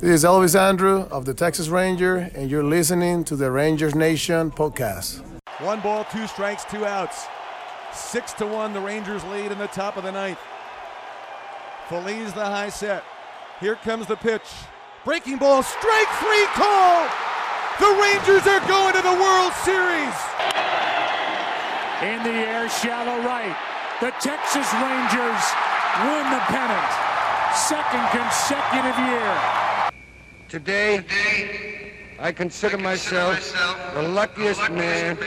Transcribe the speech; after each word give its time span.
This 0.00 0.22
is 0.22 0.24
Elvis 0.24 0.54
Andrus 0.54 1.10
of 1.10 1.24
the 1.24 1.34
Texas 1.34 1.66
Ranger, 1.66 2.30
and 2.32 2.48
you're 2.48 2.62
listening 2.62 3.24
to 3.24 3.34
the 3.34 3.50
Rangers 3.50 3.96
Nation 3.96 4.48
podcast. 4.52 5.26
One 5.58 5.80
ball, 5.80 6.04
two 6.04 6.28
strikes, 6.28 6.64
two 6.64 6.86
outs. 6.86 7.26
Six 7.92 8.32
to 8.34 8.46
one, 8.46 8.72
the 8.72 8.80
Rangers 8.80 9.24
lead 9.24 9.50
in 9.50 9.58
the 9.58 9.66
top 9.66 9.96
of 9.96 10.04
the 10.04 10.12
ninth. 10.12 10.38
Feliz 11.88 12.32
the 12.32 12.44
high 12.44 12.68
set. 12.68 13.02
Here 13.58 13.74
comes 13.74 14.06
the 14.06 14.14
pitch. 14.14 14.46
Breaking 15.04 15.36
ball, 15.36 15.64
strike 15.64 16.10
three 16.22 16.46
call. 16.54 17.02
The 17.82 17.90
Rangers 17.98 18.46
are 18.46 18.62
going 18.70 18.94
to 18.94 19.02
the 19.02 19.18
World 19.18 19.52
Series. 19.66 20.14
In 22.06 22.22
the 22.22 22.38
air, 22.46 22.70
shallow 22.70 23.18
right. 23.26 23.56
The 23.98 24.14
Texas 24.22 24.70
Rangers 24.78 25.42
win 26.06 26.22
the 26.30 26.42
pennant. 26.46 26.92
Second 27.50 28.06
consecutive 28.14 28.96
year. 29.10 29.67
Today, 30.48 31.04
I 32.18 32.32
consider 32.32 32.78
myself 32.78 33.52
the 33.92 34.00
luckiest 34.00 34.70
man 34.70 35.18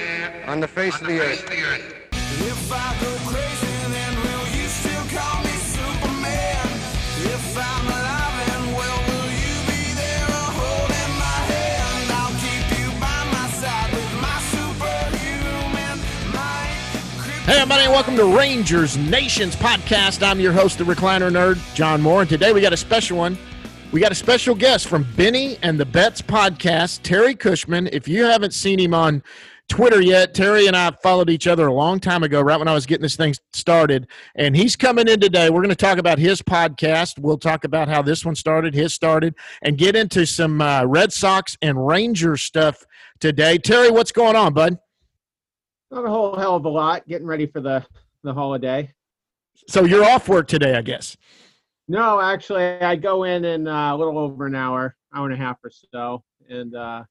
on 0.49 0.59
the 0.59 0.67
face 0.67 0.99
of 0.99 1.05
the 1.05 1.19
earth. 1.19 1.47
If 2.11 2.71
I 2.73 2.97
go 2.99 3.15
crazy, 3.29 3.67
then 3.93 4.15
will 4.15 4.47
you 4.57 4.65
still 4.65 5.19
call 5.19 5.43
me 5.43 5.51
Superman? 5.51 6.65
If 7.21 7.55
I'm 7.55 7.85
alive, 7.85 8.49
and 8.49 8.73
well, 8.73 8.97
will 8.97 9.29
you 9.29 9.53
be 9.69 9.93
there 9.93 10.25
holding 10.57 11.13
my 11.19 11.39
hand? 11.53 12.11
I'll 12.17 12.33
keep 12.41 12.65
you 12.79 12.89
by 12.99 13.21
my 13.29 13.47
side 13.61 13.93
with 13.93 14.13
my 14.25 14.39
superhuman 14.49 15.99
might. 16.33 17.45
Hey, 17.45 17.57
everybody, 17.61 17.83
and 17.83 17.93
welcome 17.93 18.15
to 18.15 18.25
Rangers 18.25 18.97
Nations 18.97 19.55
podcast. 19.55 20.25
I'm 20.27 20.39
your 20.39 20.53
host, 20.53 20.79
the 20.79 20.83
recliner 20.83 21.29
nerd, 21.29 21.59
John 21.75 22.01
Moore, 22.01 22.21
and 22.21 22.29
today 22.29 22.53
we 22.53 22.61
got 22.61 22.73
a 22.73 22.77
special 22.77 23.19
one. 23.19 23.37
We 23.91 23.99
got 23.99 24.13
a 24.13 24.15
special 24.15 24.55
guest 24.55 24.87
from 24.87 25.05
Benny 25.17 25.57
and 25.63 25.77
the 25.77 25.85
Betts 25.85 26.21
podcast, 26.21 27.01
Terry 27.03 27.35
Cushman. 27.35 27.87
If 27.91 28.07
you 28.07 28.23
haven't 28.23 28.53
seen 28.53 28.79
him 28.79 28.93
on 28.93 29.21
Twitter 29.67 30.01
yet, 30.01 30.33
Terry 30.33 30.67
and 30.67 30.77
I 30.77 30.91
followed 31.03 31.29
each 31.29 31.45
other 31.45 31.67
a 31.67 31.73
long 31.73 31.99
time 31.99 32.23
ago, 32.23 32.39
right 32.39 32.57
when 32.57 32.69
I 32.69 32.73
was 32.73 32.85
getting 32.85 33.01
this 33.01 33.17
thing 33.17 33.35
started. 33.51 34.07
And 34.35 34.55
he's 34.55 34.77
coming 34.77 35.09
in 35.09 35.19
today. 35.19 35.49
We're 35.49 35.59
going 35.59 35.69
to 35.71 35.75
talk 35.75 35.97
about 35.97 36.19
his 36.19 36.41
podcast. 36.41 37.19
We'll 37.19 37.37
talk 37.37 37.65
about 37.65 37.89
how 37.89 38.01
this 38.01 38.23
one 38.23 38.33
started, 38.33 38.73
his 38.73 38.93
started, 38.93 39.35
and 39.61 39.77
get 39.77 39.97
into 39.97 40.25
some 40.25 40.61
uh, 40.61 40.85
Red 40.85 41.11
Sox 41.11 41.57
and 41.61 41.85
Ranger 41.85 42.37
stuff 42.37 42.85
today. 43.19 43.57
Terry, 43.57 43.91
what's 43.91 44.13
going 44.13 44.37
on, 44.37 44.53
bud? 44.53 44.79
Not 45.91 46.05
a 46.05 46.09
whole 46.09 46.37
hell 46.37 46.55
of 46.55 46.63
a 46.63 46.69
lot. 46.69 47.05
Getting 47.09 47.27
ready 47.27 47.45
for 47.45 47.59
the 47.59 47.85
the 48.23 48.33
holiday. 48.33 48.93
So 49.67 49.83
you're 49.83 50.05
off 50.05 50.29
work 50.29 50.47
today, 50.47 50.77
I 50.77 50.81
guess. 50.81 51.17
No, 51.87 52.21
actually, 52.21 52.63
I 52.63 52.95
go 52.95 53.23
in 53.23 53.43
in 53.45 53.67
uh, 53.67 53.93
a 53.93 53.97
little 53.97 54.17
over 54.17 54.45
an 54.45 54.55
hour, 54.55 54.95
hour 55.13 55.25
and 55.25 55.33
a 55.33 55.37
half 55.37 55.57
or 55.63 55.71
so, 55.71 56.23
and 56.49 56.75
uh, 56.75 57.03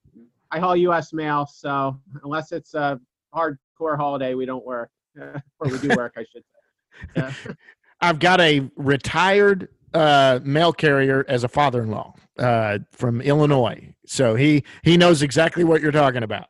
I 0.51 0.59
haul 0.59 0.77
U.S. 0.77 1.12
mail. 1.12 1.47
So 1.47 2.01
unless 2.25 2.53
it's 2.53 2.75
a 2.75 3.01
hardcore 3.35 3.97
holiday, 3.97 4.35
we 4.35 4.47
don't 4.47 4.65
work, 4.65 4.91
or 5.19 5.43
we 5.61 5.79
do 5.79 5.91
work, 5.97 6.15
I 6.17 6.25
should 6.33 6.43
say. 6.43 7.11
Yeah. 7.17 7.33
I've 8.01 8.19
got 8.19 8.41
a 8.41 8.71
retired 8.77 9.69
uh, 9.93 10.41
mail 10.43 10.73
carrier 10.73 11.25
as 11.29 11.45
a 11.45 11.49
father-in-law 11.49 12.15
uh, 12.39 12.79
from 12.93 13.21
Illinois, 13.21 13.93
so 14.07 14.34
he 14.34 14.65
he 14.83 14.97
knows 14.97 15.21
exactly 15.23 15.65
what 15.65 15.83
you're 15.83 15.93
talking 15.93 16.23
about. 16.23 16.47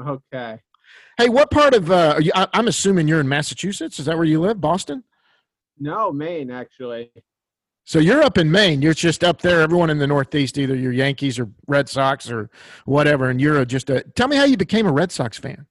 Okay. 0.00 0.58
Hey, 1.18 1.28
what 1.28 1.50
part 1.50 1.74
of? 1.74 1.90
Uh, 1.90 2.14
are 2.16 2.20
you, 2.20 2.32
I, 2.34 2.48
I'm 2.52 2.68
assuming 2.68 3.06
you're 3.08 3.20
in 3.20 3.28
Massachusetts. 3.28 3.98
Is 3.98 4.06
that 4.06 4.16
where 4.16 4.24
you 4.24 4.40
live, 4.40 4.60
Boston? 4.60 5.04
No, 5.78 6.12
Maine 6.12 6.50
actually. 6.50 7.10
So 7.84 8.00
you're 8.00 8.22
up 8.22 8.36
in 8.36 8.50
Maine. 8.50 8.82
You're 8.82 8.94
just 8.94 9.22
up 9.22 9.40
there. 9.42 9.60
Everyone 9.60 9.90
in 9.90 9.98
the 9.98 10.08
Northeast, 10.08 10.58
either 10.58 10.74
you're 10.74 10.92
Yankees 10.92 11.38
or 11.38 11.48
Red 11.68 11.88
Sox 11.88 12.28
or 12.28 12.50
whatever, 12.84 13.30
and 13.30 13.40
you're 13.40 13.64
just 13.64 13.90
a. 13.90 14.02
Tell 14.02 14.26
me 14.26 14.34
how 14.36 14.44
you 14.44 14.56
became 14.56 14.86
a 14.86 14.92
Red 14.92 15.12
Sox 15.12 15.38
fan. 15.38 15.66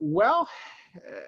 Well, 0.00 0.48
uh, 0.96 1.20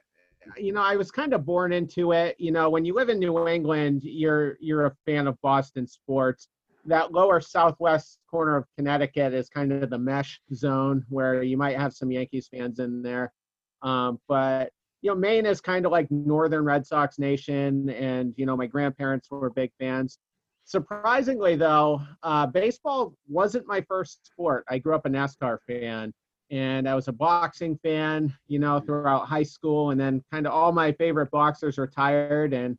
you 0.56 0.72
know, 0.72 0.82
I 0.82 0.96
was 0.96 1.12
kind 1.12 1.32
of 1.32 1.46
born 1.46 1.72
into 1.72 2.10
it. 2.10 2.34
You 2.40 2.50
know, 2.50 2.68
when 2.70 2.84
you 2.84 2.92
live 2.92 3.08
in 3.08 3.20
New 3.20 3.46
England, 3.46 4.00
you're 4.02 4.56
you're 4.60 4.86
a 4.86 4.96
fan 5.06 5.28
of 5.28 5.40
Boston 5.42 5.86
sports. 5.86 6.48
That 6.84 7.12
lower 7.12 7.40
southwest 7.40 8.18
corner 8.28 8.56
of 8.56 8.64
Connecticut 8.76 9.32
is 9.32 9.48
kind 9.48 9.72
of 9.72 9.90
the 9.90 9.98
mesh 9.98 10.40
zone 10.54 11.04
where 11.08 11.44
you 11.44 11.56
might 11.56 11.78
have 11.78 11.92
some 11.92 12.10
Yankees 12.10 12.48
fans 12.52 12.80
in 12.80 13.00
there. 13.00 13.32
Um, 13.82 14.18
but 14.26 14.72
you 15.00 15.10
know, 15.10 15.16
Maine 15.16 15.46
is 15.46 15.60
kind 15.60 15.86
of 15.86 15.92
like 15.92 16.10
Northern 16.10 16.64
Red 16.64 16.86
Sox 16.86 17.18
nation, 17.18 17.90
and 17.90 18.34
you 18.36 18.46
know, 18.46 18.56
my 18.56 18.66
grandparents 18.66 19.30
were 19.30 19.50
big 19.50 19.70
fans. 19.78 20.18
Surprisingly, 20.64 21.56
though, 21.56 22.02
uh, 22.22 22.46
baseball 22.46 23.14
wasn't 23.28 23.66
my 23.66 23.80
first 23.82 24.26
sport. 24.26 24.64
I 24.68 24.78
grew 24.78 24.94
up 24.94 25.06
a 25.06 25.08
NASCAR 25.08 25.58
fan, 25.66 26.12
and 26.50 26.88
I 26.88 26.94
was 26.94 27.08
a 27.08 27.12
boxing 27.12 27.78
fan, 27.82 28.34
you 28.48 28.58
know, 28.58 28.80
throughout 28.80 29.28
high 29.28 29.44
school, 29.44 29.90
and 29.90 30.00
then 30.00 30.22
kind 30.32 30.46
of 30.46 30.52
all 30.52 30.72
my 30.72 30.92
favorite 30.92 31.30
boxers 31.30 31.78
retired, 31.78 32.52
and 32.52 32.76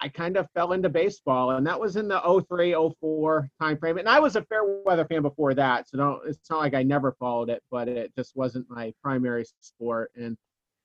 I 0.00 0.08
kind 0.08 0.36
of 0.36 0.48
fell 0.54 0.72
into 0.72 0.88
baseball, 0.88 1.50
and 1.52 1.66
that 1.66 1.78
was 1.78 1.96
in 1.96 2.08
the 2.08 2.44
03, 2.48 2.74
04 3.00 3.48
time 3.60 3.78
frame. 3.78 3.98
And 3.98 4.08
I 4.08 4.18
was 4.18 4.34
a 4.36 4.42
fair 4.42 4.62
weather 4.84 5.04
fan 5.04 5.22
before 5.22 5.54
that, 5.54 5.88
so 5.88 5.98
don't, 5.98 6.22
it's 6.26 6.50
not 6.50 6.58
like 6.60 6.74
I 6.74 6.82
never 6.82 7.12
followed 7.12 7.50
it, 7.50 7.62
but 7.70 7.86
it 7.86 8.12
just 8.16 8.34
wasn't 8.34 8.68
my 8.70 8.92
primary 9.02 9.44
sport. 9.60 10.10
And 10.16 10.36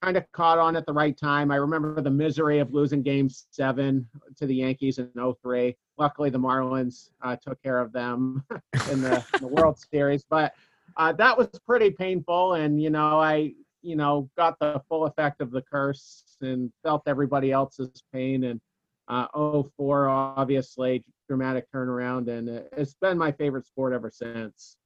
kind 0.01 0.17
of 0.17 0.31
caught 0.31 0.59
on 0.59 0.75
at 0.75 0.85
the 0.85 0.93
right 0.93 1.17
time. 1.17 1.51
I 1.51 1.55
remember 1.55 1.99
the 2.01 2.09
misery 2.09 2.59
of 2.59 2.73
losing 2.73 3.01
game 3.01 3.29
seven 3.29 4.07
to 4.37 4.45
the 4.45 4.55
Yankees 4.55 4.99
in 4.99 5.09
03. 5.43 5.75
Luckily, 5.97 6.29
the 6.29 6.39
Marlins 6.39 7.09
uh, 7.23 7.35
took 7.35 7.61
care 7.63 7.79
of 7.79 7.91
them 7.91 8.43
in 8.91 9.01
the, 9.01 9.23
the 9.39 9.47
World 9.47 9.79
Series, 9.91 10.23
but 10.29 10.53
uh, 10.95 11.11
that 11.13 11.37
was 11.37 11.49
pretty 11.65 11.89
painful. 11.89 12.53
And, 12.53 12.81
you 12.81 12.89
know, 12.89 13.19
I, 13.19 13.53
you 13.81 13.95
know, 13.95 14.29
got 14.37 14.59
the 14.59 14.81
full 14.87 15.05
effect 15.05 15.41
of 15.41 15.51
the 15.51 15.61
curse 15.61 16.23
and 16.41 16.71
felt 16.83 17.03
everybody 17.07 17.51
else's 17.51 18.03
pain. 18.13 18.43
And 18.45 18.61
uh, 19.07 19.27
04, 19.77 20.09
obviously, 20.09 21.03
dramatic 21.27 21.71
turnaround. 21.71 22.29
And 22.29 22.49
it's 22.49 22.95
been 22.95 23.17
my 23.17 23.31
favorite 23.31 23.65
sport 23.65 23.93
ever 23.93 24.11
since. 24.11 24.77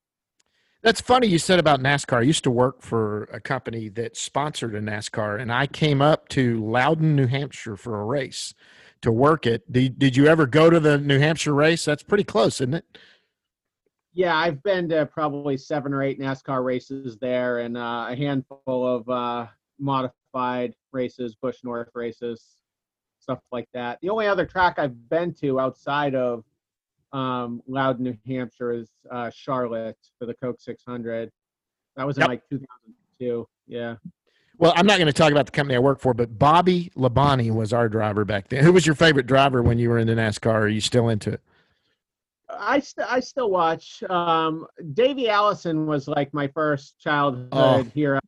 That's 0.83 0.99
funny 0.99 1.27
you 1.27 1.37
said 1.37 1.59
about 1.59 1.79
NASCAR. 1.79 2.17
I 2.17 2.21
used 2.21 2.43
to 2.43 2.51
work 2.51 2.81
for 2.81 3.25
a 3.25 3.39
company 3.39 3.87
that 3.89 4.17
sponsored 4.17 4.73
a 4.73 4.81
NASCAR, 4.81 5.39
and 5.39 5.51
I 5.51 5.67
came 5.67 6.01
up 6.01 6.27
to 6.29 6.63
Loudon, 6.65 7.15
New 7.15 7.27
Hampshire 7.27 7.77
for 7.77 8.01
a 8.01 8.03
race 8.03 8.55
to 9.03 9.11
work 9.11 9.45
it. 9.45 9.71
Did, 9.71 9.99
did 9.99 10.17
you 10.17 10.25
ever 10.25 10.47
go 10.47 10.71
to 10.71 10.79
the 10.79 10.97
New 10.97 11.19
Hampshire 11.19 11.53
race? 11.53 11.85
That's 11.85 12.01
pretty 12.01 12.23
close, 12.23 12.61
isn't 12.61 12.73
it? 12.73 12.97
Yeah, 14.13 14.35
I've 14.35 14.61
been 14.63 14.89
to 14.89 15.05
probably 15.05 15.55
seven 15.55 15.93
or 15.93 16.01
eight 16.01 16.19
NASCAR 16.19 16.63
races 16.63 17.15
there 17.17 17.59
and 17.59 17.77
uh, 17.77 18.07
a 18.09 18.15
handful 18.15 18.87
of 18.87 19.07
uh, 19.07 19.47
modified 19.79 20.73
races, 20.91 21.35
Busch 21.35 21.63
North 21.63 21.89
races, 21.93 22.55
stuff 23.19 23.39
like 23.51 23.69
that. 23.73 23.99
The 24.01 24.09
only 24.09 24.25
other 24.25 24.47
track 24.47 24.79
I've 24.79 25.09
been 25.09 25.33
to 25.35 25.59
outside 25.59 26.15
of 26.15 26.43
um, 27.13 27.61
Loudon, 27.67 28.03
New 28.05 28.17
Hampshire 28.27 28.71
is 28.73 28.89
uh, 29.11 29.29
Charlotte 29.33 29.97
for 30.19 30.25
the 30.25 30.33
Coke 30.35 30.57
600. 30.59 31.31
That 31.97 32.07
was 32.07 32.17
in 32.17 32.21
Yep. 32.21 32.29
like 32.29 32.41
2002. 32.49 33.47
Yeah. 33.67 33.95
Well, 34.57 34.73
I'm 34.75 34.85
not 34.85 34.97
going 34.97 35.07
to 35.07 35.13
talk 35.13 35.31
about 35.31 35.45
the 35.47 35.51
company 35.51 35.75
I 35.75 35.79
work 35.79 35.99
for, 35.99 36.13
but 36.13 36.37
Bobby 36.37 36.91
Labonte 36.95 37.51
was 37.51 37.73
our 37.73 37.89
driver 37.89 38.23
back 38.25 38.47
then. 38.49 38.63
Who 38.63 38.71
was 38.71 38.85
your 38.85 38.95
favorite 38.95 39.25
driver 39.25 39.63
when 39.63 39.79
you 39.79 39.89
were 39.89 39.97
into 39.97 40.13
NASCAR? 40.13 40.53
Are 40.53 40.67
you 40.67 40.81
still 40.81 41.09
into 41.09 41.31
it? 41.33 41.41
I, 42.49 42.79
st- 42.79 43.07
I 43.09 43.21
still 43.21 43.49
watch. 43.49 44.03
Um, 44.03 44.67
Davey 44.93 45.29
Allison 45.29 45.85
was 45.87 46.07
like 46.07 46.33
my 46.33 46.47
first 46.49 46.99
childhood 46.99 47.47
Oh. 47.53 47.83
hero. 47.93 48.19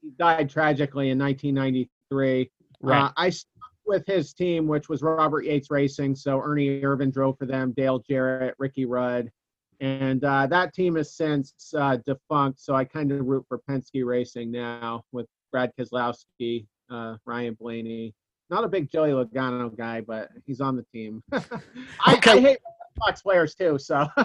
He 0.00 0.10
died 0.18 0.48
tragically 0.48 1.10
in 1.10 1.18
1993. 1.18 2.50
Right. 2.80 3.02
Uh, 3.02 3.10
I 3.16 3.30
stuck 3.30 3.51
with 3.86 4.06
his 4.06 4.32
team, 4.32 4.66
which 4.66 4.88
was 4.88 5.02
Robert 5.02 5.44
Yates 5.44 5.70
Racing. 5.70 6.14
So 6.14 6.40
Ernie 6.40 6.80
Irvan 6.82 7.12
drove 7.12 7.38
for 7.38 7.46
them, 7.46 7.72
Dale 7.76 7.98
Jarrett, 7.98 8.54
Ricky 8.58 8.84
Rudd. 8.84 9.30
And 9.80 10.22
uh, 10.24 10.46
that 10.46 10.74
team 10.74 10.94
has 10.96 11.14
since 11.14 11.52
uh, 11.76 11.98
defunct. 12.06 12.60
So 12.60 12.74
I 12.74 12.84
kind 12.84 13.10
of 13.10 13.26
root 13.26 13.44
for 13.48 13.60
Penske 13.68 14.04
Racing 14.04 14.52
now 14.52 15.02
with 15.10 15.26
Brad 15.50 15.72
Keselowski, 15.78 16.66
uh, 16.90 17.16
Ryan 17.26 17.56
Blaney. 17.60 18.14
Not 18.50 18.64
a 18.64 18.68
big 18.68 18.90
Joey 18.90 19.10
Logano 19.10 19.74
guy, 19.76 20.02
but 20.02 20.28
he's 20.46 20.60
on 20.60 20.76
the 20.76 20.84
team. 20.92 21.22
I, 21.32 22.14
Okay. 22.16 22.32
I 22.32 22.40
hate 22.40 22.58
Fox 22.98 23.22
players 23.22 23.54
too. 23.54 23.78
So 23.78 24.06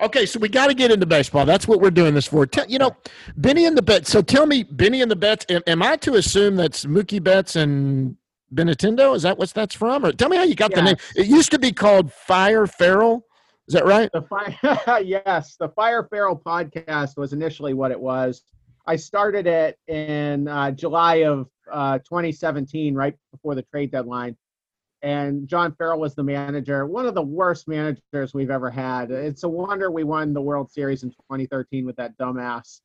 okay, 0.00 0.26
so 0.26 0.38
we 0.38 0.48
got 0.48 0.68
to 0.68 0.74
get 0.74 0.90
into 0.90 1.06
baseball. 1.06 1.46
That's 1.46 1.68
what 1.68 1.80
we're 1.80 1.90
doing 1.90 2.14
this 2.14 2.26
for. 2.26 2.46
Tell, 2.46 2.66
you 2.66 2.78
know, 2.78 2.96
Benny 3.36 3.66
and 3.66 3.76
the 3.76 3.82
Betts. 3.82 4.10
So 4.10 4.22
tell 4.22 4.46
me, 4.46 4.62
Benny 4.62 5.02
and 5.02 5.10
the 5.10 5.16
Betts. 5.16 5.46
Am, 5.48 5.62
am 5.66 5.82
I 5.82 5.96
to 5.98 6.14
assume 6.14 6.56
that's 6.56 6.84
Mookie 6.84 7.22
Betts 7.22 7.56
and 7.56 8.16
Benetendo? 8.54 9.14
Is 9.14 9.22
that 9.22 9.38
what 9.38 9.50
that's 9.50 9.74
from? 9.74 10.04
Or 10.04 10.12
tell 10.12 10.28
me 10.28 10.36
how 10.36 10.44
you 10.44 10.54
got 10.54 10.74
the 10.74 10.82
name. 10.82 10.96
It 11.16 11.26
used 11.26 11.50
to 11.52 11.58
be 11.58 11.72
called 11.72 12.12
Fire 12.12 12.66
Farrell. 12.66 13.26
Is 13.66 13.74
that 13.74 13.86
right? 13.86 14.10
the 14.12 14.22
fire, 14.22 15.00
yes, 15.02 15.56
the 15.58 15.70
Fire 15.70 16.06
Farrell 16.10 16.36
podcast 16.36 17.16
was 17.16 17.32
initially 17.32 17.72
what 17.72 17.90
it 17.90 17.98
was. 17.98 18.42
I 18.86 18.96
started 18.96 19.46
it 19.46 19.78
in 19.88 20.46
uh, 20.48 20.70
July 20.72 21.24
of 21.24 21.48
uh, 21.72 21.98
2017, 22.00 22.94
right 22.94 23.14
before 23.32 23.54
the 23.54 23.62
trade 23.62 23.90
deadline. 23.90 24.36
And 25.04 25.46
John 25.46 25.74
Farrell 25.74 26.00
was 26.00 26.14
the 26.14 26.22
manager. 26.22 26.86
One 26.86 27.04
of 27.04 27.14
the 27.14 27.22
worst 27.22 27.68
managers 27.68 28.32
we've 28.32 28.50
ever 28.50 28.70
had. 28.70 29.10
It's 29.10 29.42
a 29.42 29.48
wonder 29.48 29.90
we 29.90 30.02
won 30.02 30.32
the 30.32 30.40
World 30.40 30.70
Series 30.70 31.02
in 31.02 31.10
2013 31.10 31.84
with 31.84 31.94
that 31.96 32.16
dumbass. 32.16 32.80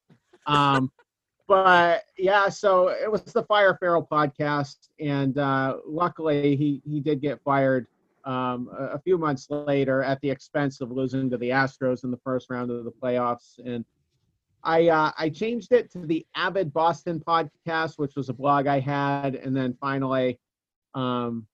Um, 0.45 0.91
but 1.47 2.03
yeah, 2.17 2.49
so 2.49 2.89
it 2.89 3.09
was 3.09 3.23
the 3.23 3.43
Fire 3.43 3.77
Farrell 3.79 4.05
podcast, 4.05 4.89
and 4.99 5.37
uh, 5.37 5.77
luckily 5.87 6.57
he 6.57 6.81
he 6.85 6.99
did 6.99 7.21
get 7.21 7.41
fired 7.41 7.87
um, 8.25 8.69
a, 8.77 8.95
a 8.95 8.99
few 8.99 9.17
months 9.17 9.47
later 9.49 10.03
at 10.03 10.19
the 10.19 10.29
expense 10.29 10.81
of 10.81 10.91
losing 10.91 11.29
to 11.29 11.37
the 11.37 11.51
Astros 11.51 12.03
in 12.03 12.11
the 12.11 12.19
first 12.25 12.49
round 12.49 12.69
of 12.69 12.83
the 12.83 12.91
playoffs. 12.91 13.59
And 13.65 13.85
I 14.61 14.89
uh, 14.89 15.11
I 15.17 15.29
changed 15.29 15.71
it 15.71 15.89
to 15.93 15.99
the 15.99 16.27
Avid 16.35 16.73
Boston 16.73 17.23
podcast, 17.25 17.93
which 17.97 18.17
was 18.17 18.27
a 18.27 18.33
blog 18.33 18.67
I 18.67 18.81
had, 18.81 19.35
and 19.35 19.55
then 19.55 19.77
finally, 19.79 20.37
um, 20.93 21.47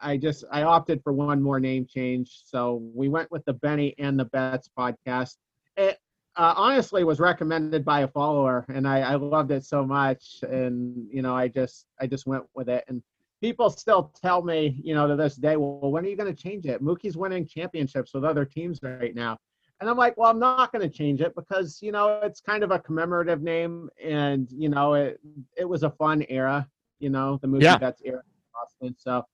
I 0.00 0.16
just 0.16 0.44
I 0.50 0.62
opted 0.62 1.02
for 1.02 1.12
one 1.12 1.42
more 1.42 1.60
name 1.60 1.86
change. 1.86 2.42
So 2.44 2.82
we 2.94 3.08
went 3.08 3.30
with 3.30 3.44
the 3.44 3.54
Benny 3.54 3.94
and 3.98 4.18
the 4.18 4.24
Betts 4.26 4.68
podcast. 4.76 5.36
It 5.76 5.98
uh, 6.36 6.54
honestly 6.56 7.04
was 7.04 7.18
recommended 7.20 7.84
by 7.84 8.00
a 8.00 8.08
follower, 8.08 8.64
and 8.68 8.86
I, 8.86 9.00
I 9.00 9.14
loved 9.16 9.50
it 9.50 9.64
so 9.64 9.84
much, 9.84 10.40
and 10.42 11.06
you 11.10 11.22
know 11.22 11.34
I 11.34 11.48
just 11.48 11.86
I 12.00 12.06
just 12.06 12.26
went 12.26 12.44
with 12.54 12.68
it. 12.68 12.84
And 12.88 13.02
people 13.40 13.70
still 13.70 14.12
tell 14.20 14.42
me, 14.42 14.80
you 14.82 14.94
know, 14.94 15.06
to 15.06 15.16
this 15.16 15.36
day, 15.36 15.56
well, 15.56 15.90
when 15.90 16.04
are 16.04 16.08
you 16.08 16.16
going 16.16 16.34
to 16.34 16.42
change 16.42 16.66
it? 16.66 16.82
Mookie's 16.82 17.16
winning 17.16 17.46
championships 17.46 18.12
with 18.14 18.24
other 18.24 18.44
teams 18.44 18.80
right 18.82 19.14
now. 19.14 19.38
And 19.80 19.88
I'm 19.88 19.96
like, 19.96 20.16
well, 20.16 20.28
I'm 20.28 20.40
not 20.40 20.72
going 20.72 20.82
to 20.82 20.88
change 20.92 21.20
it 21.20 21.36
because, 21.36 21.78
you 21.80 21.92
know, 21.92 22.18
it's 22.24 22.40
kind 22.40 22.64
of 22.64 22.72
a 22.72 22.80
commemorative 22.80 23.40
name 23.42 23.88
and, 24.02 24.50
you 24.50 24.68
know, 24.68 24.94
it, 24.94 25.20
it 25.56 25.64
was 25.68 25.84
a 25.84 25.90
fun 25.90 26.24
era, 26.28 26.66
you 26.98 27.10
know, 27.10 27.38
the 27.42 27.46
movie 27.46 27.64
Yeah. 27.64 27.78
that's 27.78 28.02
era 28.04 28.18
in 28.18 28.42
Boston. 28.52 28.96
So, 28.98 29.24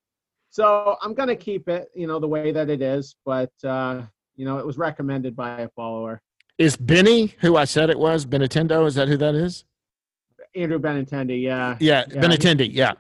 so 0.55 0.97
I'm 1.03 1.15
going 1.15 1.29
to 1.29 1.35
keep 1.35 1.69
it, 1.69 1.91
you 1.97 2.07
know, 2.07 2.21
the 2.21 2.29
way 2.29 2.53
that 2.53 2.71
it 2.71 2.81
is, 2.81 3.17
but, 3.27 3.51
uh, 3.65 4.03
you 4.37 4.45
know, 4.45 4.59
it 4.59 4.65
was 4.65 4.79
recommended 4.79 5.35
by 5.35 5.63
a 5.63 5.69
follower, 5.71 6.23
Is 6.59 6.77
Benny 6.77 7.35
who 7.41 7.57
I 7.57 7.65
said 7.65 7.91
it 7.91 7.99
was? 7.99 8.25
Benintendo? 8.25 8.87
Is 8.87 8.95
that 8.95 9.09
who 9.09 9.17
that 9.17 9.35
is? 9.35 9.65
Andrew 10.55 10.79
Benintendi. 10.79 11.43
Yeah. 11.43 11.77
Yeah, 11.81 12.05
Yeah, 12.09 12.23
Benintendi. 12.23 12.69
Yeah. 12.73 12.93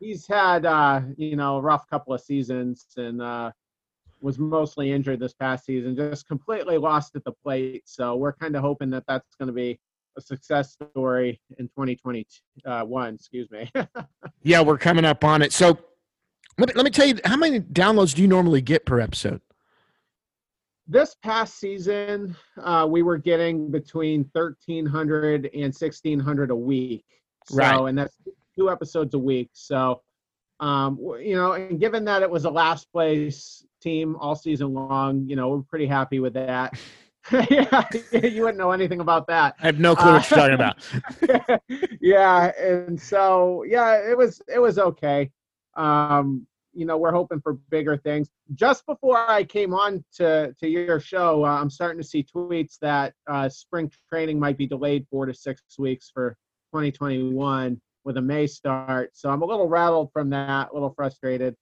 he's 0.00 0.26
had 0.26 0.64
uh 0.64 1.02
you 1.18 1.36
know 1.36 1.58
a 1.58 1.60
rough 1.60 1.86
couple 1.90 2.14
of 2.14 2.22
seasons 2.22 2.86
and 2.96 3.20
uh 3.20 3.50
was 4.22 4.38
mostly 4.38 4.90
injured 4.90 5.20
this 5.20 5.34
past 5.34 5.66
season 5.66 5.94
just 5.94 6.26
completely 6.26 6.78
lost 6.78 7.14
at 7.14 7.24
the 7.24 7.32
plate 7.44 7.82
so 7.84 8.16
we're 8.16 8.32
kind 8.32 8.56
of 8.56 8.62
hoping 8.62 8.88
that 8.88 9.04
that's 9.06 9.34
going 9.38 9.46
to 9.48 9.52
be 9.52 9.78
a 10.16 10.20
success 10.20 10.72
story 10.72 11.38
in 11.58 11.66
2021 11.68 13.14
excuse 13.14 13.50
me 13.50 13.70
Yeah, 14.42 14.60
we're 14.62 14.78
coming 14.78 15.04
up 15.04 15.24
on 15.24 15.42
it. 15.42 15.52
So 15.52 15.78
let 16.58 16.68
me, 16.68 16.74
let 16.74 16.84
me 16.84 16.90
tell 16.90 17.06
you, 17.06 17.18
how 17.24 17.36
many 17.36 17.60
downloads 17.60 18.14
do 18.14 18.22
you 18.22 18.28
normally 18.28 18.60
get 18.60 18.86
per 18.86 19.00
episode? 19.00 19.40
this 20.86 21.14
past 21.22 21.58
season 21.58 22.36
uh 22.62 22.86
we 22.86 23.02
were 23.02 23.16
getting 23.16 23.70
between 23.70 24.28
1300 24.32 25.46
and 25.54 25.62
1600 25.72 26.50
a 26.50 26.54
week 26.54 27.06
so 27.46 27.56
Right. 27.56 27.88
and 27.88 27.96
that's 27.96 28.14
two 28.54 28.70
episodes 28.70 29.14
a 29.14 29.18
week 29.18 29.48
so 29.54 30.02
um 30.60 30.98
you 31.22 31.36
know 31.36 31.52
and 31.52 31.80
given 31.80 32.04
that 32.04 32.20
it 32.22 32.28
was 32.30 32.44
a 32.44 32.50
last 32.50 32.92
place 32.92 33.64
team 33.80 34.14
all 34.16 34.34
season 34.34 34.74
long 34.74 35.26
you 35.26 35.36
know 35.36 35.48
we're 35.48 35.62
pretty 35.62 35.86
happy 35.86 36.18
with 36.20 36.34
that 36.34 36.78
yeah 37.50 37.82
you 38.22 38.42
wouldn't 38.42 38.58
know 38.58 38.70
anything 38.72 39.00
about 39.00 39.26
that 39.28 39.54
I 39.62 39.64
have 39.66 39.80
no 39.80 39.96
clue 39.96 40.12
what 40.12 40.30
you're 40.30 40.38
talking 40.38 40.54
about. 40.54 41.62
yeah 42.02 42.52
and 42.60 43.00
so 43.00 43.62
yeah 43.66 44.06
it 44.06 44.18
was 44.18 44.42
it 44.54 44.58
was 44.58 44.78
okay 44.78 45.30
um 45.76 46.46
you 46.72 46.84
know 46.84 46.96
we're 46.96 47.12
hoping 47.12 47.40
for 47.40 47.54
bigger 47.70 47.96
things. 47.96 48.28
Just 48.54 48.84
before 48.86 49.18
i 49.30 49.44
came 49.44 49.74
on 49.74 50.04
to 50.16 50.54
to 50.60 50.68
your 50.68 51.00
show 51.00 51.44
uh, 51.44 51.60
i'm 51.60 51.70
starting 51.70 52.00
to 52.00 52.06
see 52.06 52.24
tweets 52.24 52.78
that 52.80 53.14
uh 53.26 53.48
spring 53.48 53.90
training 54.10 54.38
might 54.38 54.58
be 54.58 54.66
delayed 54.66 55.06
four 55.10 55.26
to 55.26 55.34
six 55.34 55.62
weeks 55.78 56.10
for 56.12 56.36
2021 56.72 57.80
with 58.04 58.16
a 58.18 58.22
may 58.22 58.46
start. 58.46 59.10
So 59.14 59.30
i'm 59.30 59.42
a 59.42 59.46
little 59.46 59.68
rattled 59.68 60.10
from 60.12 60.30
that 60.30 60.70
a 60.70 60.74
little 60.74 60.92
frustrated. 60.94 61.54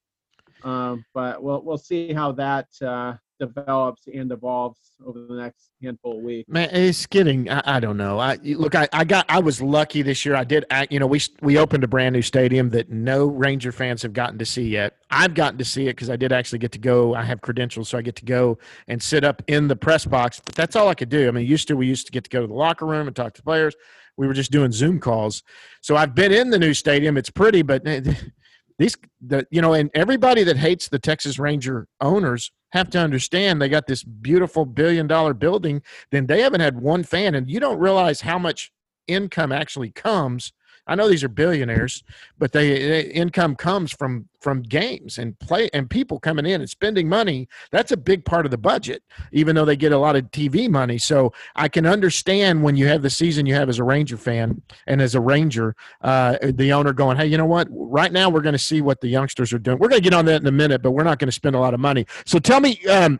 Um 0.63 1.05
but 1.13 1.41
we'll 1.43 1.63
we'll 1.63 1.77
see 1.77 2.13
how 2.13 2.31
that 2.33 2.67
uh 2.81 3.13
develops 3.47 4.07
and 4.07 4.31
evolves 4.31 4.91
over 5.05 5.25
the 5.27 5.35
next 5.35 5.71
handful 5.81 6.17
of 6.17 6.23
weeks 6.23 6.47
Man, 6.47 6.69
it's 6.71 7.05
getting. 7.05 7.49
I, 7.49 7.61
I 7.65 7.79
don't 7.79 7.97
know. 7.97 8.19
I 8.19 8.35
look. 8.43 8.75
I, 8.75 8.87
I 8.93 9.03
got. 9.03 9.25
I 9.29 9.39
was 9.39 9.61
lucky 9.61 10.01
this 10.01 10.25
year. 10.25 10.35
I 10.35 10.43
did. 10.43 10.65
Act, 10.69 10.91
you 10.91 10.99
know, 10.99 11.07
we 11.07 11.21
we 11.41 11.57
opened 11.57 11.83
a 11.83 11.87
brand 11.87 12.13
new 12.13 12.21
stadium 12.21 12.69
that 12.71 12.89
no 12.89 13.25
Ranger 13.25 13.71
fans 13.71 14.01
have 14.01 14.13
gotten 14.13 14.37
to 14.39 14.45
see 14.45 14.67
yet. 14.67 14.97
I've 15.09 15.33
gotten 15.33 15.57
to 15.57 15.65
see 15.65 15.87
it 15.87 15.93
because 15.93 16.09
I 16.09 16.15
did 16.15 16.31
actually 16.31 16.59
get 16.59 16.71
to 16.73 16.79
go. 16.79 17.15
I 17.15 17.23
have 17.23 17.41
credentials, 17.41 17.89
so 17.89 17.97
I 17.97 18.01
get 18.01 18.15
to 18.17 18.25
go 18.25 18.57
and 18.87 19.01
sit 19.01 19.23
up 19.23 19.41
in 19.47 19.67
the 19.67 19.75
press 19.75 20.05
box. 20.05 20.41
But 20.43 20.55
that's 20.55 20.75
all 20.75 20.89
I 20.89 20.95
could 20.95 21.09
do. 21.09 21.27
I 21.27 21.31
mean, 21.31 21.45
used 21.45 21.67
to 21.69 21.75
we 21.75 21.87
used 21.87 22.05
to 22.07 22.11
get 22.11 22.23
to 22.25 22.29
go 22.29 22.41
to 22.41 22.47
the 22.47 22.53
locker 22.53 22.85
room 22.85 23.07
and 23.07 23.15
talk 23.15 23.33
to 23.35 23.43
players. 23.43 23.75
We 24.17 24.27
were 24.27 24.33
just 24.33 24.51
doing 24.51 24.71
Zoom 24.71 24.99
calls. 24.99 25.43
So 25.81 25.95
I've 25.95 26.13
been 26.13 26.31
in 26.31 26.49
the 26.49 26.59
new 26.59 26.73
stadium. 26.73 27.17
It's 27.17 27.31
pretty, 27.31 27.61
but 27.61 27.87
eh, 27.87 28.01
these 28.79 28.95
the 29.21 29.47
you 29.51 29.61
know, 29.61 29.73
and 29.73 29.89
everybody 29.93 30.43
that 30.43 30.57
hates 30.57 30.89
the 30.89 30.99
Texas 30.99 31.39
Ranger 31.39 31.87
owners 32.01 32.51
have 32.73 32.89
to 32.89 32.99
understand 32.99 33.61
they 33.61 33.69
got 33.69 33.85
this 33.85 34.03
beautiful 34.03 34.65
billion 34.65 35.05
dollar 35.05 35.33
building 35.33 35.81
then 36.11 36.25
they 36.25 36.41
haven't 36.41 36.59
had 36.59 36.81
one 36.81 37.03
fan 37.03 37.35
and 37.35 37.49
you 37.49 37.59
don't 37.59 37.79
realize 37.79 38.21
how 38.21 38.39
much 38.39 38.71
income 39.07 39.51
actually 39.51 39.91
comes 39.91 40.51
i 40.87 40.95
know 40.95 41.07
these 41.07 41.23
are 41.23 41.29
billionaires 41.29 42.03
but 42.37 42.51
they, 42.51 42.87
they 42.87 43.01
income 43.11 43.55
comes 43.55 43.91
from 43.91 44.27
from 44.43 44.61
games 44.61 45.17
and 45.17 45.39
play 45.39 45.69
and 45.73 45.89
people 45.89 46.19
coming 46.19 46.45
in 46.45 46.59
and 46.59 46.69
spending 46.69 47.07
money. 47.07 47.47
That's 47.71 47.93
a 47.93 47.97
big 47.97 48.25
part 48.25 48.45
of 48.45 48.51
the 48.51 48.57
budget 48.57 49.01
even 49.31 49.55
though 49.55 49.65
they 49.65 49.77
get 49.77 49.93
a 49.93 49.97
lot 49.97 50.15
of 50.15 50.29
tv 50.31 50.69
money. 50.69 50.97
So 50.97 51.33
i 51.55 51.67
can 51.67 51.85
understand 51.85 52.61
when 52.61 52.75
you 52.75 52.85
have 52.87 53.01
the 53.01 53.09
season 53.09 53.45
you 53.45 53.55
have 53.55 53.69
as 53.69 53.79
a 53.79 53.83
ranger 53.83 54.17
fan 54.17 54.61
and 54.85 55.01
as 55.01 55.15
a 55.15 55.21
ranger 55.21 55.75
uh, 56.01 56.37
the 56.43 56.73
owner 56.73 56.93
going 56.93 57.17
hey 57.17 57.25
you 57.25 57.37
know 57.37 57.45
what? 57.45 57.67
Right 57.71 58.11
now 58.11 58.29
we're 58.29 58.41
going 58.41 58.53
to 58.53 58.59
see 58.59 58.81
what 58.81 58.99
the 59.01 59.07
youngsters 59.07 59.53
are 59.53 59.59
doing. 59.59 59.79
We're 59.79 59.87
going 59.87 60.01
to 60.01 60.09
get 60.09 60.13
on 60.13 60.25
that 60.25 60.41
in 60.41 60.47
a 60.47 60.51
minute 60.51 60.83
but 60.83 60.91
we're 60.91 61.03
not 61.03 61.17
going 61.17 61.29
to 61.29 61.31
spend 61.31 61.55
a 61.55 61.59
lot 61.59 61.73
of 61.73 61.79
money. 61.79 62.05
So 62.25 62.37
tell 62.37 62.59
me 62.59 62.85
um, 62.87 63.19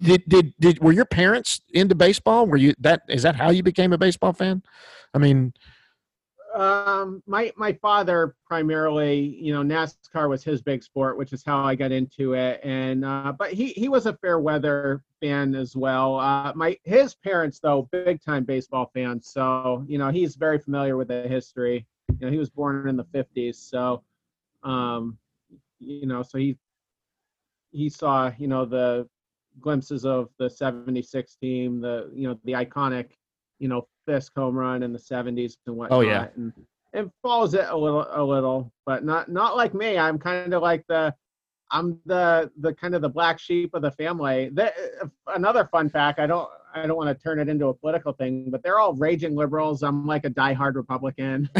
did, 0.00 0.22
did 0.26 0.54
did 0.58 0.78
were 0.80 0.92
your 0.92 1.04
parents 1.04 1.60
into 1.74 1.94
baseball? 1.94 2.46
Were 2.46 2.56
you 2.56 2.74
that 2.80 3.02
is 3.08 3.22
that 3.22 3.36
how 3.36 3.50
you 3.50 3.62
became 3.62 3.92
a 3.92 3.98
baseball 3.98 4.32
fan? 4.32 4.62
I 5.12 5.18
mean, 5.18 5.52
Um, 6.54 7.22
my 7.26 7.52
my 7.56 7.72
father 7.74 8.34
primarily, 8.46 9.20
you 9.20 9.52
know, 9.52 9.62
NASCAR 9.62 10.28
was 10.28 10.42
his 10.42 10.62
big 10.62 10.82
sport, 10.82 11.16
which 11.16 11.32
is 11.32 11.44
how 11.44 11.62
I 11.64 11.74
got 11.74 11.92
into 11.92 12.34
it. 12.34 12.60
And 12.64 13.04
uh, 13.04 13.32
but 13.38 13.52
he 13.52 13.68
he 13.68 13.88
was 13.88 14.06
a 14.06 14.14
fair 14.14 14.40
weather 14.40 15.02
fan 15.20 15.54
as 15.54 15.76
well. 15.76 16.18
Uh, 16.18 16.52
my 16.54 16.76
his 16.84 17.14
parents 17.14 17.60
though, 17.60 17.88
big 17.92 18.22
time 18.22 18.44
baseball 18.44 18.90
fans. 18.94 19.28
So 19.28 19.84
you 19.86 19.98
know, 19.98 20.10
he's 20.10 20.36
very 20.36 20.58
familiar 20.58 20.96
with 20.96 21.08
the 21.08 21.28
history. 21.28 21.86
You 22.18 22.26
know, 22.26 22.32
he 22.32 22.38
was 22.38 22.50
born 22.50 22.88
in 22.88 22.96
the 22.96 23.04
'50s, 23.04 23.56
so 23.56 24.02
um, 24.62 25.18
you 25.78 26.06
know, 26.06 26.22
so 26.22 26.38
he 26.38 26.56
he 27.70 27.88
saw 27.88 28.32
you 28.38 28.48
know 28.48 28.64
the 28.64 29.08
glimpses 29.60 30.04
of 30.04 30.28
the 30.38 30.48
76 30.48 31.34
team 31.36 31.80
the 31.80 32.10
you 32.14 32.28
know 32.28 32.38
the 32.44 32.52
iconic 32.52 33.10
you 33.60 33.68
know 33.68 33.86
Fisk 34.06 34.32
home 34.34 34.56
run 34.56 34.82
in 34.82 34.92
the 34.92 34.98
70s 34.98 35.52
and 35.66 35.76
whatnot 35.76 35.98
Oh, 35.98 36.00
yeah. 36.00 36.26
and 36.34 36.52
and 36.92 37.10
follows 37.22 37.54
it 37.54 37.66
a 37.68 37.76
little 37.76 38.04
a 38.10 38.24
little 38.24 38.72
but 38.84 39.04
not 39.04 39.28
not 39.30 39.56
like 39.56 39.74
me. 39.74 39.96
I'm 39.96 40.18
kind 40.18 40.52
of 40.52 40.60
like 40.62 40.84
the 40.88 41.14
i'm 41.70 42.00
the 42.06 42.50
the 42.58 42.74
kind 42.74 42.96
of 42.96 43.02
the 43.02 43.08
black 43.08 43.38
sheep 43.38 43.74
of 43.74 43.82
the 43.82 43.92
family. 43.92 44.50
The, 44.52 44.72
uh, 45.00 45.06
another 45.36 45.68
fun 45.70 45.88
fact 45.88 46.18
i 46.18 46.26
don't 46.26 46.48
i 46.74 46.84
don't 46.86 46.96
want 46.96 47.16
to 47.16 47.22
turn 47.22 47.38
it 47.38 47.48
into 47.48 47.66
a 47.68 47.74
political 47.74 48.12
thing 48.12 48.50
but 48.50 48.62
they're 48.64 48.80
all 48.80 48.94
raging 48.94 49.36
liberals. 49.36 49.82
I'm 49.84 50.04
like 50.06 50.24
a 50.24 50.30
diehard 50.30 50.74
republican. 50.74 51.48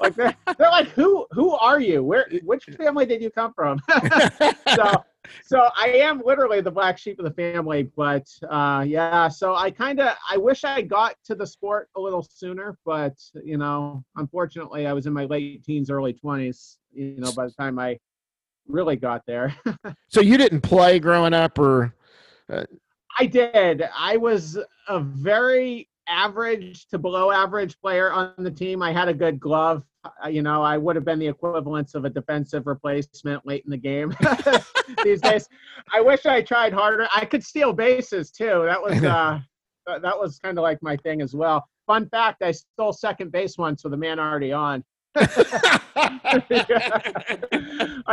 Like 0.00 0.14
they're, 0.14 0.34
they're 0.56 0.70
like 0.70 0.88
who 0.88 1.26
who 1.30 1.50
are 1.56 1.78
you? 1.78 2.02
Where 2.02 2.26
which 2.42 2.64
family 2.78 3.04
did 3.04 3.20
you 3.20 3.30
come 3.30 3.52
from? 3.52 3.78
So 4.74 5.04
so 5.44 5.68
I 5.76 5.88
am 5.88 6.22
literally 6.24 6.60
the 6.60 6.70
black 6.70 6.98
sheep 6.98 7.18
of 7.18 7.24
the 7.24 7.30
family, 7.30 7.84
but 7.96 8.26
uh, 8.48 8.84
yeah. 8.86 9.28
So 9.28 9.54
I 9.54 9.70
kind 9.70 10.00
of 10.00 10.16
I 10.28 10.36
wish 10.36 10.64
I 10.64 10.82
got 10.82 11.16
to 11.24 11.34
the 11.34 11.46
sport 11.46 11.88
a 11.96 12.00
little 12.00 12.22
sooner, 12.22 12.76
but 12.84 13.14
you 13.42 13.58
know, 13.58 14.04
unfortunately, 14.16 14.86
I 14.86 14.92
was 14.92 15.06
in 15.06 15.12
my 15.12 15.24
late 15.24 15.64
teens, 15.64 15.90
early 15.90 16.12
twenties. 16.12 16.78
You 16.92 17.16
know, 17.18 17.32
by 17.32 17.46
the 17.46 17.52
time 17.52 17.78
I 17.78 17.98
really 18.66 18.96
got 18.96 19.22
there, 19.26 19.54
so 20.08 20.20
you 20.20 20.36
didn't 20.36 20.60
play 20.62 20.98
growing 20.98 21.34
up, 21.34 21.58
or 21.58 21.94
I 23.18 23.26
did. 23.26 23.84
I 23.96 24.16
was 24.16 24.58
a 24.88 25.00
very 25.00 25.88
average 26.08 26.86
to 26.88 26.98
below 26.98 27.30
average 27.30 27.78
player 27.80 28.12
on 28.12 28.32
the 28.38 28.50
team. 28.50 28.82
I 28.82 28.92
had 28.92 29.08
a 29.08 29.14
good 29.14 29.38
glove. 29.38 29.84
You 30.30 30.42
know, 30.42 30.62
I 30.62 30.78
would 30.78 30.96
have 30.96 31.04
been 31.04 31.18
the 31.18 31.28
equivalence 31.28 31.94
of 31.94 32.04
a 32.06 32.10
defensive 32.10 32.66
replacement 32.66 33.46
late 33.46 33.64
in 33.64 33.70
the 33.70 33.76
game 33.76 34.14
these 35.04 35.20
days. 35.20 35.46
I 35.92 36.00
wish 36.00 36.24
I 36.24 36.40
tried 36.40 36.72
harder. 36.72 37.06
I 37.14 37.26
could 37.26 37.44
steal 37.44 37.72
bases 37.74 38.30
too. 38.30 38.62
That 38.64 38.80
was 38.82 39.02
uh, 39.04 39.40
that 39.86 40.02
that 40.02 40.18
was 40.18 40.38
kind 40.38 40.58
of 40.58 40.62
like 40.62 40.82
my 40.82 40.96
thing 40.98 41.20
as 41.20 41.34
well. 41.34 41.68
Fun 41.86 42.08
fact: 42.08 42.42
I 42.42 42.52
stole 42.52 42.92
second 42.92 43.30
base 43.30 43.58
once 43.58 43.84
with 43.84 43.92
a 43.92 43.96
man 43.96 44.18
already 44.18 44.52
on. 44.52 44.82
I 45.16 45.66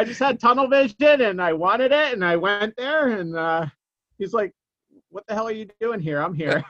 just 0.05 0.19
had 0.19 0.39
tunnel 0.39 0.67
vision 0.67 1.21
and 1.21 1.39
I 1.39 1.53
wanted 1.53 1.91
it 1.91 2.13
and 2.13 2.25
I 2.25 2.35
went 2.35 2.75
there 2.75 3.09
and 3.19 3.37
uh, 3.37 3.67
he's 4.17 4.33
like, 4.33 4.51
"What 5.09 5.25
the 5.27 5.35
hell 5.35 5.47
are 5.47 5.53
you 5.53 5.69
doing 5.79 6.01
here? 6.01 6.19
I'm 6.19 6.33
here." 6.33 6.65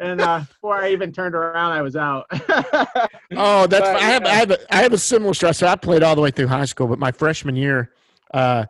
And 0.00 0.20
uh, 0.20 0.40
before 0.40 0.76
I 0.76 0.90
even 0.90 1.12
turned 1.12 1.34
around, 1.34 1.72
I 1.72 1.82
was 1.82 1.96
out. 1.96 2.26
Oh, 3.32 3.68
that's 3.68 3.88
But, 3.88 3.96
I 3.96 4.00
have 4.00 4.24
I 4.24 4.34
have 4.34 4.50
a, 4.50 4.74
I 4.74 4.82
have 4.82 4.92
a 4.92 4.98
similar 4.98 5.34
stress. 5.34 5.58
So 5.58 5.68
I 5.68 5.76
played 5.76 6.02
all 6.02 6.16
the 6.16 6.20
way 6.20 6.32
through 6.32 6.48
high 6.48 6.64
school, 6.64 6.88
but 6.88 6.98
my 6.98 7.12
freshman 7.12 7.54
year, 7.54 7.92
uh, 8.34 8.66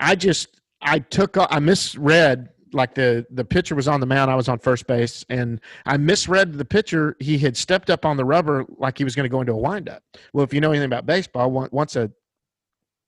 I 0.00 0.16
just 0.16 0.60
I 0.82 0.98
took 0.98 1.36
I 1.38 1.60
misread 1.60 2.48
like 2.72 2.94
the 2.94 3.24
the 3.30 3.44
pitcher 3.44 3.76
was 3.76 3.86
on 3.86 4.00
the 4.00 4.06
mound, 4.06 4.32
I 4.32 4.34
was 4.34 4.48
on 4.48 4.58
first 4.58 4.88
base, 4.88 5.24
and 5.28 5.60
I 5.86 5.96
misread 5.96 6.54
the 6.54 6.64
pitcher. 6.64 7.16
He 7.20 7.38
had 7.38 7.56
stepped 7.56 7.88
up 7.88 8.04
on 8.04 8.16
the 8.16 8.24
rubber 8.24 8.64
like 8.78 8.98
he 8.98 9.04
was 9.04 9.14
going 9.14 9.24
to 9.24 9.30
go 9.30 9.40
into 9.40 9.52
a 9.52 9.56
windup. 9.56 10.02
Well, 10.32 10.44
if 10.44 10.52
you 10.52 10.60
know 10.60 10.70
anything 10.70 10.86
about 10.86 11.06
baseball, 11.06 11.68
once 11.70 11.94
a 11.94 12.10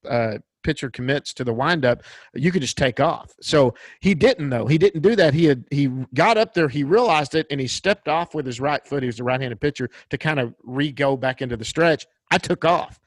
uh, 0.09 0.39
pitcher 0.63 0.91
commits 0.91 1.33
to 1.35 1.45
the 1.45 1.53
windup, 1.53 2.03
you 2.35 2.53
could 2.53 2.63
just 2.63 2.79
take 2.79 3.01
off. 3.01 3.33
So 3.41 3.75
he 4.01 4.15
didn't 4.15 4.51
though. 4.51 4.67
He 4.67 4.79
didn't 4.79 5.03
do 5.03 5.17
that. 5.17 5.35
He 5.35 5.45
had 5.45 5.65
he 5.71 5.89
got 6.15 6.37
up 6.37 6.55
there, 6.55 6.69
he 6.69 6.85
realized 6.85 7.35
it, 7.35 7.47
and 7.51 7.61
he 7.61 7.67
stepped 7.67 8.09
off 8.09 8.35
with 8.35 8.47
his 8.47 8.61
right 8.61 8.85
foot. 8.87 9.03
He 9.03 9.07
was 9.07 9.21
a 9.21 9.25
right-handed 9.25 9.61
pitcher 9.61 9.91
to 10.11 10.19
kind 10.19 10.41
of 10.41 10.55
re-go 10.63 11.17
back 11.17 11.43
into 11.43 11.57
the 11.57 11.65
stretch. 11.65 12.07
I 12.31 12.39
took 12.39 12.65
off. 12.65 13.01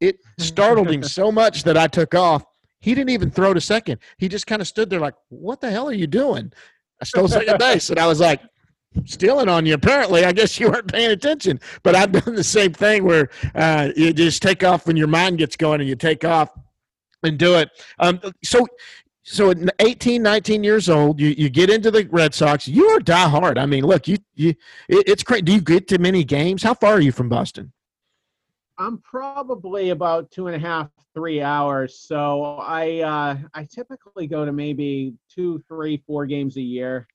It 0.00 0.18
startled 0.38 0.90
him 0.90 1.02
so 1.02 1.30
much 1.42 1.64
that 1.64 1.76
I 1.76 1.86
took 1.86 2.14
off. 2.14 2.44
He 2.80 2.94
didn't 2.94 3.10
even 3.10 3.30
throw 3.30 3.54
to 3.54 3.60
second. 3.60 3.98
He 4.18 4.28
just 4.28 4.46
kind 4.46 4.60
of 4.60 4.68
stood 4.68 4.90
there 4.90 5.00
like, 5.00 5.14
"What 5.28 5.60
the 5.60 5.70
hell 5.70 5.88
are 5.88 5.94
you 5.94 6.06
doing?" 6.06 6.52
I 7.00 7.04
stole 7.04 7.28
second 7.28 7.58
base, 7.58 7.90
and 7.90 7.98
I 7.98 8.06
was 8.06 8.20
like, 8.20 8.40
"Stealing 9.04 9.48
on 9.48 9.64
you." 9.64 9.74
Apparently, 9.74 10.24
I 10.24 10.32
guess 10.32 10.60
you 10.60 10.70
weren't 10.70 10.92
paying 10.92 11.10
attention. 11.10 11.60
But 11.82 11.94
I've 11.94 12.12
done 12.12 12.34
the 12.34 12.44
same 12.44 12.72
thing 12.72 13.04
where 13.04 13.30
uh, 13.54 13.90
you 13.96 14.12
just 14.12 14.42
take 14.42 14.62
off 14.62 14.86
when 14.86 14.96
your 14.96 15.06
mind 15.06 15.38
gets 15.38 15.56
going, 15.56 15.80
and 15.80 15.88
you 15.88 15.96
take 15.96 16.24
off 16.24 16.50
and 17.24 17.38
do 17.38 17.54
it. 17.56 17.70
Um, 17.98 18.20
so, 18.42 18.66
so 19.22 19.50
at 19.50 19.58
18, 19.78 20.22
19 20.22 20.62
years 20.62 20.88
old, 20.88 21.20
you, 21.20 21.28
you 21.28 21.48
get 21.48 21.70
into 21.70 21.90
the 21.90 22.06
Red 22.10 22.34
Sox. 22.34 22.68
You 22.68 22.88
are 22.90 23.00
die 23.00 23.28
hard. 23.28 23.58
I 23.58 23.66
mean, 23.66 23.84
look, 23.84 24.06
you 24.06 24.18
you 24.34 24.50
it, 24.88 25.08
it's 25.08 25.22
great. 25.22 25.44
Do 25.44 25.52
you 25.52 25.60
get 25.60 25.88
to 25.88 25.98
many 25.98 26.24
games? 26.24 26.62
How 26.62 26.74
far 26.74 26.92
are 26.92 27.00
you 27.00 27.12
from 27.12 27.28
Boston? 27.28 27.72
I'm 28.76 28.98
probably 28.98 29.90
about 29.90 30.30
two 30.30 30.48
and 30.48 30.56
a 30.56 30.58
half, 30.58 30.90
three 31.14 31.40
hours. 31.40 31.98
So 31.98 32.56
I 32.60 33.00
uh, 33.00 33.36
I 33.54 33.64
typically 33.64 34.26
go 34.26 34.44
to 34.44 34.52
maybe 34.52 35.14
two, 35.30 35.62
three, 35.68 36.02
four 36.06 36.26
games 36.26 36.56
a 36.56 36.62
year. 36.62 37.06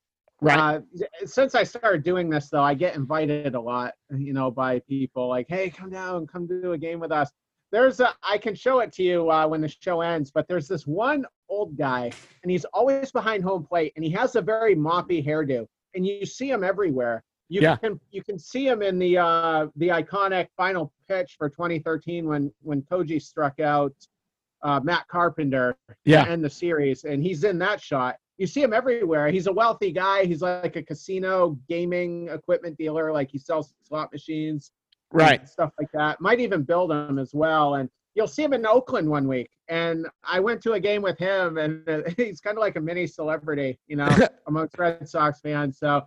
Right. 0.41 0.57
Uh, 0.57 1.05
since 1.25 1.53
I 1.53 1.63
started 1.63 2.03
doing 2.03 2.29
this, 2.29 2.49
though, 2.49 2.63
I 2.63 2.73
get 2.73 2.95
invited 2.95 3.55
a 3.55 3.59
lot, 3.59 3.93
you 4.09 4.31
know, 4.31 4.49
by 4.49 4.79
people 4.79 5.27
like, 5.27 5.47
"Hey, 5.49 5.69
come 5.69 5.89
down, 5.89 6.25
come 6.27 6.47
do 6.47 6.71
a 6.71 6.77
game 6.77 6.99
with 6.99 7.11
us." 7.11 7.29
There's 7.71 7.99
a, 7.99 8.15
I 8.23 8.37
can 8.37 8.55
show 8.55 8.79
it 8.79 8.91
to 8.93 9.03
you 9.03 9.29
uh, 9.29 9.47
when 9.47 9.61
the 9.61 9.67
show 9.67 10.01
ends, 10.01 10.31
but 10.31 10.47
there's 10.47 10.67
this 10.67 10.87
one 10.87 11.25
old 11.49 11.77
guy, 11.77 12.13
and 12.43 12.51
he's 12.51 12.65
always 12.65 13.11
behind 13.11 13.43
home 13.43 13.63
plate, 13.65 13.93
and 13.95 14.03
he 14.03 14.11
has 14.11 14.35
a 14.35 14.41
very 14.41 14.75
moppy 14.75 15.25
hairdo, 15.25 15.67
and 15.93 16.05
you 16.05 16.25
see 16.25 16.49
him 16.49 16.63
everywhere. 16.63 17.23
You 17.51 17.61
Yeah. 17.61 17.75
can 17.77 17.99
you 18.11 18.23
can 18.23 18.37
see 18.37 18.67
him 18.67 18.81
in 18.81 18.99
the 18.99 19.17
uh, 19.17 19.67
the 19.75 19.87
iconic 19.89 20.47
final 20.55 20.91
pitch 21.07 21.35
for 21.37 21.49
2013 21.49 22.27
when 22.27 22.51
when 22.61 22.81
Koji 22.83 23.21
struck 23.21 23.59
out 23.59 23.93
uh, 24.61 24.79
Matt 24.83 25.07
Carpenter 25.07 25.75
Yeah. 26.05 26.25
to 26.25 26.31
end 26.31 26.43
the 26.43 26.49
series, 26.49 27.03
and 27.05 27.23
he's 27.23 27.43
in 27.43 27.57
that 27.59 27.81
shot. 27.81 28.17
You 28.37 28.47
see 28.47 28.61
him 28.63 28.71
everywhere. 28.73 29.29
He's 29.29 29.47
a 29.47 29.51
wealthy 29.51 29.91
guy. 29.91 30.25
He's 30.25 30.41
like 30.41 30.75
a 30.75 30.83
casino 30.83 31.57
gaming 31.67 32.29
equipment 32.29 32.77
dealer. 32.77 33.11
Like 33.11 33.29
he 33.29 33.37
sells 33.37 33.73
slot 33.83 34.11
machines, 34.13 34.71
Right. 35.11 35.47
stuff 35.47 35.71
like 35.79 35.91
that. 35.93 36.21
Might 36.21 36.39
even 36.39 36.63
build 36.63 36.91
them 36.91 37.17
as 37.19 37.33
well. 37.33 37.75
And 37.75 37.89
you'll 38.15 38.27
see 38.27 38.43
him 38.43 38.53
in 38.53 38.65
Oakland 38.65 39.09
one 39.09 39.27
week. 39.27 39.49
And 39.67 40.07
I 40.23 40.39
went 40.39 40.61
to 40.63 40.73
a 40.73 40.79
game 40.79 41.01
with 41.01 41.17
him, 41.17 41.57
and 41.57 41.83
he's 42.17 42.41
kind 42.41 42.57
of 42.57 42.61
like 42.61 42.75
a 42.75 42.81
mini 42.81 43.07
celebrity, 43.07 43.79
you 43.87 43.95
know, 43.95 44.09
amongst 44.47 44.77
Red 44.77 45.07
Sox 45.07 45.41
fans. 45.41 45.79
So, 45.79 46.03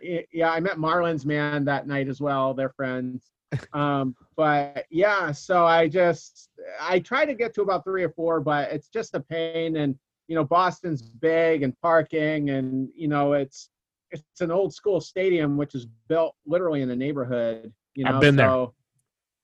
yeah, 0.00 0.50
I 0.50 0.60
met 0.60 0.76
Marlins 0.76 1.24
man 1.24 1.64
that 1.66 1.86
night 1.86 2.08
as 2.08 2.20
well. 2.20 2.54
They're 2.54 2.70
friends. 2.70 3.30
Um, 3.72 4.14
but 4.36 4.84
yeah, 4.90 5.32
so 5.32 5.66
I 5.66 5.88
just 5.88 6.50
I 6.80 7.00
try 7.00 7.24
to 7.24 7.34
get 7.34 7.54
to 7.54 7.62
about 7.62 7.84
three 7.84 8.04
or 8.04 8.10
four, 8.10 8.40
but 8.40 8.70
it's 8.70 8.88
just 8.88 9.14
a 9.14 9.20
pain. 9.20 9.76
And 9.76 9.96
you 10.28 10.36
know, 10.36 10.44
Boston's 10.44 11.02
big 11.02 11.62
and 11.62 11.78
parking, 11.80 12.50
and 12.50 12.88
you 12.94 13.08
know, 13.08 13.32
it's 13.32 13.70
it's 14.10 14.40
an 14.40 14.50
old 14.50 14.72
school 14.74 15.00
stadium 15.00 15.56
which 15.56 15.74
is 15.74 15.86
built 16.08 16.34
literally 16.46 16.82
in 16.82 16.90
a 16.90 16.96
neighborhood. 16.96 17.72
You 18.00 18.06
know, 18.06 18.14
I've 18.14 18.20
been 18.22 18.36
there. 18.36 18.66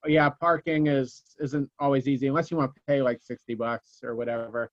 Yeah, 0.06 0.30
parking 0.30 0.86
is 0.86 1.22
isn't 1.40 1.68
always 1.78 2.08
easy 2.08 2.26
unless 2.26 2.50
you 2.50 2.56
want 2.56 2.74
to 2.74 2.80
pay 2.86 3.02
like 3.02 3.20
sixty 3.20 3.54
bucks 3.54 4.00
or 4.02 4.16
whatever. 4.16 4.70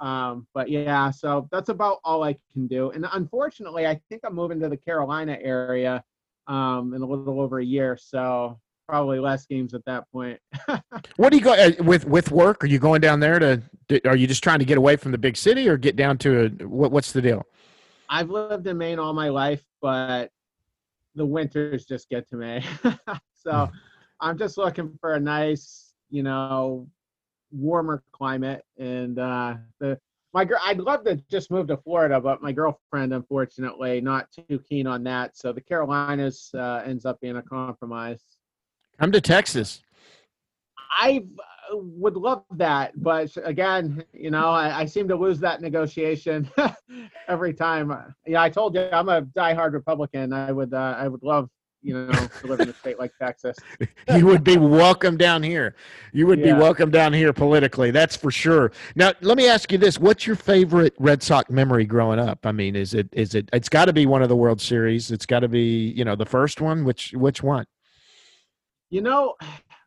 Um, 0.00 0.46
but 0.54 0.70
yeah, 0.70 1.10
so 1.10 1.48
that's 1.52 1.68
about 1.68 1.98
all 2.02 2.22
I 2.22 2.38
can 2.54 2.66
do. 2.66 2.92
And 2.92 3.06
unfortunately, 3.12 3.86
I 3.86 4.00
think 4.08 4.22
I'm 4.24 4.34
moving 4.34 4.58
to 4.60 4.70
the 4.70 4.76
Carolina 4.78 5.36
area 5.38 6.02
um, 6.46 6.94
in 6.94 7.02
a 7.02 7.06
little 7.06 7.42
over 7.42 7.58
a 7.58 7.64
year, 7.64 7.98
so 8.00 8.58
probably 8.88 9.18
less 9.18 9.44
games 9.44 9.74
at 9.74 9.84
that 9.84 10.10
point. 10.10 10.40
What 11.16 11.30
do 11.30 11.36
you 11.36 11.44
go 11.44 11.52
uh, 11.52 11.72
with 11.80 12.06
with 12.06 12.30
work? 12.30 12.64
Are 12.64 12.66
you 12.66 12.78
going 12.78 13.02
down 13.02 13.20
there 13.20 13.38
to? 13.38 13.62
Are 14.06 14.16
you 14.16 14.26
just 14.26 14.42
trying 14.42 14.60
to 14.60 14.64
get 14.64 14.78
away 14.78 14.96
from 14.96 15.12
the 15.12 15.18
big 15.18 15.36
city, 15.36 15.68
or 15.68 15.76
get 15.76 15.96
down 15.96 16.16
to 16.18 16.46
a, 16.46 16.66
what? 16.66 16.90
What's 16.90 17.12
the 17.12 17.20
deal? 17.20 17.42
I've 18.08 18.30
lived 18.30 18.66
in 18.66 18.78
Maine 18.78 18.98
all 18.98 19.12
my 19.12 19.28
life, 19.28 19.62
but 19.82 20.30
the 21.16 21.26
winters 21.26 21.84
just 21.86 22.08
get 22.08 22.28
to 22.28 22.36
me. 22.36 22.62
so 23.34 23.68
I'm 24.20 24.38
just 24.38 24.58
looking 24.58 24.96
for 25.00 25.14
a 25.14 25.20
nice, 25.20 25.94
you 26.10 26.22
know, 26.22 26.88
warmer 27.50 28.02
climate. 28.12 28.64
And 28.78 29.18
uh, 29.18 29.54
the 29.80 29.98
my 30.32 30.44
girl, 30.44 30.60
I'd 30.62 30.78
love 30.78 31.04
to 31.04 31.16
just 31.30 31.50
move 31.50 31.66
to 31.68 31.78
Florida, 31.78 32.20
but 32.20 32.42
my 32.42 32.52
girlfriend, 32.52 33.14
unfortunately, 33.14 34.02
not 34.02 34.28
too 34.30 34.58
keen 34.68 34.86
on 34.86 35.02
that. 35.04 35.34
So 35.34 35.50
the 35.50 35.62
Carolinas 35.62 36.50
uh, 36.52 36.82
ends 36.84 37.06
up 37.06 37.18
being 37.22 37.36
a 37.36 37.42
compromise. 37.42 38.22
Come 38.98 39.12
to 39.12 39.20
Texas. 39.20 39.82
I 41.00 41.24
uh, 41.38 41.42
would 41.72 42.16
love 42.16 42.44
that, 42.52 42.92
but 43.02 43.36
again, 43.44 44.04
you 44.12 44.30
know, 44.30 44.50
I, 44.50 44.80
I 44.80 44.84
seem 44.84 45.08
to 45.08 45.16
lose 45.16 45.38
that 45.40 45.60
negotiation 45.60 46.50
every 47.28 47.54
time. 47.54 47.90
Uh, 47.90 48.04
Yeah, 48.26 48.42
I 48.42 48.50
told 48.50 48.74
you 48.74 48.88
I'm 48.92 49.08
a 49.08 49.22
diehard 49.22 49.72
Republican. 49.72 50.32
I 50.32 50.52
would, 50.52 50.74
uh, 50.74 50.96
I 50.98 51.08
would 51.08 51.22
love, 51.22 51.48
you 51.82 51.94
know, 51.94 52.12
to 52.12 52.46
live 52.46 52.60
in 52.60 52.68
a 52.68 52.74
state 52.74 52.98
like 52.98 53.12
Texas. 53.20 53.56
You 54.14 54.26
would 54.26 54.44
be 54.44 54.56
welcome 54.56 55.16
down 55.16 55.42
here. 55.42 55.74
You 56.12 56.28
would 56.28 56.40
be 56.40 56.52
welcome 56.52 56.90
down 56.90 57.12
here 57.12 57.32
politically. 57.32 57.90
That's 57.90 58.14
for 58.14 58.30
sure. 58.30 58.70
Now, 58.94 59.12
let 59.20 59.36
me 59.36 59.48
ask 59.48 59.72
you 59.72 59.78
this: 59.78 59.98
What's 59.98 60.26
your 60.28 60.36
favorite 60.36 60.94
Red 60.98 61.24
Sox 61.24 61.50
memory 61.50 61.84
growing 61.86 62.20
up? 62.20 62.46
I 62.46 62.52
mean, 62.52 62.76
is 62.76 62.94
it 62.94 63.08
is 63.12 63.34
it? 63.34 63.48
It's 63.52 63.68
got 63.68 63.86
to 63.86 63.92
be 63.92 64.06
one 64.06 64.22
of 64.22 64.28
the 64.28 64.36
World 64.36 64.60
Series. 64.60 65.10
It's 65.10 65.26
got 65.26 65.40
to 65.40 65.48
be 65.48 65.88
you 65.96 66.04
know 66.04 66.14
the 66.14 66.24
first 66.24 66.60
one. 66.60 66.84
Which 66.84 67.12
which 67.14 67.42
one? 67.42 67.66
You 68.90 69.00
know, 69.00 69.34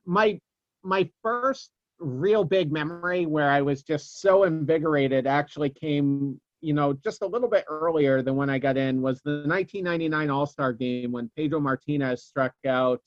my 0.06 0.40
my 0.84 1.10
first 1.22 1.72
real 2.00 2.44
big 2.44 2.72
memory 2.72 3.26
where 3.26 3.50
I 3.50 3.62
was 3.62 3.84
just 3.84 4.22
so 4.22 4.44
invigorated 4.44 5.28
actually 5.28 5.70
came, 5.70 6.40
you 6.62 6.74
know, 6.74 6.94
just 6.94 7.22
a 7.22 7.28
little 7.28 7.50
bit 7.50 7.66
earlier 7.68 8.22
than 8.22 8.36
when 8.36 8.50
I 8.50 8.58
got 8.58 8.78
in 8.78 9.02
was 9.02 9.22
the 9.22 9.44
1999 9.46 10.30
All-Star 10.30 10.74
game 10.74 11.12
when 11.12 11.30
Pedro 11.36 11.60
Martinez 11.60 12.24
struck 12.24 12.54
out 12.66 13.02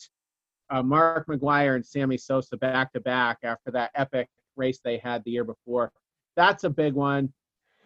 uh, 0.70 0.82
Mark 0.82 1.26
McGwire 1.26 1.74
and 1.74 1.84
Sammy 1.84 2.16
Sosa 2.16 2.56
back 2.56 2.92
to 2.92 3.00
back 3.00 3.38
after 3.42 3.70
that 3.72 3.90
epic 3.94 4.28
race 4.56 4.80
they 4.84 4.98
had 4.98 5.22
the 5.24 5.30
year 5.30 5.44
before. 5.44 5.92
That's 6.36 6.64
a 6.64 6.70
big 6.70 6.94
one. 6.94 7.32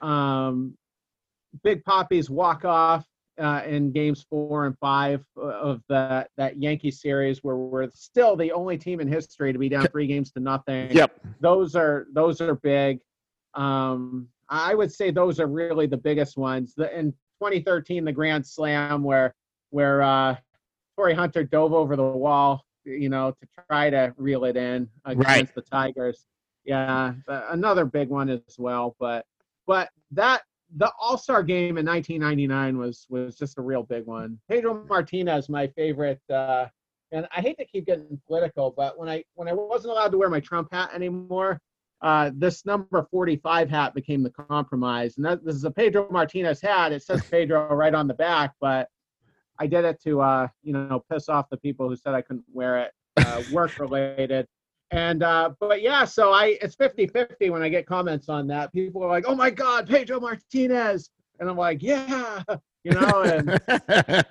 Um, 0.01 0.77
Big 1.63 1.85
Poppy's 1.85 2.29
walk 2.29 2.65
off 2.65 3.07
uh, 3.39 3.63
in 3.67 3.93
games 3.93 4.25
four 4.29 4.67
and 4.67 4.77
five 4.79 5.25
of 5.37 5.83
that 5.89 6.31
that 6.37 6.61
Yankee 6.61 6.91
series, 6.91 7.43
where 7.43 7.57
we're 7.57 7.89
still 7.91 8.37
the 8.37 8.53
only 8.53 8.79
team 8.79 9.01
in 9.01 9.09
history 9.09 9.53
to 9.53 9.59
be 9.59 9.69
down 9.69 9.87
three 9.89 10.07
games 10.07 10.31
to 10.33 10.41
nothing. 10.41 10.91
Yep. 10.91 11.21
Those 11.41 11.75
are 11.75 12.07
those 12.13 12.41
are 12.41 12.55
big. 12.57 13.01
Um, 13.55 14.29
I 14.49 14.75
would 14.75 14.93
say 14.93 15.11
those 15.11 15.41
are 15.41 15.47
really 15.47 15.87
the 15.87 15.97
biggest 15.97 16.37
ones. 16.37 16.75
The, 16.77 16.97
in 16.97 17.13
2013, 17.43 18.05
the 18.05 18.13
Grand 18.13 18.47
Slam, 18.47 19.03
where 19.03 19.35
where 19.71 20.03
uh, 20.03 20.37
Torii 20.97 21.15
Hunter 21.15 21.45
dove 21.45 21.73
over 21.73 21.97
the 21.97 22.03
wall, 22.03 22.65
you 22.85 23.09
know, 23.09 23.33
to 23.33 23.49
try 23.69 23.91
to 23.91 24.15
reel 24.17 24.45
it 24.45 24.57
in 24.57 24.89
against 25.05 25.29
Right. 25.29 25.55
the 25.55 25.63
Tigers. 25.63 26.27
Yeah, 26.65 27.15
uh, 27.29 27.43
another 27.51 27.85
big 27.85 28.09
one 28.09 28.29
as 28.29 28.41
well. 28.59 28.97
But 28.99 29.25
but 29.67 29.91
that 30.13 30.43
the 30.77 30.91
All 31.01 31.17
Star 31.17 31.43
game 31.43 31.79
in 31.79 31.87
1999 31.87 32.79
was 32.79 33.07
was 33.09 33.37
just 33.37 33.59
a 33.59 33.63
real 33.63 33.83
big 33.83 34.07
one. 34.07 34.39
Pedro 34.49 34.85
Martinez, 34.89 35.49
my 35.49 35.67
favorite. 35.69 36.21
Uh, 36.31 36.67
and 37.13 37.27
I 37.35 37.41
hate 37.41 37.57
to 37.59 37.65
keep 37.65 37.87
getting 37.87 38.21
political, 38.27 38.75
but 38.77 38.99
when 38.99 39.09
I 39.09 39.25
when 39.35 39.49
I 39.49 39.53
wasn't 39.53 39.93
allowed 39.93 40.11
to 40.13 40.19
wear 40.19 40.29
my 40.29 40.41
Trump 40.41 40.69
hat 40.73 40.91
anymore, 40.93 41.61
uh, 42.03 42.31
this 42.35 42.67
number 42.67 43.07
45 43.11 43.71
hat 43.71 43.95
became 43.95 44.23
the 44.23 44.31
compromise. 44.31 45.17
And 45.17 45.25
that, 45.25 45.45
this 45.45 45.55
is 45.55 45.65
a 45.65 45.71
Pedro 45.71 46.09
Martinez 46.11 46.61
hat. 46.61 46.93
It 46.93 47.03
says 47.03 47.23
Pedro 47.31 47.69
right 47.75 47.95
on 47.95 48.09
the 48.09 48.15
back, 48.15 48.55
but 48.61 48.89
I 49.59 49.67
did 49.67 49.85
it 49.85 50.03
to 50.03 50.21
uh, 50.21 50.49
you 50.63 50.73
know 50.73 51.05
piss 51.11 51.29
off 51.29 51.49
the 51.49 51.57
people 51.59 51.89
who 51.89 51.97
said 51.97 52.15
I 52.15 52.23
couldn't 52.23 52.45
wear 52.53 52.79
it. 52.79 52.93
uh, 53.17 53.43
work 53.53 53.79
related. 53.79 54.47
And 54.93 55.23
uh, 55.23 55.51
but 55.59 55.83
yeah, 55.83 56.05
so 56.05 56.33
I 56.33 56.59
it's 56.63 56.77
50-50 56.77 57.51
when 57.51 57.63
I 57.63 57.69
get 57.69 57.87
comments 57.87 58.29
on 58.29 58.47
that. 58.49 58.73
People 58.73 59.03
are 59.03 59.09
like, 59.09 59.25
"Oh 59.27 59.35
my 59.35 59.51
God, 59.51 59.89
Pedro 59.89 60.21
Martinez," 60.21 61.11
and 61.41 61.51
I'm 61.51 61.57
like, 61.57 61.83
"Yeah," 61.83 62.43
you 62.85 62.93
know. 62.93 63.23
And 63.23 63.49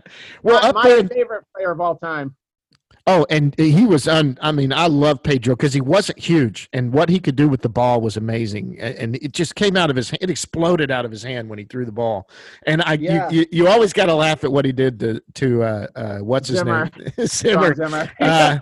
well, 0.44 0.62
my, 0.62 0.70
up 0.70 0.76
my 0.76 0.84
there, 0.84 1.08
favorite 1.08 1.44
player 1.54 1.72
of 1.72 1.82
all 1.82 1.98
time. 1.98 2.36
Oh, 3.08 3.24
and 3.30 3.54
he 3.60 3.86
was 3.86 4.08
un. 4.08 4.36
I 4.42 4.52
mean, 4.52 4.74
I 4.74 4.88
love 4.88 5.22
Pedro 5.22 5.56
because 5.56 5.74
he 5.74 5.82
wasn't 5.82 6.18
huge, 6.18 6.68
and 6.74 6.92
what 6.92 7.08
he 7.08 7.20
could 7.20 7.36
do 7.36 7.48
with 7.48 7.62
the 7.62 7.70
ball 7.70 8.02
was 8.02 8.18
amazing. 8.18 8.80
And 8.80 9.16
it 9.18 9.32
just 9.32 9.54
came 9.54 9.78
out 9.78 9.92
of 9.92 9.96
his. 9.96 10.12
It 10.20 10.32
exploded 10.32 10.90
out 10.90 11.06
of 11.06 11.12
his 11.12 11.22
hand 11.22 11.48
when 11.48 11.60
he 11.60 11.66
threw 11.66 11.86
the 11.86 11.92
ball. 11.92 12.28
And 12.66 12.82
I, 12.82 12.94
Yeah. 12.94 13.30
you, 13.30 13.42
you, 13.42 13.46
you 13.52 13.68
always 13.68 13.94
got 13.94 14.08
to 14.08 14.16
laugh 14.16 14.44
at 14.44 14.52
what 14.52 14.66
he 14.66 14.72
did 14.72 15.00
to 15.02 15.22
to 15.36 15.62
uh, 15.64 15.88
uh, 15.96 16.18
what's 16.20 16.50
his 16.50 16.58
Zimmer. 16.58 16.90
name, 16.98 17.28
Zimmer. 17.28 17.76
Zimmer. 17.76 18.12
Uh, 18.20 18.58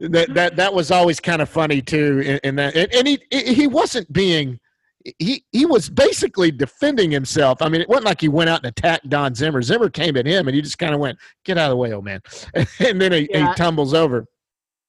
that 0.00 0.26
that 0.34 0.56
that 0.56 0.74
was 0.74 0.90
always 0.90 1.20
kind 1.20 1.40
of 1.40 1.48
funny 1.48 1.80
too. 1.80 2.22
And, 2.26 2.40
and 2.42 2.58
that 2.58 2.74
and, 2.74 2.92
and 2.92 3.06
he 3.06 3.20
he 3.30 3.68
wasn't 3.68 4.12
being. 4.12 4.58
He 5.18 5.44
he 5.52 5.66
was 5.66 5.88
basically 5.88 6.50
defending 6.50 7.10
himself. 7.10 7.62
I 7.62 7.68
mean, 7.68 7.80
it 7.80 7.88
wasn't 7.88 8.06
like 8.06 8.20
he 8.20 8.28
went 8.28 8.50
out 8.50 8.58
and 8.64 8.66
attacked 8.66 9.08
Don 9.08 9.34
Zimmer. 9.34 9.62
Zimmer 9.62 9.88
came 9.90 10.16
at 10.16 10.26
him, 10.26 10.48
and 10.48 10.54
he 10.54 10.62
just 10.62 10.78
kind 10.78 10.94
of 10.94 11.00
went, 11.00 11.18
"Get 11.44 11.58
out 11.58 11.66
of 11.66 11.70
the 11.70 11.76
way, 11.76 11.92
old 11.92 12.04
man," 12.04 12.20
and 12.80 13.00
then 13.00 13.12
he, 13.12 13.28
Yeah. 13.30 13.48
he 13.50 13.54
tumbles 13.54 13.94
over. 13.94 14.26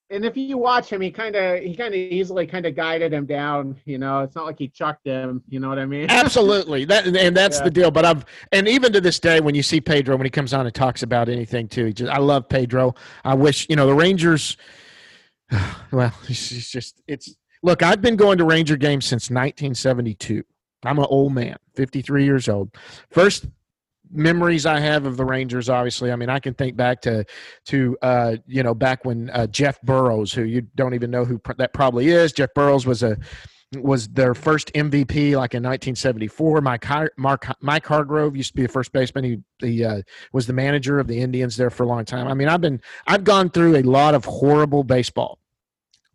and 0.10 0.24
if 0.24 0.38
you 0.38 0.58
watch 0.58 0.90
him, 0.92 1.02
he 1.02 1.12
kind 1.12 1.36
of 1.36 1.60
he 1.62 1.76
kind 1.76 1.94
of 1.94 2.00
easily 2.00 2.48
kind 2.48 2.66
of 2.66 2.76
guided 2.76 3.12
him 3.14 3.26
down. 3.26 3.76
You 3.86 3.98
know, 3.98 4.22
it's 4.22 4.36
not 4.36 4.46
like 4.46 4.58
he 4.58 4.70
chucked 4.70 5.06
him. 5.06 5.44
You 5.50 5.60
know 5.60 5.68
what 5.68 5.80
I 5.80 5.86
mean? 5.86 6.10
Absolutely. 6.10 6.86
That 6.86 7.06
and 7.08 7.36
that's 7.36 7.58
Yeah. 7.58 7.64
the 7.66 7.72
deal. 7.72 7.92
But 7.92 8.06
I've 8.06 8.26
and 8.54 8.68
even 8.70 8.94
to 8.94 9.02
this 9.02 9.20
day, 9.20 9.42
when 9.42 9.54
you 9.54 9.62
see 9.64 9.82
Pedro 9.82 10.16
when 10.16 10.26
he 10.26 10.30
comes 10.32 10.54
on 10.54 10.66
and 10.66 10.74
talks 10.74 11.04
about 11.04 11.28
anything 11.28 11.68
too, 11.68 11.86
he 11.86 11.94
just 11.94 12.10
I 12.12 12.20
love 12.20 12.48
Pedro. 12.48 12.96
I 13.26 13.34
wish 13.34 13.68
you 13.70 13.76
know 13.76 13.86
the 13.86 13.94
Rangers. 13.94 14.56
Well, 15.92 16.14
it's, 16.30 16.52
it's 16.52 16.70
just 16.72 17.02
it's 17.08 17.36
look. 17.64 17.84
I've 17.84 18.02
been 18.02 18.16
going 18.16 18.38
to 18.38 18.46
Ranger 18.46 18.78
games 18.78 19.06
since 19.06 19.30
1972. 19.30 20.44
I'm 20.84 21.00
an 21.00 21.06
old 21.10 21.34
man, 21.34 21.58
53 21.76 22.24
years 22.24 22.48
old. 22.48 22.76
First 23.10 23.48
memories 24.12 24.66
I 24.66 24.80
have 24.80 25.06
of 25.06 25.18
the 25.18 25.26
Rangers, 25.26 25.70
obviously. 25.70 26.12
I 26.12 26.16
mean, 26.16 26.30
I 26.30 26.40
can 26.40 26.54
think 26.54 26.78
back 26.78 27.02
to 27.02 27.26
to 27.66 27.98
uh, 28.02 28.38
you 28.48 28.64
know 28.64 28.74
back 28.74 29.06
when 29.06 29.30
uh, 29.32 29.48
Jeff 29.48 29.82
Burroughs, 29.82 30.34
who 30.34 30.44
you 30.44 30.62
don't 30.76 30.94
even 30.94 31.12
know 31.12 31.26
who 31.26 31.40
pr- 31.40 31.54
that 31.58 31.74
probably 31.74 32.10
is. 32.10 32.32
Jeff 32.32 32.54
Burroughs 32.54 32.86
was 32.86 33.04
a 33.04 33.18
was 33.76 34.08
their 34.10 34.34
first 34.34 34.72
MVP 34.74 35.36
like 35.36 35.54
in 35.54 35.64
1974. 35.64 36.62
Mike 36.62 36.86
Har- 36.86 37.12
Mark 37.18 37.48
Mike 37.62 37.86
Hargrove 37.86 38.36
used 38.36 38.52
to 38.52 38.56
be 38.56 38.62
the 38.64 38.70
first 38.70 38.92
baseman. 38.92 39.24
He 39.24 39.38
he 39.60 39.84
uh, 39.84 40.02
was 40.32 40.48
the 40.48 40.54
manager 40.54 41.00
of 41.00 41.08
the 41.08 41.20
Indians 41.20 41.58
there 41.58 41.70
for 41.70 41.84
a 41.84 41.88
long 41.88 42.06
time. 42.06 42.28
I 42.28 42.34
mean, 42.34 42.48
I've 42.48 42.62
been 42.62 42.82
I've 43.08 43.24
gone 43.24 43.50
through 43.50 43.78
a 43.78 43.84
lot 43.84 44.16
of 44.16 44.26
horrible 44.26 44.84
baseball 44.84 45.40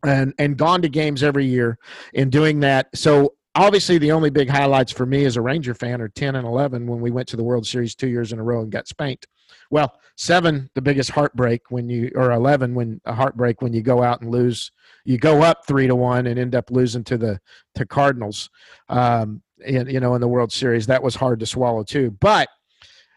and 0.05 0.35
and 0.39 0.57
gone 0.57 0.83
to 0.83 0.89
games 0.89 1.23
every 1.23 1.47
year 1.47 1.79
in 2.15 2.31
doing 2.31 2.61
that. 2.61 2.89
So 2.95 3.35
obviously 3.55 3.99
the 3.99 4.13
only 4.13 4.31
big 4.31 4.49
highlights 4.49 4.93
for 4.93 5.07
me 5.07 5.25
as 5.25 5.37
a 5.37 5.43
Ranger 5.43 5.75
fan 5.75 6.01
are 6.01 6.09
10 6.09 6.37
and 6.37 6.47
11 6.47 6.87
when 6.87 7.01
we 7.01 7.11
went 7.11 7.29
to 7.29 7.37
the 7.37 7.45
World 7.45 7.67
Series 7.67 7.95
2 7.95 8.09
years 8.09 8.33
in 8.33 8.39
a 8.39 8.43
row 8.43 8.63
and 8.63 8.73
got 8.73 8.89
spanked. 8.89 9.27
Well, 9.71 9.93
7 10.17 10.71
the 10.75 10.83
biggest 10.83 11.11
heartbreak 11.11 11.71
when 11.71 11.89
you 11.89 12.11
or 12.15 12.33
11 12.33 12.75
when 12.75 13.01
a 13.05 13.15
heartbreak 13.15 13.63
when 13.63 13.73
you 13.73 13.83
go 13.83 14.03
out 14.03 14.21
and 14.21 14.31
lose 14.31 14.71
you 15.05 15.19
go 15.19 15.43
up 15.43 15.67
3 15.67 15.87
to 15.87 15.95
1 15.95 16.27
and 16.27 16.39
end 16.39 16.55
up 16.55 16.71
losing 16.71 17.05
to 17.05 17.17
the 17.17 17.41
to 17.75 17.87
Cardinals 17.87 18.51
um 18.89 19.43
in, 19.65 19.89
you 19.89 20.01
know 20.01 20.15
in 20.15 20.21
the 20.21 20.29
World 20.29 20.53
Series. 20.53 20.87
That 20.87 21.03
was 21.03 21.15
hard 21.15 21.41
to 21.41 21.47
swallow 21.47 21.83
too. 21.83 22.11
But 22.21 22.49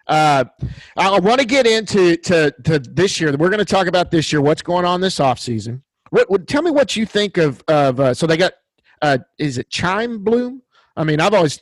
uh, 0.08 0.46
I 0.96 1.20
want 1.20 1.40
to 1.40 1.48
get 1.48 1.66
into 1.66 2.16
to, 2.18 2.54
to 2.64 2.80
this 2.80 3.20
year. 3.20 3.36
We're 3.36 3.50
going 3.50 3.58
to 3.58 3.66
talk 3.66 3.88
about 3.88 4.12
this 4.12 4.32
year. 4.32 4.42
What's 4.42 4.62
going 4.62 4.86
on 4.86 5.02
this 5.02 5.18
offseason. 5.18 5.82
What, 6.16 6.30
what? 6.30 6.48
Tell 6.48 6.62
me 6.62 6.72
what 6.72 6.96
you 6.96 7.06
think 7.06 7.36
of 7.38 7.62
of. 7.68 8.00
Uh, 8.00 8.14
so 8.14 8.26
they 8.26 8.38
got. 8.38 8.54
Uh, 9.02 9.18
is 9.38 9.58
it 9.58 9.70
Chime 9.70 10.24
Bloom? 10.24 10.62
I 10.96 11.04
mean, 11.04 11.20
I've 11.20 11.34
always. 11.34 11.62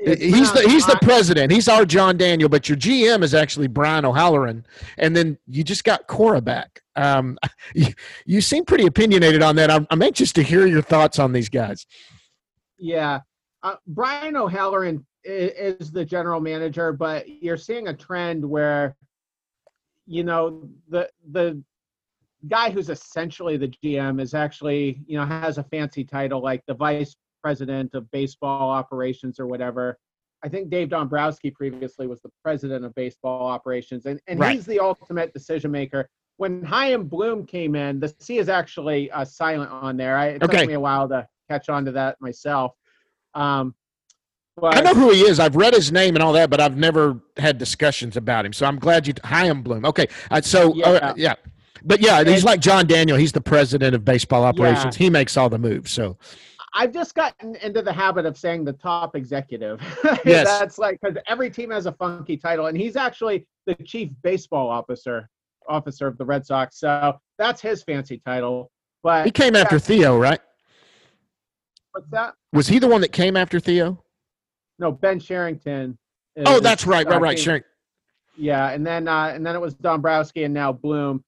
It's 0.00 0.22
he's 0.22 0.52
the 0.52 0.62
he's 0.68 0.86
the 0.86 0.96
president. 1.02 1.50
He's 1.50 1.66
our 1.66 1.84
John 1.84 2.16
Daniel, 2.16 2.48
but 2.48 2.68
your 2.68 2.78
GM 2.78 3.24
is 3.24 3.34
actually 3.34 3.66
Brian 3.66 4.04
O'Halloran, 4.04 4.64
and 4.98 5.16
then 5.16 5.36
you 5.48 5.64
just 5.64 5.82
got 5.82 6.06
Cora 6.06 6.40
back. 6.40 6.80
Um, 6.94 7.36
you, 7.74 7.86
you 8.24 8.40
seem 8.40 8.64
pretty 8.64 8.86
opinionated 8.86 9.42
on 9.42 9.56
that. 9.56 9.68
I'm, 9.68 9.88
I'm 9.90 10.00
anxious 10.00 10.32
to 10.34 10.42
hear 10.44 10.64
your 10.66 10.82
thoughts 10.82 11.18
on 11.18 11.32
these 11.32 11.48
guys. 11.48 11.86
Yeah. 12.78 13.18
Uh, 13.64 13.74
Brian 13.88 14.36
O'Halloran 14.36 15.04
i- 15.26 15.28
is 15.28 15.90
the 15.90 16.04
general 16.04 16.40
manager, 16.40 16.92
but 16.92 17.28
you're 17.28 17.56
seeing 17.56 17.88
a 17.88 17.94
trend 17.94 18.48
where, 18.48 18.96
you 20.06 20.22
know, 20.22 20.68
the 20.88 21.10
the 21.32 21.60
guy 22.46 22.70
who's 22.70 22.88
essentially 22.88 23.56
the 23.56 23.68
GM 23.68 24.20
is 24.20 24.32
actually, 24.34 25.00
you 25.06 25.18
know, 25.18 25.26
has 25.26 25.58
a 25.58 25.64
fancy 25.64 26.04
title 26.04 26.40
like 26.40 26.62
the 26.66 26.74
vice 26.74 27.16
president 27.42 27.94
of 27.94 28.08
baseball 28.10 28.70
operations 28.70 29.40
or 29.40 29.46
whatever. 29.46 29.98
I 30.44 30.48
think 30.48 30.70
Dave 30.70 30.88
Dombrowski 30.90 31.50
previously 31.50 32.06
was 32.06 32.20
the 32.22 32.30
president 32.44 32.84
of 32.84 32.94
baseball 32.94 33.48
operations, 33.48 34.06
and, 34.06 34.20
and 34.28 34.38
Right. 34.38 34.54
he's 34.54 34.66
the 34.66 34.78
ultimate 34.78 35.32
decision 35.32 35.72
maker. 35.72 36.08
When 36.36 36.62
Chaim 36.62 37.08
Bloom 37.08 37.44
came 37.44 37.74
in, 37.74 37.98
the 37.98 38.14
C 38.20 38.38
is 38.38 38.48
actually 38.48 39.10
uh, 39.10 39.24
silent 39.24 39.72
on 39.72 39.96
there. 39.96 40.16
I, 40.16 40.26
it 40.28 40.42
Okay. 40.44 40.58
took 40.58 40.68
me 40.68 40.74
a 40.74 40.80
while 40.80 41.08
to 41.08 41.26
catch 41.50 41.68
on 41.68 41.84
to 41.86 41.92
that 41.92 42.20
myself. 42.20 42.74
Um, 43.34 43.74
but 44.56 44.76
I 44.76 44.80
know 44.82 44.94
who 44.94 45.10
he 45.10 45.22
is. 45.22 45.40
I've 45.40 45.56
read 45.56 45.74
his 45.74 45.90
name 45.90 46.14
and 46.14 46.22
all 46.22 46.32
that, 46.34 46.50
but 46.50 46.60
I've 46.60 46.76
never 46.76 47.20
had 47.36 47.58
discussions 47.58 48.16
about 48.16 48.44
him. 48.46 48.52
So 48.52 48.66
I'm 48.66 48.78
glad 48.78 49.06
you. 49.08 49.14
Chaim 49.24 49.62
Bloom. 49.62 49.84
Okay, 49.84 50.06
uh, 50.30 50.40
so 50.40 50.74
yeah. 50.74 50.92
Yeah. 50.92 51.14
yeah, 51.16 51.34
but 51.84 52.00
yeah, 52.00 52.22
he's 52.24 52.44
like 52.44 52.60
John 52.60 52.86
Daniel. 52.86 53.16
He's 53.16 53.32
the 53.32 53.40
president 53.40 53.94
of 53.94 54.04
baseball 54.04 54.44
operations. 54.44 54.96
He 54.96 55.10
makes 55.10 55.36
all 55.36 55.48
the 55.48 55.58
moves. 55.58 55.90
So 55.92 56.16
I've 56.74 56.92
just 56.92 57.14
gotten 57.14 57.56
into 57.56 57.82
the 57.82 57.92
habit 57.92 58.26
of 58.26 58.36
saying 58.36 58.64
the 58.64 58.72
top 58.74 59.16
executive. 59.16 59.80
Yes. 60.24 60.46
That's 60.46 60.78
like 60.78 60.98
because 61.00 61.16
every 61.26 61.50
team 61.50 61.70
has 61.70 61.86
a 61.86 61.92
funky 61.92 62.36
title, 62.36 62.66
and 62.66 62.76
he's 62.76 62.96
actually 62.96 63.46
the 63.66 63.74
chief 63.76 64.10
baseball 64.22 64.68
officer 64.68 65.28
officer 65.68 66.06
of 66.06 66.16
the 66.18 66.24
Red 66.24 66.44
Sox. 66.46 66.78
So 66.80 67.18
that's 67.38 67.60
his 67.60 67.82
fancy 67.82 68.20
title. 68.24 68.70
But 69.02 69.24
he 69.24 69.30
came 69.30 69.54
after 69.56 69.78
Theo, 69.78 70.18
right? 70.18 70.40
what's 71.92 72.08
that? 72.10 72.34
Was 72.52 72.68
he 72.68 72.78
the 72.78 72.88
one 72.88 73.00
that 73.02 73.12
came 73.12 73.36
after 73.36 73.60
Theo? 73.60 74.02
No, 74.78 74.92
Ben 74.92 75.18
Cherington. 75.20 75.98
is- 76.36 76.44
Oh, 76.46 76.60
that's 76.60 76.86
right, 76.86 77.06
right, 77.06 77.20
right. 77.20 77.38
Sure. 77.38 77.60
Yeah, 78.36 78.70
and 78.70 78.86
then 78.86 79.08
uh, 79.08 79.32
and 79.34 79.44
then 79.44 79.54
it 79.56 79.60
was 79.60 79.74
Dombrowski 79.74 80.44
and 80.44 80.54
now 80.54 80.72
Bloom. 80.72 81.24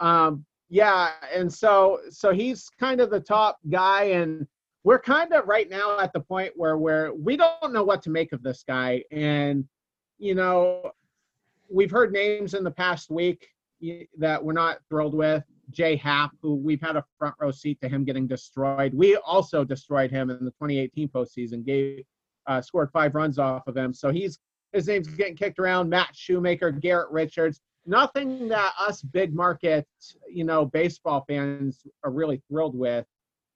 Um, 0.00 0.44
yeah, 0.68 1.12
and 1.32 1.52
so 1.52 2.00
so 2.10 2.32
he's 2.32 2.68
kind 2.80 3.00
of 3.00 3.10
the 3.10 3.20
top 3.20 3.58
guy, 3.70 4.04
and 4.04 4.46
we're 4.84 5.00
kind 5.00 5.32
of 5.32 5.46
right 5.46 5.70
now 5.70 6.00
at 6.00 6.12
the 6.12 6.20
point 6.20 6.52
where 6.56 6.76
where 6.76 7.14
we 7.14 7.36
don't 7.36 7.72
know 7.72 7.84
what 7.84 8.02
to 8.02 8.10
make 8.10 8.32
of 8.32 8.42
this 8.42 8.64
guy, 8.66 9.02
and 9.10 9.64
you 10.18 10.34
know, 10.34 10.90
we've 11.70 11.90
heard 11.90 12.12
names 12.12 12.54
in 12.54 12.64
the 12.64 12.70
past 12.70 13.10
week 13.10 13.48
that 14.18 14.42
we're 14.42 14.52
not 14.52 14.78
thrilled 14.88 15.14
with. 15.14 15.44
J.A. 15.70 15.96
Happ, 15.96 16.30
who 16.42 16.54
we've 16.54 16.80
had 16.80 16.96
a 16.96 17.04
front 17.18 17.34
row 17.40 17.50
seat 17.50 17.80
to 17.80 17.88
him 17.88 18.04
getting 18.04 18.26
destroyed. 18.26 18.94
We 18.94 19.16
also 19.16 19.64
destroyed 19.64 20.10
him 20.10 20.30
in 20.30 20.44
the 20.44 20.52
2018 20.52 21.08
postseason. 21.08 21.64
Gave 21.64 22.04
uh, 22.46 22.60
scored 22.60 22.90
five 22.92 23.14
runs 23.14 23.38
off 23.38 23.66
of 23.66 23.76
him, 23.76 23.92
so 23.92 24.10
he's 24.10 24.38
his 24.72 24.86
name's 24.86 25.08
getting 25.08 25.36
kicked 25.36 25.58
around. 25.58 25.88
Matt 25.88 26.14
Shoemaker, 26.14 26.70
Garrett 26.70 27.10
Richards. 27.10 27.60
Nothing 27.86 28.48
that 28.48 28.72
us 28.80 29.00
big 29.00 29.34
market, 29.34 29.86
you 30.28 30.44
know, 30.44 30.64
baseball 30.64 31.24
fans 31.28 31.86
are 32.02 32.10
really 32.10 32.42
thrilled 32.48 32.76
with. 32.76 33.06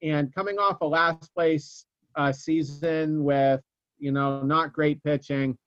And 0.02 0.34
coming 0.34 0.58
off 0.58 0.80
a 0.80 0.86
last 0.86 1.34
place 1.34 1.84
uh, 2.16 2.32
season 2.32 3.24
with, 3.24 3.60
you 3.98 4.12
know, 4.12 4.42
not 4.42 4.72
great 4.72 5.02
pitching, 5.02 5.58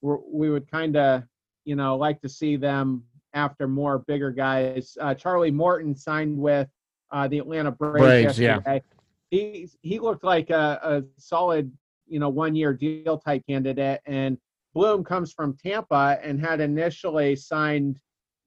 we're, 0.00 0.18
we 0.26 0.50
would 0.50 0.70
kind 0.70 0.96
of, 0.96 1.24
you 1.64 1.76
know, 1.76 1.96
like 1.96 2.20
to 2.22 2.28
see 2.28 2.56
them 2.56 3.04
after 3.34 3.66
more 3.66 3.98
bigger 4.00 4.30
guys. 4.30 4.96
Uh, 5.00 5.14
Charlie 5.14 5.50
Morton 5.50 5.94
signed 5.94 6.36
with 6.36 6.68
uh, 7.10 7.28
the 7.28 7.38
Atlanta 7.38 7.70
Braves, 7.70 7.98
Braves, 8.00 8.38
yeah. 8.38 8.56
yesterday. 8.56 8.82
He 9.30 9.68
he 9.82 9.98
looked 9.98 10.24
like 10.24 10.50
a, 10.50 10.80
a 10.82 11.02
solid, 11.18 11.72
you 12.06 12.18
know, 12.18 12.28
one 12.28 12.54
year 12.54 12.72
deal 12.72 13.18
type 13.18 13.42
candidate. 13.48 14.00
And 14.06 14.38
Bloom 14.74 15.04
comes 15.04 15.32
from 15.32 15.56
Tampa 15.56 16.18
and 16.22 16.40
had 16.40 16.60
initially 16.60 17.36
signed 17.36 17.98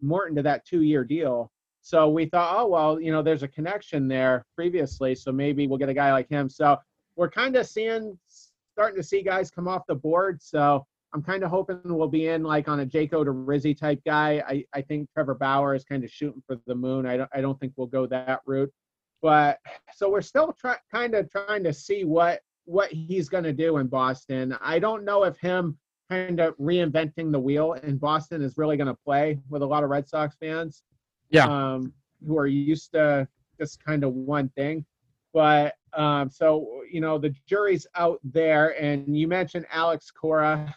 Morton 0.02 0.36
to 0.36 0.44
that 0.44 0.66
two 0.66 0.82
year 0.82 1.04
deal. 1.04 1.52
So 1.82 2.10
we 2.10 2.26
thought, 2.26 2.56
oh, 2.58 2.68
well, 2.68 3.00
you 3.00 3.12
know, 3.12 3.22
there's 3.22 3.44
a 3.44 3.48
connection 3.48 4.08
there 4.08 4.44
previously. 4.56 5.14
So 5.14 5.32
maybe 5.32 5.68
we'll 5.68 5.78
get 5.78 5.90
a 5.90 5.94
guy 5.94 6.12
like 6.12 6.28
him. 6.28 6.50
So 6.50 6.78
we're 7.16 7.30
kind 7.30 7.56
of 7.56 7.68
seeing, 7.68 8.18
starting 8.28 8.98
to 8.98 9.04
see 9.04 9.22
guys 9.22 9.52
come 9.52 9.68
off 9.68 9.84
the 9.88 9.96
board. 9.96 10.42
So 10.42 10.84
I'm 11.14 11.22
kind 11.22 11.44
of 11.44 11.50
hoping 11.50 11.80
we'll 11.84 12.08
be 12.08 12.28
in 12.28 12.44
like 12.44 12.68
on 12.68 12.80
a 12.80 12.86
Jake 12.86 13.12
Odorizzi 13.12 13.78
type 13.78 14.02
guy. 14.04 14.44
I, 14.48 14.66
I 14.74 14.82
think 14.82 15.10
Trevor 15.14 15.36
Bauer 15.36 15.76
is 15.76 15.86
kind 15.86 16.04
of 16.04 16.10
shooting 16.10 16.42
for 16.48 16.58
the 16.66 16.76
moon. 16.76 17.06
I 17.06 17.18
don't, 17.18 17.30
I 17.34 17.42
don't 17.42 17.60
think 17.60 17.74
we'll 17.78 17.88
go 17.88 18.08
that 18.08 18.42
route. 18.46 18.74
But 19.22 19.60
so 19.96 20.10
we're 20.10 20.22
still 20.22 20.54
try, 20.60 20.78
kind 20.92 21.16
of 21.16 21.32
trying 21.32 21.64
to 21.64 21.74
see 21.74 22.04
what 22.04 22.42
what 22.66 22.92
he's 22.92 23.30
going 23.30 23.44
to 23.44 23.54
do 23.54 23.78
in 23.78 23.88
Boston. 23.88 24.58
I 24.60 24.80
don't 24.80 25.06
know 25.06 25.24
if 25.24 25.38
him 25.38 25.78
kind 26.10 26.40
of 26.40 26.58
reinventing 26.58 27.32
the 27.32 27.40
wheel 27.40 27.74
in 27.74 27.98
Boston 27.98 28.42
is 28.42 28.58
really 28.58 28.78
going 28.78 28.88
to 28.88 28.98
play 29.06 29.40
with 29.50 29.62
a 29.62 29.66
lot 29.66 29.84
of 29.84 29.90
Red 29.90 30.08
Sox 30.08 30.36
fans. 30.40 30.84
Yeah. 31.30 31.46
Um, 31.46 31.94
who 32.26 32.38
are 32.38 32.48
used 32.48 32.92
to 32.94 33.28
just 33.60 33.84
kind 33.84 34.04
of 34.04 34.14
one 34.14 34.50
thing. 34.50 34.86
But 35.34 35.76
um, 35.94 36.30
so 36.30 36.84
you 36.90 37.02
know, 37.02 37.18
the 37.18 37.34
jury's 37.48 37.86
out 37.96 38.20
there, 38.24 38.82
and 38.82 39.18
you 39.18 39.28
mentioned 39.28 39.66
Alex 39.72 40.12
Cora. 40.12 40.74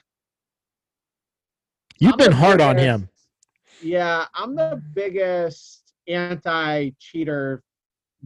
You've 1.99 2.13
I'm 2.13 2.19
been 2.19 2.33
hard 2.33 2.61
on 2.61 2.77
him. 2.77 3.09
Yeah, 3.83 4.27
I'm 4.35 4.55
the 4.55 4.83
biggest 4.95 5.93
anti-cheater 6.09 7.63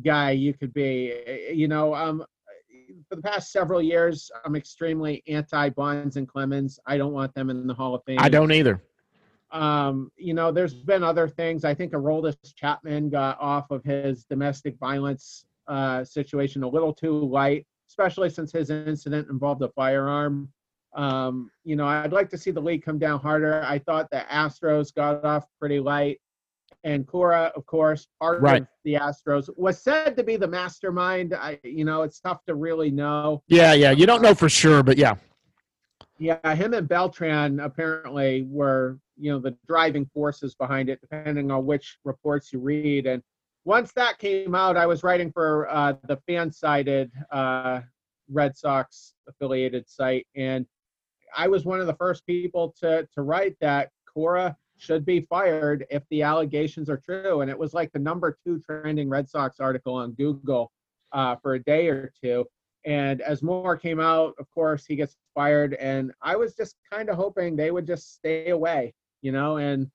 guy 0.02 0.30
you 0.30 0.54
could 0.54 0.72
be. 0.72 1.50
You 1.52 1.68
know, 1.68 1.94
um, 1.94 2.24
for 3.09 3.16
the 3.16 3.22
past 3.22 3.52
several 3.52 3.83
years, 3.83 4.31
I'm 4.44 4.57
extremely 4.57 5.22
anti 5.28 5.68
Bonds 5.70 6.16
and 6.16 6.28
Clemens. 6.28 6.78
I 6.87 6.96
don't 6.96 7.12
want 7.12 7.35
them 7.35 7.50
in 7.50 7.66
the 7.66 7.74
Hall 7.74 7.94
of 7.94 8.02
Fame. 8.05 8.18
I 8.20 8.28
don't 8.28 8.52
either. 8.52 8.83
Um, 9.50 10.11
you 10.16 10.33
know, 10.33 10.50
there's 10.50 10.74
been 10.74 11.05
other 11.05 11.28
things. 11.28 11.64
I 11.64 11.74
think 11.74 11.92
Aroldis 11.92 12.37
Chapman 12.57 13.11
got 13.11 13.38
off 13.40 13.70
of 13.70 13.85
his 13.85 14.24
domestic 14.24 14.78
violence 14.78 15.44
uh, 15.68 16.05
situation 16.05 16.62
a 16.62 16.68
little 16.68 16.92
too 16.92 17.12
light, 17.12 17.66
especially 17.88 18.31
since 18.31 18.52
his 18.52 18.70
incident 18.70 19.28
involved 19.28 19.62
a 19.62 19.68
firearm. 19.70 20.50
Um, 20.94 21.50
you 21.64 21.76
know, 21.76 21.87
I'd 21.87 22.12
like 22.12 22.31
to 22.31 22.38
see 22.38 22.50
the 22.50 22.61
league 22.61 22.83
come 22.83 22.98
down 22.98 23.20
harder. 23.20 23.62
I 23.62 23.78
thought 23.78 24.11
the 24.11 24.24
Astros 24.31 24.94
got 24.94 25.24
off 25.24 25.46
pretty 25.59 25.81
light. 25.81 26.20
And 26.85 27.07
Cora, 27.07 27.53
of 27.55 27.64
course, 27.66 28.09
part 28.21 28.40
Right. 28.42 28.62
of 28.62 28.68
the 28.85 28.95
Astros, 28.95 29.49
was 29.57 29.81
said 29.81 30.16
to 30.16 30.25
be 30.25 30.37
the 30.37 30.49
mastermind. 30.49 31.35
I, 31.35 31.59
you 31.62 31.85
know, 31.85 32.03
it's 32.03 32.18
tough 32.21 32.45
to 32.47 32.55
really 32.55 32.90
know. 32.90 33.42
Yeah, 33.47 33.73
yeah. 33.73 33.92
You 33.92 34.07
don't 34.07 34.23
know 34.23 34.35
for 34.35 34.49
sure, 34.49 34.83
but 34.83 34.99
yeah. 34.99 35.14
Yeah, 36.18 36.55
him 36.55 36.75
and 36.75 36.88
Beltran 36.88 37.61
apparently 37.61 38.42
were, 38.49 38.99
you 39.16 39.33
know, 39.33 39.38
the 39.38 39.57
driving 39.66 40.07
forces 40.07 40.55
behind 40.55 40.88
it, 40.88 41.01
depending 41.01 41.51
on 41.51 41.66
which 41.66 41.99
reports 42.05 42.53
you 42.53 42.61
read. 42.61 43.07
And 43.07 43.23
once 43.64 43.92
that 43.92 44.18
came 44.18 44.55
out, 44.55 44.77
I 44.77 44.87
was 44.87 45.03
writing 45.03 45.31
for 45.33 45.68
uh, 45.71 45.95
the 46.09 46.16
fan-sided 46.27 47.11
uh, 47.31 47.81
Red 48.29 48.57
Sox 48.57 49.14
affiliated 49.29 49.88
site, 49.88 50.27
and 50.37 50.66
I 51.37 51.49
was 51.49 51.64
one 51.64 51.81
of 51.81 51.87
the 51.87 51.95
first 51.95 52.27
people 52.27 52.75
to 52.81 53.07
to 53.14 53.23
write 53.23 53.57
that 53.61 53.90
Cora 54.12 54.57
should 54.76 55.04
be 55.04 55.20
fired 55.20 55.87
if 55.90 56.02
the 56.11 56.22
allegations 56.22 56.90
are 56.90 56.96
true. 56.96 57.40
And 57.40 57.50
it 57.50 57.58
was 57.58 57.74
like 57.74 57.92
the 57.92 57.98
number 57.98 58.37
two 58.44 58.61
trending 58.61 59.08
Red 59.08 59.28
Sox 59.28 59.61
article 59.61 59.94
on 59.94 60.12
Google 60.12 60.72
uh, 61.12 61.37
for 61.37 61.54
a 61.54 61.62
day 61.62 61.88
or 61.88 62.12
two. 62.22 62.44
And 62.85 63.20
as 63.20 63.42
more 63.42 63.76
came 63.76 64.00
out, 64.00 64.35
of 64.38 64.50
course, 64.50 64.85
he 64.85 64.96
gets 64.96 65.16
fired. 65.35 65.74
And 65.74 66.12
I 66.20 66.35
was 66.37 66.54
just 66.54 66.76
kind 66.90 67.08
of 67.08 67.16
hoping 67.16 67.54
they 67.54 67.70
would 67.70 67.87
just 67.87 68.14
stay 68.14 68.50
away, 68.50 68.94
you 69.20 69.32
know, 69.32 69.58
and 69.58 69.90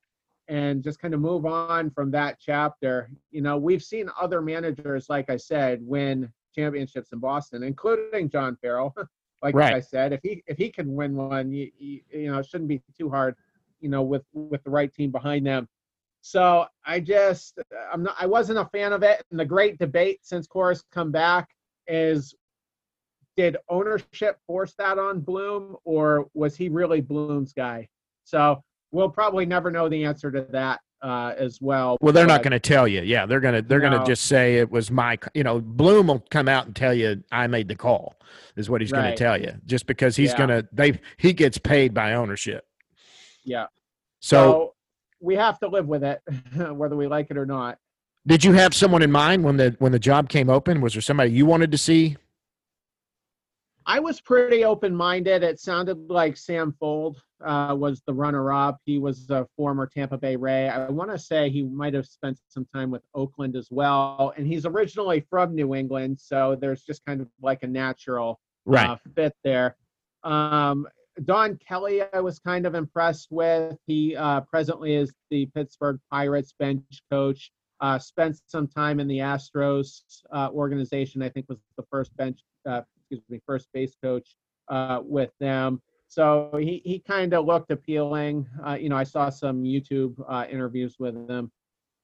and 0.50 0.82
just 0.82 1.00
kind 1.00 1.14
of 1.14 1.20
move 1.20 1.46
on 1.46 1.90
from 1.90 2.10
that 2.12 2.38
chapter. 2.40 3.10
You 3.32 3.42
know, 3.42 3.58
we've 3.58 3.84
seen 3.84 4.10
other 4.20 4.42
managers, 4.42 5.10
like 5.10 5.30
I 5.30 5.36
said, 5.36 5.82
win 5.82 6.32
championships 6.56 7.12
in 7.12 7.20
Boston, 7.20 7.64
including 7.64 8.30
John 8.30 8.58
Farrell. 8.62 8.96
like 9.44 9.54
Right. 9.56 9.74
I 9.74 9.82
said, 9.82 10.14
if 10.14 10.22
he 10.24 10.44
if 10.48 10.58
he 10.58 10.70
can 10.70 10.96
win 10.96 11.16
one, 11.16 11.52
you, 11.52 11.70
you, 11.78 12.02
you 12.12 12.32
know, 12.32 12.40
it 12.40 12.46
shouldn't 12.46 12.70
be 12.70 12.82
too 12.98 13.10
hard, 13.10 13.36
you 13.80 13.90
know, 13.90 14.04
with 14.04 14.24
with 14.34 14.64
the 14.64 14.70
right 14.70 14.94
team 14.94 15.12
behind 15.12 15.46
them. 15.46 15.68
So 16.22 16.66
I 16.86 17.00
just 17.00 17.60
I'm 17.92 18.04
not 18.04 18.16
I 18.20 18.26
wasn't 18.26 18.60
a 18.60 18.66
fan 18.66 18.94
of 18.94 19.04
it. 19.04 19.24
And 19.32 19.40
the 19.40 19.46
great 19.46 19.78
debate 19.80 20.20
since 20.24 20.48
Cora's 20.48 20.84
come 20.92 21.12
back 21.12 21.50
is 21.88 22.36
did 23.38 23.58
ownership 23.70 24.38
force 24.48 24.74
that 24.80 24.98
on 24.98 25.20
Bloom 25.20 25.78
or 25.86 26.28
was 26.34 26.56
he 26.56 26.70
really 26.70 27.02
Bloom's 27.02 27.54
guy? 27.54 27.88
So 28.24 28.62
we'll 28.92 29.10
probably 29.10 29.46
never 29.46 29.70
know 29.72 29.88
the 29.88 30.04
answer 30.04 30.32
to 30.32 30.42
that 30.52 30.82
uh, 31.02 31.34
as 31.38 31.60
well. 31.62 31.98
Well, 32.02 32.14
they're 32.14 32.26
not 32.26 32.42
going 32.42 32.52
to 32.52 32.60
tell 32.60 32.88
you. 32.88 33.02
Yeah, 33.02 33.26
they're 33.26 33.40
going 33.40 33.54
to 33.54 33.62
they're 33.62 33.80
going 33.80 33.98
to 33.98 34.06
just 34.06 34.24
say 34.24 34.58
it 34.58 34.72
was 34.72 34.90
my. 34.90 35.18
You 35.34 35.44
know, 35.44 35.60
Bloom 35.60 36.08
will 36.08 36.26
come 36.32 36.48
out 36.48 36.66
and 36.66 36.76
tell 36.76 36.94
you 36.94 37.24
I 37.32 37.48
made 37.48 37.68
the 37.68 37.76
call. 37.76 38.16
Is 38.56 38.70
what 38.70 38.82
he's 38.82 38.92
going 38.92 39.06
to 39.06 39.16
tell 39.16 39.40
you. 39.40 39.54
Just 39.66 39.86
because 39.86 40.16
he's 40.16 40.32
Yeah. 40.32 40.38
going 40.38 40.50
to 40.50 40.68
they 40.72 41.00
he 41.18 41.32
gets 41.32 41.58
paid 41.58 41.94
by 41.94 42.14
ownership. 42.14 42.66
Yeah. 43.48 43.68
So, 44.20 44.36
So 44.38 44.74
we 45.22 45.36
have 45.36 45.58
to 45.60 45.68
live 45.68 45.88
with 45.88 46.04
it, 46.04 46.22
whether 46.56 46.96
we 46.96 47.08
like 47.08 47.32
it 47.32 47.38
or 47.38 47.46
not. 47.46 47.80
did 48.28 48.44
you 48.44 48.54
have 48.54 48.74
someone 48.76 49.02
in 49.02 49.12
mind 49.12 49.44
when 49.44 49.58
the 49.58 49.76
when 49.80 49.92
the 49.92 50.00
job 50.00 50.30
came 50.30 50.50
open? 50.50 50.82
Was 50.82 50.94
there 50.94 51.02
somebody 51.02 51.32
you 51.32 51.46
wanted 51.46 51.72
to 51.72 51.78
see? 51.78 52.18
I 53.90 54.00
was 54.02 54.20
pretty 54.20 54.66
open 54.66 54.94
minded. 54.94 55.44
It 55.44 55.62
sounded 55.62 56.10
like 56.10 56.36
Sam 56.36 56.76
Fuld 56.82 57.16
uh, 57.42 57.74
was 57.80 58.02
the 58.06 58.14
runner 58.14 58.52
up. 58.52 58.80
He 58.84 59.00
was 59.00 59.30
a 59.30 59.48
former 59.56 59.88
Tampa 59.88 60.18
Bay 60.18 60.36
Ray. 60.36 60.68
I 60.68 60.90
want 60.90 61.10
to 61.12 61.18
say 61.18 61.50
he 61.50 61.64
might 61.64 61.94
have 61.94 62.06
spent 62.06 62.38
some 62.50 62.68
time 62.76 62.92
with 62.92 63.04
Oakland 63.16 63.56
as 63.56 63.70
well. 63.72 64.34
And 64.36 64.46
he's 64.46 64.66
originally 64.66 65.22
from 65.30 65.56
New 65.56 65.74
England. 65.74 66.20
So 66.20 66.58
there's 66.60 66.84
just 66.84 67.06
kind 67.06 67.22
of 67.22 67.30
like 67.42 67.64
a 67.64 67.68
natural 67.68 68.42
Right. 68.66 68.90
uh, 68.90 68.98
fit 69.16 69.34
there. 69.46 69.78
Um, 70.24 70.86
Don 71.26 71.58
Kelly, 71.58 72.02
I 72.14 72.20
was 72.20 72.40
kind 72.40 72.66
of 72.66 72.76
impressed 72.76 73.28
with. 73.32 73.78
He 73.86 74.16
uh, 74.16 74.42
presently 74.42 74.96
is 74.96 75.14
the 75.30 75.48
Pittsburgh 75.48 76.00
Pirates 76.12 76.54
bench 76.58 77.02
coach. 77.12 77.52
Uh, 77.80 78.00
spent 78.00 78.40
some 78.48 78.68
time 78.68 79.00
in 79.00 79.08
the 79.08 79.20
Astros 79.20 80.02
uh, 80.32 80.50
organization. 80.52 81.22
I 81.22 81.30
think 81.30 81.48
was 81.48 81.60
the 81.78 81.86
first 81.92 82.16
bench, 82.18 82.40
uh, 82.68 82.82
excuse 82.98 83.24
me, 83.30 83.40
first 83.46 83.68
base 83.74 83.96
coach 84.02 84.36
uh, 84.70 85.02
with 85.04 85.32
them. 85.40 85.82
So 86.08 86.52
he, 86.60 86.82
he 86.86 87.00
kind 87.00 87.34
of 87.34 87.46
looked 87.46 87.72
appealing. 87.72 88.48
Uh, 88.66 88.78
you 88.80 88.90
know, 88.90 88.96
I 88.96 89.04
saw 89.04 89.30
some 89.30 89.64
YouTube 89.64 90.16
uh, 90.28 90.46
interviews 90.50 90.96
with 91.00 91.16
him, 91.30 91.52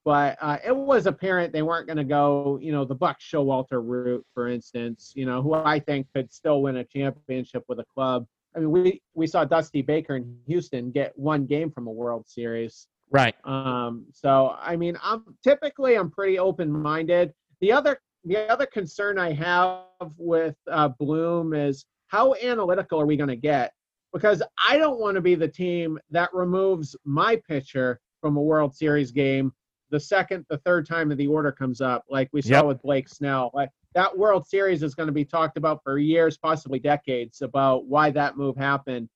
but 0.04 0.38
uh, 0.41 0.58
it 0.65 0.76
was 0.76 1.06
apparent 1.06 1.54
they 1.54 1.62
weren't 1.62 1.88
going 1.88 1.97
to 1.97 2.04
go, 2.04 2.60
you 2.62 2.71
know, 2.71 2.84
the 2.84 2.95
Buck 2.95 3.19
Showalter 3.19 3.82
route, 3.84 4.26
for 4.34 4.49
instance. 4.49 5.13
You 5.15 5.26
know, 5.26 5.41
who 5.41 5.54
I 5.54 5.80
think 5.80 6.08
could 6.13 6.32
still 6.34 6.62
win 6.62 6.78
a 6.78 6.84
championship 6.84 7.63
with 7.67 7.80
a 7.80 7.86
club. 7.86 8.26
I 8.55 8.59
mean, 8.59 8.71
we 8.71 9.01
we 9.13 9.27
saw 9.27 9.45
Dusty 9.45 9.81
Baker 9.81 10.15
in 10.15 10.37
Houston 10.47 10.91
get 10.91 11.17
one 11.17 11.45
game 11.45 11.71
from 11.71 11.87
a 11.87 11.91
World 11.91 12.27
Series. 12.27 12.87
Right. 13.11 13.35
Um, 13.45 14.05
so 14.11 14.55
I 14.59 14.75
mean, 14.75 14.97
I'm 15.01 15.35
typically 15.43 15.95
I'm 15.95 16.09
pretty 16.09 16.39
open-minded. 16.39 17.33
The 17.61 17.71
other 17.71 17.99
the 18.25 18.37
other 18.49 18.65
concern 18.65 19.17
I 19.19 19.33
have 19.33 20.11
with 20.17 20.55
uh, 20.71 20.89
Bloom 20.99 21.53
is 21.53 21.85
how 22.07 22.35
analytical 22.35 22.99
are 23.01 23.05
we 23.05 23.17
going 23.17 23.29
to 23.29 23.35
get? 23.35 23.73
Because 24.13 24.41
I 24.69 24.77
don't 24.77 24.99
want 24.99 25.15
to 25.15 25.21
be 25.21 25.35
the 25.35 25.47
team 25.47 25.99
that 26.11 26.33
removes 26.33 26.95
my 27.03 27.41
pitcher 27.47 27.99
from 28.21 28.37
a 28.37 28.41
World 28.41 28.75
Series 28.75 29.11
game 29.11 29.51
the 29.93 29.99
second, 29.99 30.43
the 30.49 30.57
third 30.59 30.87
time 30.87 31.07
that 31.09 31.17
the 31.17 31.27
order 31.27 31.51
comes 31.51 31.79
up, 31.79 32.03
like 32.09 32.27
we 32.33 32.41
saw 32.41 32.55
Yep. 32.55 32.65
with 32.65 32.81
Blake 32.81 33.07
Snell. 33.07 33.51
Like 33.53 33.69
that 33.93 34.17
World 34.17 34.47
Series 34.47 34.84
is 34.84 34.95
going 34.95 35.08
to 35.08 35.13
be 35.13 35.25
talked 35.25 35.58
about 35.58 35.82
for 35.84 35.97
years, 35.97 36.38
possibly 36.38 36.79
decades, 36.79 37.41
about 37.41 37.86
why 37.86 38.10
that 38.12 38.38
move 38.38 38.56
happened. 38.58 39.10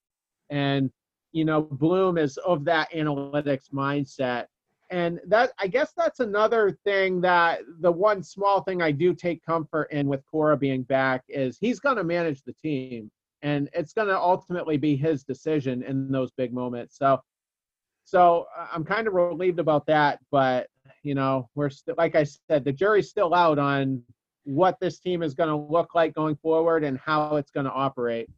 And 0.49 0.91
you 1.33 1.45
know, 1.45 1.61
Bloom 1.61 2.17
is 2.17 2.37
of 2.37 2.65
that 2.65 2.91
analytics 2.91 3.69
mindset. 3.73 4.45
And 4.89 5.19
that 5.27 5.51
I 5.59 5.67
guess 5.67 5.91
that's 5.97 6.21
another 6.21 6.77
thing 6.85 7.19
that 7.21 7.59
the 7.81 7.91
one 7.91 8.23
small 8.23 8.61
thing 8.61 8.81
I 8.81 8.91
do 8.91 9.13
take 9.13 9.43
comfort 9.45 9.91
in 9.91 10.07
with 10.07 10.25
Cora 10.25 10.55
being 10.55 10.83
back 10.83 11.23
is 11.27 11.57
he's 11.59 11.79
going 11.79 11.97
to 11.97 12.05
manage 12.05 12.43
the 12.43 12.53
team 12.53 13.11
and 13.41 13.69
it's 13.73 13.93
going 13.93 14.07
to 14.07 14.17
ultimately 14.17 14.77
be 14.77 14.95
his 14.95 15.23
decision 15.23 15.83
in 15.83 16.09
those 16.11 16.31
big 16.31 16.53
moments. 16.53 16.97
So 16.97 17.19
so 18.05 18.45
uh, 18.57 18.67
I'm 18.73 18.85
kind 18.85 19.05
of 19.07 19.13
relieved 19.13 19.59
about 19.59 19.85
that, 19.87 20.19
but 20.31 20.67
you 21.03 21.13
know, 21.13 21.49
we're 21.55 21.69
still 21.69 21.95
like 21.97 22.15
I 22.15 22.23
said, 22.23 22.63
the 22.63 22.71
jury's 22.71 23.09
still 23.09 23.33
out 23.33 23.59
on 23.59 24.01
what 24.47 24.79
this 24.79 24.99
team 24.99 25.21
is 25.21 25.33
going 25.33 25.49
to 25.49 25.55
look 25.55 25.93
like 25.93 26.13
going 26.15 26.35
forward 26.37 26.83
and 26.83 26.97
how 26.97 27.35
it's 27.35 27.51
going 27.51 27.65
to 27.65 27.71
operate. 27.71 28.29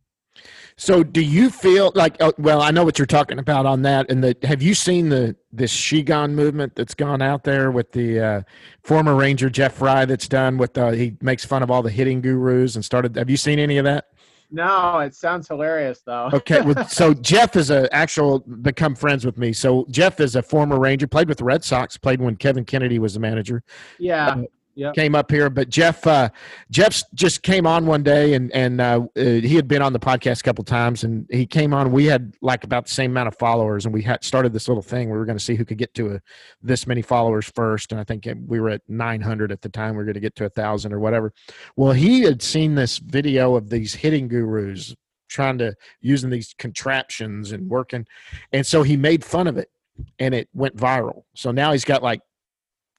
So, 0.78 1.04
do 1.04 1.22
you 1.22 1.50
feel 1.50 1.92
like? 1.96 2.16
Uh, 2.22 2.32
well, 2.38 2.62
I 2.62 2.72
know 2.72 2.86
what 2.86 2.98
you're 2.98 3.06
talking 3.06 3.40
about 3.40 3.66
on 3.66 3.82
that. 3.82 4.10
And 4.10 4.24
the 4.24 4.38
have 4.44 4.62
you 4.62 4.74
seen 4.74 5.10
the 5.10 5.36
this 5.52 5.76
Shigon 5.76 6.32
movement 6.32 6.76
that's 6.76 6.94
gone 6.94 7.22
out 7.22 7.44
there 7.44 7.72
with 7.72 7.92
the 7.92 8.20
uh, 8.20 8.42
former 8.84 9.16
Ranger 9.16 9.50
Jeff 9.50 9.74
Frye 9.74 10.06
that's 10.06 10.28
done 10.28 10.58
with 10.58 10.78
uh, 10.78 10.92
he 10.92 11.18
makes 11.22 11.44
fun 11.44 11.64
of 11.64 11.70
all 11.70 11.82
the 11.82 11.90
hitting 11.90 12.22
gurus 12.22 12.76
and 12.76 12.86
started. 12.86 13.16
Have 13.18 13.30
you 13.30 13.38
seen 13.38 13.60
any 13.60 13.78
of 13.78 13.86
that? 13.86 14.06
No, 14.52 15.00
it 15.00 15.14
sounds 15.14 15.48
hilarious 15.48 16.02
though. 16.06 16.30
Okay, 16.34 16.62
well, 16.62 16.88
so 16.88 17.14
Jeff 17.14 17.56
is 17.56 17.70
a 17.70 17.94
actual 17.94 18.40
become 18.40 18.96
friends 18.96 19.26
with 19.26 19.38
me. 19.38 19.54
So 19.54 19.86
Jeff 19.90 20.20
is 20.20 20.36
a 20.36 20.42
former 20.42 20.80
Ranger, 20.80 21.08
played 21.08 21.28
with 21.28 21.40
the 21.40 21.44
Red 21.44 21.64
Sox, 21.64 21.98
played 21.98 22.22
when 22.22 22.36
Kevin 22.36 22.66
Kennedy 22.66 23.00
was 23.00 23.14
the 23.14 23.20
manager. 23.20 23.64
yeah. 24.00 24.42
Yep. 24.80 24.96
Came 24.96 25.14
up 25.14 25.30
here, 25.30 25.50
but 25.50 25.68
Jeff, 25.68 26.08
uh, 26.08 26.30
Jeff 26.72 27.04
just 27.14 27.44
came 27.44 27.68
on 27.68 27.86
one 27.86 28.02
day, 28.02 28.34
and 28.34 28.50
and 28.54 28.80
uh, 28.80 29.02
uh, 29.18 29.22
he 29.22 29.56
had 29.56 29.68
been 29.68 29.82
on 29.82 29.92
the 29.92 30.00
podcast 30.00 30.40
a 30.40 30.44
couple 30.44 30.64
times, 30.64 31.04
and 31.04 31.28
he 31.30 31.46
came 31.46 31.74
on. 31.74 31.92
We 31.92 32.06
had 32.06 32.34
like 32.42 32.64
about 32.64 32.86
the 32.86 32.92
same 32.92 33.12
amount 33.12 33.28
of 33.28 33.38
followers, 33.38 33.84
and 33.84 33.94
we 33.94 34.02
had 34.02 34.24
started 34.24 34.54
this 34.54 34.70
little 34.70 34.82
thing. 34.82 35.10
We 35.10 35.18
were 35.18 35.26
going 35.26 35.38
to 35.38 35.44
see 35.44 35.56
who 35.56 35.66
could 35.66 35.80
get 35.80 35.94
to 35.96 36.16
a, 36.16 36.22
this 36.62 36.88
many 36.88 37.02
followers 37.02 37.52
first, 37.54 37.92
and 37.92 38.00
I 38.00 38.06
think 38.06 38.26
we 38.48 38.62
were 38.62 38.70
at 38.70 38.82
900 38.88 39.52
at 39.52 39.62
the 39.62 39.68
time. 39.68 39.98
We 39.98 40.02
are 40.02 40.06
going 40.06 40.14
to 40.14 40.22
get 40.22 40.38
to 40.38 40.46
a 40.46 40.50
thousand 40.50 40.94
or 40.94 41.02
whatever. 41.02 41.34
Well, 41.76 41.92
he 41.92 42.22
had 42.22 42.42
seen 42.42 42.76
this 42.76 43.00
video 43.00 43.56
of 43.58 43.70
these 43.70 43.94
hitting 43.94 44.30
gurus 44.30 44.96
trying 45.28 45.58
to 45.58 45.76
using 46.00 46.30
these 46.30 46.56
contraptions 46.58 47.52
and 47.52 47.70
working, 47.70 48.08
and 48.54 48.66
so 48.66 48.84
he 48.84 48.96
made 48.96 49.26
fun 49.26 49.48
of 49.48 49.58
it, 49.58 49.70
and 50.20 50.34
it 50.34 50.48
went 50.54 50.78
viral. 50.78 51.24
So 51.36 51.52
now 51.52 51.74
he's 51.74 51.84
got 51.84 52.02
like 52.02 52.22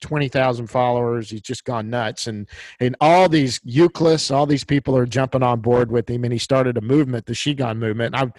twenty 0.00 0.28
thousand 0.28 0.68
followers. 0.68 1.30
He's 1.30 1.40
just 1.40 1.64
gone 1.64 1.90
nuts, 1.90 2.26
and 2.26 2.48
and 2.78 2.96
all 3.00 3.28
these 3.28 3.60
Euclid, 3.64 4.30
all 4.30 4.46
these 4.46 4.64
people 4.64 4.96
are 4.96 5.06
jumping 5.06 5.42
on 5.42 5.60
board 5.60 5.90
with 5.90 6.08
him, 6.08 6.24
and 6.24 6.32
he 6.32 6.38
started 6.38 6.76
a 6.76 6.80
movement, 6.80 7.26
the 7.26 7.32
Shigon 7.32 7.78
movement. 7.78 8.14
And 8.14 8.32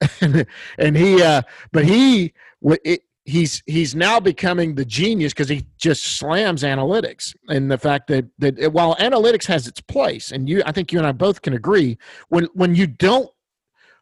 I, 0.36 0.46
and 0.78 0.96
he, 0.96 1.22
uh, 1.22 1.42
but 1.72 1.84
he, 1.84 2.32
it, 2.62 3.02
he's 3.24 3.62
he's 3.66 3.94
now 3.94 4.20
becoming 4.20 4.74
the 4.74 4.84
genius 4.84 5.32
because 5.32 5.48
he 5.48 5.66
just 5.78 6.04
slams 6.04 6.62
analytics 6.62 7.34
and 7.48 7.70
the 7.70 7.78
fact 7.78 8.06
that 8.06 8.24
that 8.38 8.72
while 8.72 8.94
analytics 8.96 9.46
has 9.46 9.66
its 9.66 9.80
place, 9.80 10.32
and 10.32 10.48
you, 10.48 10.62
I 10.64 10.72
think 10.72 10.92
you 10.92 10.98
and 10.98 11.06
I 11.06 11.12
both 11.12 11.42
can 11.42 11.52
agree 11.52 11.98
when 12.28 12.44
when 12.54 12.74
you 12.74 12.86
don't 12.86 13.30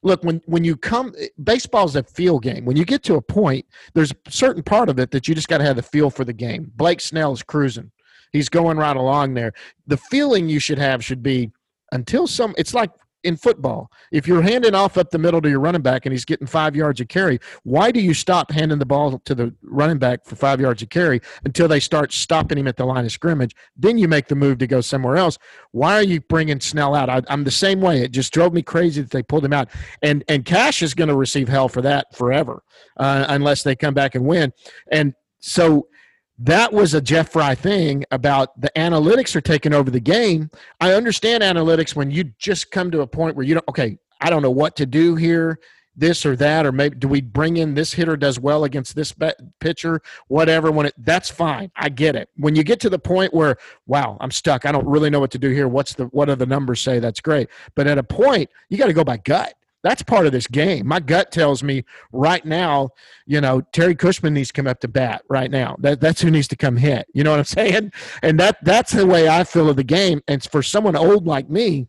look 0.05 0.23
when 0.23 0.41
when 0.47 0.63
you 0.63 0.77
come 0.77 1.13
baseball's 1.43 1.97
a 1.97 2.05
feel 2.05 2.39
game. 2.39 2.65
When 2.65 2.77
you 2.77 2.85
get 2.85 3.03
to 3.05 3.17
a 3.17 3.23
point 3.23 3.67
there's 3.95 4.13
a 4.13 4.31
certain 4.31 4.63
part 4.63 4.89
of 4.89 5.01
it 5.01 5.11
that 5.11 5.27
you 5.27 5.35
just 5.35 5.49
got 5.49 5.59
to 5.59 5.65
have 5.65 5.77
the 5.77 5.83
feel 5.83 6.11
for 6.11 6.25
the 6.25 6.33
game. 6.33 6.71
Blake 6.77 7.01
snell 7.01 7.33
is 7.33 7.43
cruising. 7.43 7.91
He's 8.33 8.49
going 8.49 8.77
right 8.77 8.97
along 8.97 9.35
there. 9.35 9.53
The 9.87 9.97
feeling 9.97 10.49
you 10.49 10.61
should 10.61 10.79
have 10.79 11.05
should 11.05 11.23
be 11.23 11.51
until 11.93 12.27
some 12.27 12.55
it's 12.57 12.75
like 12.75 12.91
in 13.25 13.37
football. 13.37 13.91
If 14.13 14.29
you're 14.29 14.43
handing 14.43 14.75
off 14.75 14.97
up 14.97 15.11
the 15.11 15.19
middle 15.19 15.41
to 15.41 15.49
your 15.51 15.61
running 15.61 15.83
back 15.83 16.07
and 16.07 16.13
he's 16.13 16.25
getting 16.25 16.47
five 16.47 16.77
yards 16.77 17.01
of 17.01 17.09
carry 17.09 17.41
why 17.63 17.91
do 17.91 18.01
you 18.01 18.15
stop 18.15 18.51
handing 18.51 18.79
the 18.79 18.87
ball 18.87 19.19
to 19.19 19.35
the 19.35 19.55
running 19.63 19.99
back 19.99 20.25
for 20.25 20.37
five 20.37 20.61
yards 20.61 20.83
of 20.83 20.91
carry 20.91 21.21
until 21.45 21.67
they 21.67 21.81
start 21.81 22.13
stopping 22.13 22.59
him 22.59 22.69
at 22.69 22.77
the 22.77 22.85
line 22.85 23.05
of 23.05 23.13
scrimmage? 23.13 23.55
Then 23.77 23.99
you 23.99 24.07
make 24.09 24.29
the 24.29 24.35
move 24.35 24.59
to 24.59 24.67
go 24.67 24.81
somewhere 24.81 25.17
else. 25.17 25.39
Why 25.73 25.95
are 25.95 26.03
you 26.03 26.21
bringing 26.21 26.61
snell 26.61 26.95
out? 26.95 27.09
I, 27.09 27.23
i'm 27.29 27.45
the 27.45 27.51
same 27.51 27.81
way. 27.81 28.03
It 28.03 28.13
just 28.13 28.33
drove 28.33 28.53
me 28.53 28.63
crazy 28.63 29.01
that 29.01 29.11
they 29.11 29.23
pulled 29.23 29.45
him 29.45 29.53
out. 29.53 29.69
And 30.03 30.25
and 30.29 30.45
Cash 30.45 30.83
is 30.83 30.95
going 30.95 31.09
to 31.09 31.17
receive 31.17 31.49
hell 31.49 31.69
for 31.69 31.83
that 31.83 32.15
forever 32.15 32.63
uh, 32.99 33.27
unless 33.29 33.63
they 33.63 33.75
come 33.75 33.95
back 33.95 34.15
and 34.15 34.25
win. 34.25 34.53
And 34.91 35.15
so 35.41 35.89
that 36.39 36.73
was 36.73 36.95
a 36.95 37.01
Jeff 37.01 37.31
Frye 37.31 37.55
thing 37.55 38.05
about 38.11 38.61
the 38.61 38.71
analytics 38.77 39.37
are 39.37 39.41
taking 39.41 39.73
over 39.73 39.91
the 39.91 40.01
game. 40.01 40.51
I 40.81 40.95
understand 40.95 41.43
analytics 41.43 41.95
when 41.95 42.11
you 42.11 42.25
just 42.39 42.71
come 42.71 42.91
to 42.91 43.03
a 43.03 43.07
point 43.07 43.37
where 43.37 43.47
you 43.47 43.55
don't, 43.55 43.69
okay, 43.69 43.99
I 44.21 44.31
don't 44.31 44.43
know 44.43 44.51
what 44.51 44.75
to 44.77 44.87
do 44.87 45.15
here, 45.15 45.61
this 45.97 46.27
or 46.27 46.35
that, 46.37 46.67
or 46.67 46.73
maybe 46.73 46.97
do 46.97 47.07
we 47.07 47.21
bring 47.21 47.57
in 47.57 47.75
this 47.75 47.93
hitter 47.93 48.17
does 48.17 48.41
well 48.41 48.65
against 48.65 48.97
this 48.97 49.15
pitcher, 49.61 50.01
whatever. 50.29 50.71
When 50.71 50.87
it, 50.87 50.95
that's 50.99 51.31
fine, 51.31 51.71
I 51.77 51.89
get 51.89 52.17
it. 52.17 52.29
When 52.37 52.57
you 52.57 52.65
get 52.65 52.81
to 52.81 52.91
the 52.91 52.99
point 52.99 53.33
where, 53.33 53.57
wow, 53.87 54.17
I'm 54.21 54.31
stuck, 54.31 54.67
I 54.67 54.73
don't 54.73 54.87
really 54.87 55.11
know 55.11 55.21
what 55.21 55.31
to 55.33 55.39
do 55.39 55.51
here. 55.51 55.69
What's 55.69 55.95
the 55.95 56.07
what 56.07 56.27
do 56.27 56.35
the 56.35 56.47
numbers 56.47 56.81
say? 56.81 56.99
That's 56.99 57.21
great, 57.21 57.49
but 57.75 57.87
at 57.87 57.99
a 57.99 58.03
point, 58.03 58.51
you 58.69 58.79
got 58.79 58.87
to 58.87 58.93
go 58.93 59.05
by 59.05 59.19
gut. 59.19 59.55
That's 59.85 60.03
part 60.03 60.25
of 60.25 60.33
this 60.33 60.47
game. 60.47 60.89
My 60.89 60.99
gut 60.99 61.31
tells 61.31 61.63
me 61.63 61.85
right 62.11 62.45
now, 62.45 62.89
you 63.27 63.43
know, 63.43 63.61
Terry 63.73 63.95
Cushman 63.95 64.33
needs 64.33 64.49
to 64.49 64.55
come 64.55 64.67
up 64.67 64.81
to 64.81 64.89
bat 64.89 65.23
right 65.29 65.51
now. 65.51 65.77
That, 65.79 66.01
that's 66.01 66.23
who 66.23 66.31
needs 66.31 66.49
to 66.49 66.57
come 66.57 66.79
hit. 66.79 67.07
You 67.13 67.23
know 67.23 67.31
what 67.31 67.39
I'm 67.39 67.45
saying? 67.45 67.93
And 68.23 68.41
that 68.41 68.57
that's 68.65 68.93
the 68.93 69.07
way 69.07 69.29
I 69.29 69.45
feel 69.45 69.69
of 69.69 69.77
the 69.77 69.85
game. 69.85 70.23
And 70.27 70.43
for 70.43 70.63
someone 70.63 70.97
old 70.97 71.27
like 71.27 71.51
me, 71.51 71.87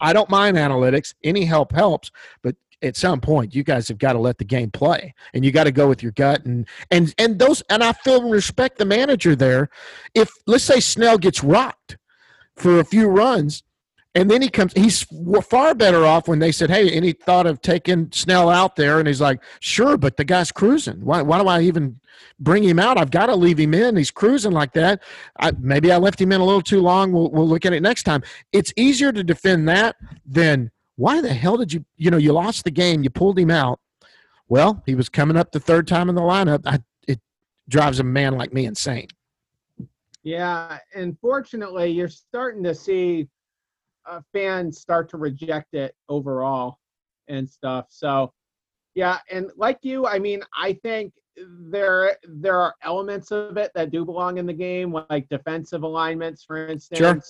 I 0.00 0.12
don't 0.12 0.28
mind 0.28 0.58
analytics. 0.58 1.14
Any 1.24 1.46
help 1.46 1.72
helps, 1.72 2.10
but 2.42 2.54
at 2.82 2.94
some 2.94 3.20
point 3.20 3.54
you 3.54 3.64
guys 3.64 3.88
have 3.88 3.98
got 3.98 4.12
to 4.12 4.20
let 4.20 4.38
the 4.38 4.44
game 4.44 4.70
play 4.70 5.12
and 5.34 5.44
you 5.44 5.50
got 5.50 5.64
to 5.64 5.72
go 5.72 5.88
with 5.88 6.00
your 6.00 6.12
gut 6.12 6.44
and 6.44 6.68
and 6.92 7.12
and 7.18 7.36
those 7.38 7.60
and 7.70 7.82
I 7.82 7.92
feel 7.92 8.28
respect 8.28 8.78
the 8.78 8.84
manager 8.84 9.34
there. 9.34 9.70
If 10.14 10.30
let's 10.46 10.62
say 10.64 10.78
Snell 10.78 11.16
gets 11.16 11.42
rocked 11.42 11.96
for 12.54 12.78
a 12.78 12.84
few 12.84 13.08
runs, 13.08 13.62
and 14.14 14.30
then 14.30 14.42
he 14.42 14.48
comes, 14.48 14.72
he's 14.72 15.06
far 15.42 15.74
better 15.74 16.06
off 16.06 16.28
when 16.28 16.38
they 16.38 16.50
said, 16.50 16.70
Hey, 16.70 16.90
any 16.90 17.12
thought 17.12 17.46
of 17.46 17.60
taking 17.60 18.10
Snell 18.12 18.48
out 18.48 18.74
there? 18.74 18.98
And 18.98 19.06
he's 19.06 19.20
like, 19.20 19.42
Sure, 19.60 19.96
but 19.96 20.16
the 20.16 20.24
guy's 20.24 20.50
cruising. 20.50 21.04
Why, 21.04 21.22
why 21.22 21.40
do 21.40 21.48
I 21.48 21.60
even 21.62 22.00
bring 22.40 22.64
him 22.64 22.78
out? 22.78 22.96
I've 22.96 23.10
got 23.10 23.26
to 23.26 23.36
leave 23.36 23.58
him 23.58 23.74
in. 23.74 23.96
He's 23.96 24.10
cruising 24.10 24.52
like 24.52 24.72
that. 24.72 25.02
I, 25.38 25.52
maybe 25.60 25.92
I 25.92 25.98
left 25.98 26.20
him 26.20 26.32
in 26.32 26.40
a 26.40 26.44
little 26.44 26.62
too 26.62 26.80
long. 26.80 27.12
We'll, 27.12 27.30
we'll 27.30 27.48
look 27.48 27.66
at 27.66 27.72
it 27.72 27.82
next 27.82 28.04
time. 28.04 28.22
It's 28.52 28.72
easier 28.76 29.12
to 29.12 29.22
defend 29.22 29.68
that 29.68 29.96
than 30.26 30.70
why 30.96 31.20
the 31.20 31.32
hell 31.32 31.56
did 31.56 31.72
you, 31.72 31.84
you 31.96 32.10
know, 32.10 32.16
you 32.16 32.32
lost 32.32 32.64
the 32.64 32.70
game, 32.70 33.02
you 33.02 33.10
pulled 33.10 33.38
him 33.38 33.50
out. 33.50 33.78
Well, 34.48 34.82
he 34.86 34.94
was 34.94 35.08
coming 35.08 35.36
up 35.36 35.52
the 35.52 35.60
third 35.60 35.86
time 35.86 36.08
in 36.08 36.14
the 36.14 36.22
lineup. 36.22 36.62
I, 36.64 36.80
it 37.06 37.20
drives 37.68 38.00
a 38.00 38.04
man 38.04 38.36
like 38.36 38.52
me 38.52 38.64
insane. 38.64 39.08
Yeah, 40.24 40.78
and 40.94 41.16
fortunately, 41.20 41.90
you're 41.90 42.08
starting 42.08 42.64
to 42.64 42.74
see 42.74 43.28
uh, 44.08 44.20
fans 44.32 44.80
start 44.80 45.08
to 45.10 45.16
reject 45.16 45.74
it 45.74 45.94
overall 46.08 46.78
and 47.28 47.48
stuff. 47.48 47.86
So, 47.88 48.32
yeah, 48.94 49.18
and 49.30 49.50
like 49.56 49.78
you, 49.82 50.06
I 50.06 50.18
mean, 50.18 50.42
I 50.56 50.72
think 50.72 51.12
there 51.36 52.16
there 52.24 52.58
are 52.58 52.74
elements 52.82 53.30
of 53.30 53.56
it 53.56 53.70
that 53.74 53.90
do 53.90 54.04
belong 54.04 54.38
in 54.38 54.46
the 54.46 54.52
game, 54.52 54.98
like 55.10 55.28
defensive 55.28 55.82
alignments, 55.82 56.42
for 56.42 56.66
instance. 56.68 56.98
Sure. 56.98 57.22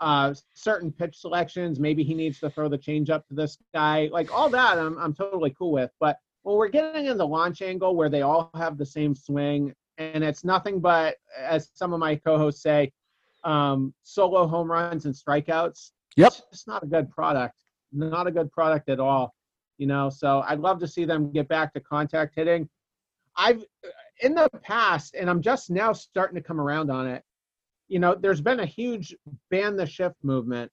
Uh, 0.00 0.34
certain 0.54 0.90
pitch 0.90 1.16
selections, 1.16 1.78
maybe 1.78 2.02
he 2.02 2.12
needs 2.12 2.40
to 2.40 2.50
throw 2.50 2.68
the 2.68 2.76
change 2.76 3.08
up 3.08 3.24
to 3.28 3.34
this 3.34 3.58
guy, 3.72 4.08
like 4.10 4.34
all 4.34 4.48
that. 4.48 4.76
I'm 4.76 4.98
I'm 4.98 5.14
totally 5.14 5.50
cool 5.50 5.70
with. 5.70 5.92
But 6.00 6.18
when 6.42 6.56
we're 6.56 6.68
getting 6.68 7.06
in 7.06 7.16
the 7.16 7.26
launch 7.26 7.62
angle 7.62 7.94
where 7.94 8.08
they 8.08 8.22
all 8.22 8.50
have 8.54 8.78
the 8.78 8.86
same 8.86 9.14
swing, 9.14 9.72
and 9.98 10.24
it's 10.24 10.42
nothing 10.42 10.80
but, 10.80 11.16
as 11.38 11.70
some 11.74 11.92
of 11.92 12.00
my 12.00 12.16
co-hosts 12.16 12.62
say, 12.62 12.90
um, 13.44 13.94
solo 14.02 14.46
home 14.46 14.70
runs 14.70 15.04
and 15.04 15.14
strikeouts. 15.14 15.92
Yep. 16.16 16.32
It's 16.52 16.66
not 16.66 16.82
a 16.82 16.86
good 16.86 17.10
product. 17.10 17.56
Not 17.92 18.26
a 18.26 18.30
good 18.30 18.50
product 18.52 18.88
at 18.88 19.00
all. 19.00 19.34
You 19.78 19.86
know, 19.86 20.10
so 20.10 20.44
I'd 20.46 20.60
love 20.60 20.78
to 20.80 20.88
see 20.88 21.04
them 21.04 21.32
get 21.32 21.48
back 21.48 21.72
to 21.74 21.80
contact 21.80 22.34
hitting. 22.36 22.68
I've 23.36 23.62
uh, 23.62 23.90
in 24.20 24.34
the 24.34 24.48
past, 24.62 25.14
and 25.14 25.28
I'm 25.28 25.42
just 25.42 25.70
now 25.70 25.92
starting 25.92 26.36
to 26.36 26.42
come 26.42 26.60
around 26.60 26.90
on 26.90 27.08
it. 27.08 27.22
You 27.88 27.98
know, 27.98 28.14
there's 28.14 28.40
been 28.40 28.60
a 28.60 28.66
huge 28.66 29.14
ban 29.50 29.76
the 29.76 29.86
shift 29.86 30.16
movement, 30.22 30.70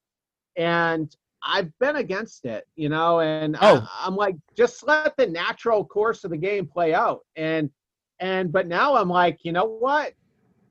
and 0.55 1.13
I've 1.43 1.71
been 1.79 1.95
against 1.95 2.45
it. 2.45 2.65
You 2.75 2.89
know, 2.89 3.21
and 3.21 3.55
oh. 3.61 3.87
I, 3.89 4.05
I'm 4.05 4.15
like, 4.15 4.35
just 4.55 4.85
let 4.85 5.15
the 5.17 5.27
natural 5.27 5.83
course 5.85 6.23
of 6.23 6.31
the 6.31 6.37
game 6.37 6.67
play 6.67 6.93
out. 6.93 7.21
And 7.35 7.69
and 8.19 8.51
but 8.51 8.67
now 8.67 8.95
I'm 8.95 9.09
like, 9.09 9.39
you 9.43 9.51
know 9.51 9.65
what? 9.65 10.13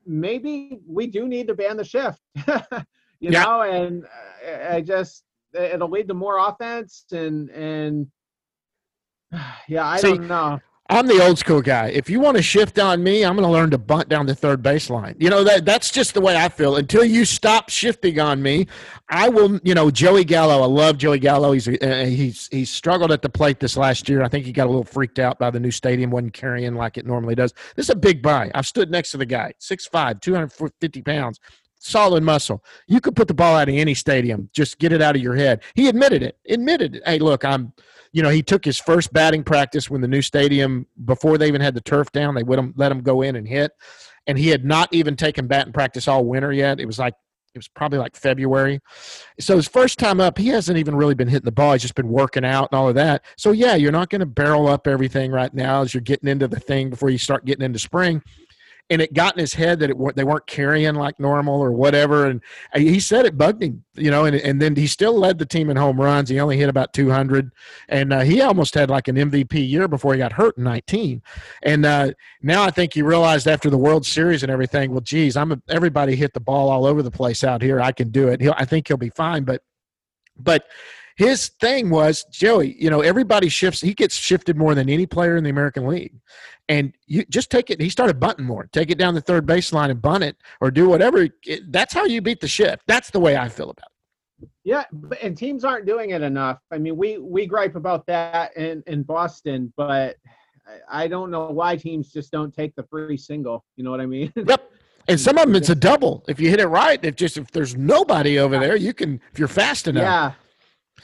Maybe 0.05 0.79
we 0.87 1.07
do 1.07 1.27
need 1.27 1.47
to 1.47 1.55
ban 1.55 1.77
the 1.77 1.83
shift. 1.83 2.21
you 3.19 3.31
yeah. 3.31 3.43
know, 3.43 3.61
and 3.61 4.05
uh, 4.05 4.75
I 4.75 4.81
just 4.81 5.23
it'll 5.53 5.89
lead 5.89 6.07
to 6.07 6.13
more 6.13 6.37
offense 6.37 7.05
and 7.11 7.49
and 7.49 8.07
yeah, 9.67 9.85
I 9.85 9.97
See, 9.97 10.09
don't 10.09 10.27
know. 10.27 10.59
I'm 10.91 11.05
the 11.05 11.23
old 11.23 11.37
school 11.37 11.61
guy. 11.61 11.89
If 11.89 12.09
you 12.09 12.19
want 12.19 12.37
to 12.37 12.41
shift 12.41 12.79
on 12.79 13.03
me, 13.03 13.23
I'm 13.23 13.35
going 13.35 13.47
to 13.47 13.51
learn 13.51 13.69
to 13.69 13.77
bunt 13.77 14.09
down 14.09 14.25
the 14.25 14.33
third 14.33 14.63
baseline. 14.63 15.15
You 15.19 15.29
know 15.29 15.43
that 15.43 15.63
that's 15.63 15.91
just 15.91 16.15
the 16.15 16.21
way 16.21 16.35
I 16.35 16.49
feel. 16.49 16.77
Until 16.77 17.03
you 17.03 17.25
stop 17.25 17.69
shifting 17.69 18.19
on 18.19 18.41
me, 18.41 18.65
I 19.07 19.29
will. 19.29 19.59
You 19.63 19.75
know, 19.75 19.91
Joey 19.91 20.23
Gallo. 20.23 20.63
I 20.63 20.65
love 20.65 20.97
Joey 20.97 21.19
Gallo. 21.19 21.51
He's 21.51 21.67
uh, 21.67 22.05
he's 22.09 22.47
he's 22.51 22.71
struggled 22.71 23.11
at 23.11 23.21
the 23.21 23.29
plate 23.29 23.59
this 23.59 23.77
last 23.77 24.09
year. 24.09 24.23
I 24.23 24.29
think 24.29 24.47
he 24.47 24.51
got 24.51 24.65
a 24.65 24.69
little 24.71 24.83
freaked 24.83 25.19
out 25.19 25.37
by 25.37 25.51
the 25.51 25.59
new 25.59 25.69
stadium 25.69 26.09
wasn't 26.09 26.33
carrying 26.33 26.73
like 26.73 26.97
it 26.97 27.05
normally 27.05 27.35
does. 27.35 27.53
This 27.75 27.85
is 27.85 27.91
a 27.91 27.95
big 27.95 28.23
buy. 28.23 28.49
I've 28.55 28.65
stood 28.65 28.89
next 28.89 29.11
to 29.11 29.17
the 29.17 29.27
guy, 29.27 29.53
6'5", 29.61 30.21
250 30.21 31.01
pounds 31.03 31.39
solid 31.79 32.23
muscle. 32.23 32.63
You 32.87 33.01
could 33.01 33.15
put 33.15 33.27
the 33.27 33.33
ball 33.33 33.55
out 33.55 33.69
of 33.69 33.75
any 33.75 33.93
stadium. 33.93 34.49
Just 34.53 34.77
get 34.77 34.91
it 34.91 35.01
out 35.01 35.15
of 35.15 35.21
your 35.21 35.35
head. 35.35 35.63
He 35.73 35.87
admitted 35.87 36.21
it. 36.21 36.37
Admitted, 36.47 36.97
it. 36.97 37.03
hey, 37.05 37.19
look, 37.19 37.43
I'm. 37.43 37.73
You 38.11 38.23
know, 38.23 38.29
he 38.29 38.41
took 38.41 38.65
his 38.65 38.79
first 38.79 39.13
batting 39.13 39.43
practice 39.43 39.87
when 39.87 40.01
the 40.01 40.07
new 40.07 40.23
stadium 40.23 40.87
before 41.05 41.37
they 41.37 41.47
even 41.47 41.61
had 41.61 41.75
the 41.75 41.81
turf 41.81 42.11
down. 42.11 42.33
They 42.33 42.41
would 42.41 42.57
him, 42.57 42.73
let 42.75 42.91
him 42.91 43.01
go 43.01 43.21
in 43.21 43.35
and 43.35 43.47
hit, 43.47 43.71
and 44.25 44.35
he 44.35 44.47
had 44.47 44.65
not 44.65 44.91
even 44.91 45.15
taken 45.15 45.45
batting 45.45 45.73
practice 45.73 46.07
all 46.07 46.25
winter 46.25 46.51
yet. 46.51 46.79
It 46.79 46.87
was 46.87 46.97
like 46.97 47.13
it 47.53 47.59
was 47.59 47.67
probably 47.67 47.99
like 47.99 48.15
February. 48.15 48.79
So 49.39 49.55
his 49.55 49.67
first 49.67 49.99
time 49.99 50.19
up, 50.19 50.39
he 50.39 50.47
hasn't 50.47 50.79
even 50.79 50.95
really 50.95 51.13
been 51.13 51.27
hitting 51.27 51.45
the 51.45 51.51
ball. 51.51 51.73
He's 51.73 51.83
just 51.83 51.93
been 51.93 52.09
working 52.09 52.45
out 52.45 52.69
and 52.71 52.79
all 52.79 52.89
of 52.89 52.95
that. 52.95 53.23
So 53.37 53.51
yeah, 53.51 53.75
you're 53.75 53.91
not 53.91 54.09
going 54.09 54.21
to 54.21 54.25
barrel 54.25 54.67
up 54.67 54.87
everything 54.87 55.31
right 55.31 55.53
now 55.53 55.81
as 55.81 55.93
you're 55.93 56.01
getting 56.01 56.29
into 56.29 56.47
the 56.47 56.59
thing 56.59 56.89
before 56.89 57.11
you 57.11 57.19
start 57.19 57.45
getting 57.45 57.65
into 57.65 57.79
spring 57.79 58.23
and 58.89 59.01
it 59.01 59.13
got 59.13 59.35
in 59.35 59.39
his 59.39 59.53
head 59.53 59.79
that 59.79 59.91
it, 59.91 60.15
they 60.15 60.23
weren't 60.23 60.47
carrying 60.47 60.95
like 60.95 61.19
normal 61.19 61.59
or 61.61 61.71
whatever. 61.71 62.25
And 62.25 62.41
he 62.73 62.99
said 62.99 63.25
it 63.25 63.37
bugged 63.37 63.61
him, 63.61 63.83
you 63.95 64.09
know, 64.09 64.25
and, 64.25 64.35
and 64.35 64.59
then 64.61 64.75
he 64.75 64.87
still 64.87 65.17
led 65.17 65.37
the 65.37 65.45
team 65.45 65.69
in 65.69 65.77
home 65.77 66.01
runs. 66.01 66.29
He 66.29 66.39
only 66.39 66.57
hit 66.57 66.69
about 66.69 66.93
200. 66.93 67.51
And 67.87 68.11
uh, 68.11 68.21
he 68.21 68.41
almost 68.41 68.73
had 68.73 68.89
like 68.89 69.07
an 69.07 69.15
MVP 69.15 69.67
year 69.69 69.87
before 69.87 70.13
he 70.13 70.17
got 70.17 70.33
hurt 70.33 70.57
in 70.57 70.63
19. 70.63 71.21
And 71.63 71.85
uh, 71.85 72.11
now 72.41 72.63
I 72.63 72.71
think 72.71 72.93
he 72.93 73.01
realized 73.03 73.47
after 73.47 73.69
the 73.69 73.77
World 73.77 74.05
Series 74.05 74.41
and 74.41 74.51
everything, 74.51 74.91
well, 74.91 75.01
geez, 75.01 75.37
I'm 75.37 75.51
a, 75.51 75.61
everybody 75.69 76.15
hit 76.15 76.33
the 76.33 76.39
ball 76.39 76.69
all 76.69 76.85
over 76.85 77.03
the 77.03 77.11
place 77.11 77.43
out 77.43 77.61
here. 77.61 77.79
I 77.79 77.91
can 77.91 78.09
do 78.09 78.29
it. 78.29 78.41
He'll, 78.41 78.55
I 78.57 78.65
think 78.65 78.87
he'll 78.87 78.97
be 78.97 79.11
fine. 79.11 79.43
But, 79.43 79.61
but, 80.37 80.63
his 81.19 81.49
thing 81.59 81.91
was 81.91 82.23
Joey, 82.31 82.75
you 82.81 82.89
know, 82.89 83.01
everybody 83.01 83.49
shifts. 83.49 83.81
He 83.81 83.93
gets 83.93 84.15
shifted 84.15 84.57
more 84.57 84.73
than 84.73 84.89
any 84.89 85.05
player 85.05 85.37
in 85.37 85.43
the 85.43 85.51
American 85.51 85.85
League 85.85 86.15
and 86.69 86.93
you 87.07 87.25
just 87.25 87.49
take 87.49 87.69
it. 87.71 87.81
He 87.81 87.89
started 87.89 88.19
bunting 88.19 88.45
more. 88.45 88.69
Take 88.71 88.91
it 88.91 88.97
down 88.97 89.15
the 89.15 89.21
third 89.21 89.45
baseline 89.45 89.89
and 89.89 90.01
bunt 90.01 90.23
it, 90.23 90.37
or 90.61 90.71
do 90.71 90.87
whatever. 90.87 91.27
That's 91.67 91.93
how 91.93 92.05
you 92.05 92.21
beat 92.21 92.39
the 92.39 92.47
shift. 92.47 92.83
That's 92.87 93.09
the 93.09 93.19
way 93.19 93.35
I 93.35 93.49
feel 93.49 93.71
about 93.71 93.87
it. 93.87 94.49
Yeah, 94.63 94.83
and 95.21 95.35
teams 95.35 95.65
aren't 95.65 95.87
doing 95.87 96.11
it 96.11 96.21
enough. 96.21 96.59
I 96.71 96.77
mean, 96.77 96.95
we 96.95 97.17
we 97.17 97.47
gripe 97.47 97.75
about 97.75 98.05
that 98.05 98.55
in 98.55 98.83
in 98.85 99.03
Boston, 99.03 99.73
but 99.75 100.17
I 100.87 101.07
don't 101.07 101.31
know 101.31 101.49
why 101.49 101.75
teams 101.75 102.11
just 102.11 102.31
don't 102.31 102.53
take 102.53 102.75
the 102.75 102.83
free 102.83 103.17
single. 103.17 103.65
You 103.75 103.83
know 103.83 103.91
what 103.91 103.99
I 103.99 104.05
mean? 104.05 104.31
Yep. 104.47 104.71
And 105.07 105.19
some 105.19 105.39
of 105.39 105.47
them, 105.47 105.55
it's 105.55 105.69
a 105.69 105.75
double. 105.75 106.23
If 106.27 106.39
you 106.39 106.51
hit 106.51 106.59
it 106.59 106.67
right, 106.67 107.03
if 107.03 107.15
just 107.15 107.35
if 107.35 107.49
there's 107.49 107.75
nobody 107.75 108.37
over 108.37 108.59
there, 108.59 108.75
you 108.75 108.93
can 108.93 109.19
if 109.33 109.39
you're 109.39 109.47
fast 109.47 109.87
enough. 109.87 110.03
Yeah. 110.03 110.31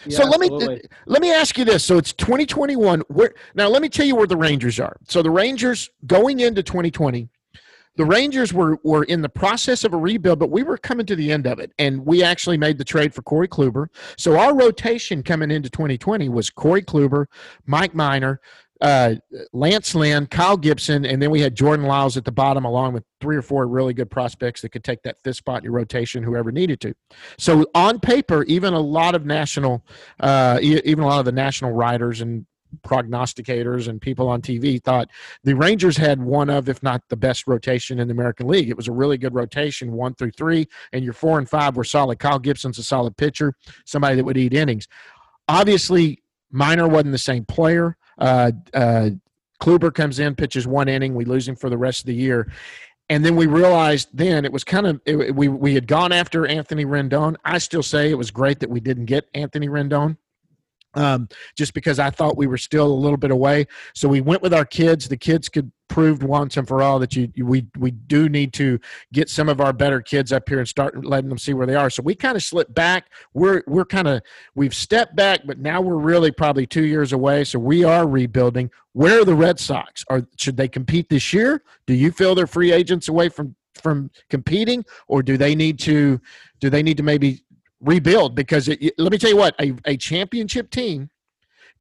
So 0.09 0.23
let 0.23 0.39
me 0.39 0.79
let 1.05 1.21
me 1.21 1.31
ask 1.31 1.57
you 1.57 1.65
this. 1.65 1.83
So 1.83 1.97
it's 1.97 2.13
2021. 2.13 3.01
Where 3.07 3.33
now? 3.53 3.67
Let 3.67 3.81
me 3.81 3.89
tell 3.89 4.05
you 4.05 4.15
where 4.15 4.27
the 4.27 4.37
Rangers 4.37 4.79
are. 4.79 4.97
So 5.07 5.21
the 5.21 5.31
Rangers 5.31 5.89
going 6.05 6.39
into 6.39 6.63
2020, 6.63 7.29
the 7.97 8.05
Rangers 8.05 8.53
were 8.53 8.77
were 8.83 9.03
in 9.03 9.21
the 9.21 9.29
process 9.29 9.83
of 9.83 9.93
a 9.93 9.97
rebuild, 9.97 10.39
but 10.39 10.51
we 10.51 10.63
were 10.63 10.77
coming 10.77 11.05
to 11.05 11.15
the 11.15 11.31
end 11.31 11.47
of 11.47 11.59
it, 11.59 11.71
and 11.79 12.05
we 12.05 12.23
actually 12.23 12.57
made 12.57 12.77
the 12.77 12.83
trade 12.83 13.13
for 13.13 13.21
Corey 13.21 13.47
Kluber. 13.47 13.87
So 14.17 14.37
our 14.37 14.55
rotation 14.55 15.23
coming 15.23 15.51
into 15.51 15.69
2020 15.69 16.29
was 16.29 16.49
Corey 16.49 16.81
Kluber, 16.83 17.27
Mike 17.65 17.95
Minor, 17.95 18.41
uh, 18.81 19.15
Lance 19.53 19.95
Lynn, 19.95 20.27
Kyle 20.27 20.57
Gibson, 20.57 21.05
and 21.05 21.21
then 21.21 21.31
we 21.31 21.41
had 21.41 21.55
Jordan 21.55 21.85
Lyles 21.85 22.17
at 22.17 22.25
the 22.25 22.31
bottom, 22.31 22.65
along 22.65 22.93
with 22.93 23.03
three 23.21 23.37
or 23.37 23.41
four 23.41 23.67
really 23.67 23.93
good 23.93 24.09
prospects 24.09 24.61
that 24.61 24.69
could 24.69 24.83
take 24.83 25.01
that 25.03 25.17
fifth 25.23 25.37
spot 25.37 25.59
in 25.59 25.63
your 25.65 25.73
rotation, 25.73 26.23
whoever 26.23 26.51
needed 26.51 26.81
to. 26.81 26.93
So 27.37 27.65
on 27.73 27.99
paper, 27.99 28.43
even 28.43 28.73
a 28.73 28.79
lot 28.79 29.15
of 29.15 29.25
national, 29.25 29.85
uh, 30.19 30.59
even 30.61 31.03
a 31.03 31.07
lot 31.07 31.19
of 31.19 31.25
the 31.25 31.31
national 31.31 31.71
writers 31.71 32.21
and 32.21 32.45
prognosticators 32.83 33.87
and 33.87 34.01
people 34.01 34.27
on 34.27 34.41
TV 34.41 34.83
thought 34.83 35.09
the 35.43 35.55
Rangers 35.55 35.95
had 35.95 36.21
one 36.21 36.49
of, 36.49 36.67
if 36.67 36.83
not 36.83 37.01
the 37.09 37.15
best 37.15 37.47
rotation 37.47 37.99
in 37.99 38.07
the 38.07 38.13
American 38.13 38.47
League. 38.47 38.69
It 38.69 38.75
was 38.75 38.87
a 38.87 38.91
really 38.91 39.17
good 39.17 39.33
rotation, 39.33 39.93
one 39.93 40.13
through 40.15 40.31
three, 40.31 40.67
and 40.91 41.03
your 41.03 41.13
four 41.13 41.37
and 41.37 41.49
five 41.49 41.77
were 41.77 41.83
solid. 41.83 42.19
Kyle 42.19 42.39
Gibson's 42.39 42.77
a 42.77 42.83
solid 42.83 43.15
pitcher, 43.17 43.53
somebody 43.85 44.15
that 44.15 44.25
would 44.25 44.37
eat 44.37 44.53
innings. 44.53 44.87
Obviously, 45.47 46.21
Minor 46.51 46.87
wasn't 46.87 47.11
the 47.11 47.17
same 47.17 47.45
player. 47.45 47.97
Uh, 48.17 48.51
uh, 48.73 49.09
Kluber 49.61 49.93
comes 49.93 50.19
in, 50.19 50.35
pitches 50.35 50.67
one 50.67 50.87
inning, 50.87 51.15
we 51.15 51.25
lose 51.25 51.47
him 51.47 51.55
for 51.55 51.69
the 51.69 51.77
rest 51.77 52.01
of 52.01 52.05
the 52.07 52.15
year. 52.15 52.51
And 53.09 53.23
then 53.23 53.35
we 53.35 53.45
realized 53.45 54.09
then 54.13 54.45
it 54.45 54.51
was 54.51 54.63
kind 54.63 54.87
of 54.87 54.99
it, 55.05 55.35
we 55.35 55.47
we 55.47 55.75
had 55.75 55.87
gone 55.87 56.11
after 56.11 56.47
Anthony 56.47 56.85
Rendon. 56.85 57.35
I 57.45 57.59
still 57.59 57.83
say 57.83 58.09
it 58.09 58.17
was 58.17 58.31
great 58.31 58.59
that 58.61 58.69
we 58.69 58.79
didn't 58.79 59.05
get 59.05 59.29
Anthony 59.35 59.69
Rendon 59.69 60.17
um, 60.95 61.27
just 61.55 61.73
because 61.73 61.99
I 61.99 62.09
thought 62.09 62.37
we 62.37 62.47
were 62.47 62.57
still 62.57 62.87
a 62.87 62.93
little 62.93 63.17
bit 63.17 63.31
away. 63.31 63.67
So 63.93 64.07
we 64.07 64.21
went 64.21 64.41
with 64.41 64.53
our 64.53 64.65
kids. 64.65 65.07
The 65.07 65.17
kids 65.17 65.49
could 65.49 65.71
proved 65.87 66.23
once 66.23 66.57
and 66.57 66.67
for 66.67 66.81
all 66.81 66.97
that 66.97 67.15
you, 67.15 67.31
you- 67.35 67.45
we 67.45 67.67
we 67.77 67.91
do 67.91 68.27
need 68.27 68.51
to 68.53 68.79
get 69.13 69.29
some 69.29 69.47
of 69.47 69.61
our 69.61 69.71
better 69.71 70.01
kids 70.01 70.31
up 70.31 70.49
here 70.49 70.57
and 70.57 70.67
start 70.67 71.05
letting 71.05 71.29
them 71.29 71.37
see 71.37 71.53
where 71.53 71.67
they 71.67 71.75
are. 71.75 71.91
So 71.91 72.01
we 72.01 72.15
kind 72.15 72.35
of 72.35 72.43
slipped 72.43 72.73
back. 72.73 73.11
We're 73.33 73.61
we're 73.67 73.85
kind 73.85 74.07
of 74.07 74.21
we've 74.55 74.73
stepped 74.73 75.15
back, 75.15 75.41
but 75.45 75.59
now 75.59 75.81
we're 75.81 75.95
really 75.97 76.31
probably 76.31 76.65
two 76.65 76.85
years 76.85 77.13
away. 77.13 77.43
So 77.43 77.59
we 77.59 77.83
are 77.83 78.07
rebuilding. 78.07 78.71
Where 78.93 79.21
are 79.21 79.25
the 79.25 79.35
Red 79.35 79.59
Sox? 79.59 80.03
Are 80.09 80.25
should 80.37 80.57
they 80.57 80.67
compete 80.67 81.09
this 81.09 81.31
year? 81.33 81.63
Do 81.85 81.93
you 81.93 82.11
feel 82.11 82.33
they're 82.33 82.47
free 82.47 82.71
agents 82.71 83.07
away 83.07 83.29
from 83.29 83.55
from 83.75 84.09
competing, 84.29 84.85
or 85.07 85.21
do 85.21 85.37
they 85.37 85.53
need 85.53 85.77
to 85.79 86.19
do 86.61 86.69
they 86.69 86.81
need 86.81 86.97
to 86.97 87.03
maybe 87.03 87.43
rebuild 87.85 88.35
because 88.35 88.67
it, 88.67 88.93
let 88.97 89.11
me 89.11 89.17
tell 89.17 89.29
you 89.29 89.37
what 89.37 89.55
a, 89.61 89.73
a 89.85 89.95
championship 89.95 90.69
team 90.69 91.09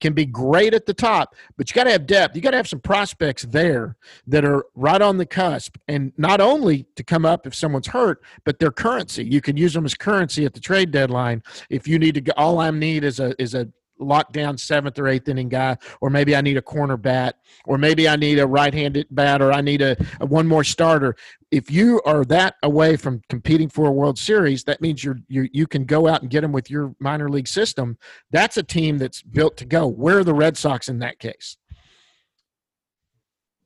can 0.00 0.12
be 0.12 0.26
great 0.26 0.74
at 0.74 0.86
the 0.86 0.94
top 0.94 1.34
but 1.56 1.70
you 1.70 1.74
got 1.74 1.84
to 1.84 1.90
have 1.90 2.06
depth. 2.06 2.36
You 2.36 2.42
got 2.42 2.50
to 2.50 2.56
have 2.56 2.68
some 2.68 2.80
prospects 2.80 3.44
there 3.44 3.96
that 4.26 4.44
are 4.44 4.64
right 4.74 5.00
on 5.00 5.16
the 5.18 5.26
cusp 5.26 5.76
and 5.88 6.12
not 6.18 6.40
only 6.40 6.86
to 6.96 7.02
come 7.02 7.24
up 7.24 7.46
if 7.46 7.54
someone's 7.54 7.86
hurt 7.86 8.22
but 8.44 8.58
their 8.58 8.72
currency. 8.72 9.24
You 9.24 9.40
can 9.40 9.56
use 9.56 9.72
them 9.72 9.84
as 9.84 9.94
currency 9.94 10.44
at 10.44 10.52
the 10.52 10.60
trade 10.60 10.90
deadline 10.90 11.42
if 11.70 11.88
you 11.88 11.98
need 11.98 12.24
to 12.24 12.32
all 12.38 12.58
i 12.60 12.70
need 12.70 13.04
is 13.04 13.20
a 13.20 13.40
is 13.40 13.54
a 13.54 13.68
lockdown 14.00 14.58
seventh 14.58 14.98
or 14.98 15.06
eighth 15.06 15.28
inning 15.28 15.48
guy 15.48 15.76
or 16.00 16.10
maybe 16.10 16.34
i 16.34 16.40
need 16.40 16.56
a 16.56 16.62
corner 16.62 16.96
bat 16.96 17.36
or 17.64 17.78
maybe 17.78 18.08
i 18.08 18.16
need 18.16 18.38
a 18.38 18.46
right-handed 18.46 19.06
bat 19.10 19.40
or 19.40 19.52
i 19.52 19.60
need 19.60 19.80
a, 19.80 19.96
a 20.20 20.26
one 20.26 20.46
more 20.46 20.64
starter 20.64 21.14
if 21.54 21.70
you 21.70 22.02
are 22.04 22.24
that 22.24 22.56
away 22.64 22.96
from 22.96 23.22
competing 23.28 23.68
for 23.68 23.86
a 23.86 23.92
World 23.92 24.18
Series, 24.18 24.64
that 24.64 24.80
means 24.80 25.04
you're 25.04 25.20
you 25.28 25.48
you 25.52 25.68
can 25.68 25.84
go 25.84 26.08
out 26.08 26.20
and 26.20 26.28
get 26.28 26.40
them 26.40 26.50
with 26.50 26.68
your 26.68 26.96
minor 26.98 27.28
league 27.28 27.46
system. 27.46 27.96
That's 28.32 28.56
a 28.56 28.62
team 28.64 28.98
that's 28.98 29.22
built 29.22 29.56
to 29.58 29.64
go. 29.64 29.86
Where 29.86 30.18
are 30.18 30.24
the 30.24 30.34
Red 30.34 30.56
Sox 30.56 30.88
in 30.88 30.98
that 30.98 31.20
case? 31.20 31.56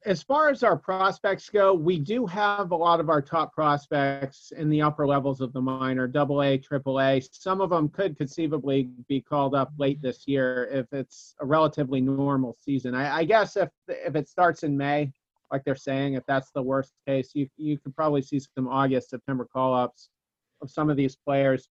As 0.09 0.23
far 0.23 0.49
as 0.49 0.63
our 0.63 0.75
prospects 0.75 1.51
go, 1.51 1.75
we 1.75 1.99
do 1.99 2.25
have 2.25 2.71
a 2.71 2.75
lot 2.75 2.99
of 2.99 3.11
our 3.11 3.21
top 3.21 3.53
prospects 3.53 4.55
in 4.57 4.71
the 4.71 4.81
upper 4.81 5.07
levels 5.07 5.43
of 5.43 5.53
the 5.53 5.61
minor, 5.61 6.09
double 6.09 6.43
A, 6.43 6.57
triple 6.57 6.99
A. 6.99 7.21
Some 7.31 7.61
of 7.61 7.69
them 7.69 7.91
could 7.91 8.17
conceivably 8.17 8.89
be 9.07 9.21
called 9.21 9.55
up 9.55 9.71
late 9.77 10.01
this 10.01 10.27
year 10.27 10.67
if 10.73 10.87
it's 10.95 11.35
a 11.41 11.47
relatively 11.47 12.01
normal 12.01 12.57
season. 12.59 12.95
I, 12.95 13.19
I 13.19 13.25
guess 13.25 13.59
if 13.59 13.69
if 13.87 14.17
it 14.17 14.31
starts 14.31 14.63
in 14.63 14.79
May, 14.79 15.13
like 15.53 15.63
they're 15.65 15.77
saying, 15.77 16.15
if 16.15 16.25
that's 16.25 16.51
the 16.53 16.63
worst 16.63 16.95
case, 17.07 17.33
you 17.35 17.47
you 17.59 17.77
could 17.77 17.95
probably 17.95 18.23
see 18.23 18.41
some 18.41 18.67
August, 18.67 19.11
September 19.11 19.45
call 19.45 19.75
ups 19.75 20.09
of 20.63 20.71
some 20.71 20.89
of 20.89 20.97
these 20.97 21.17
players. 21.17 21.69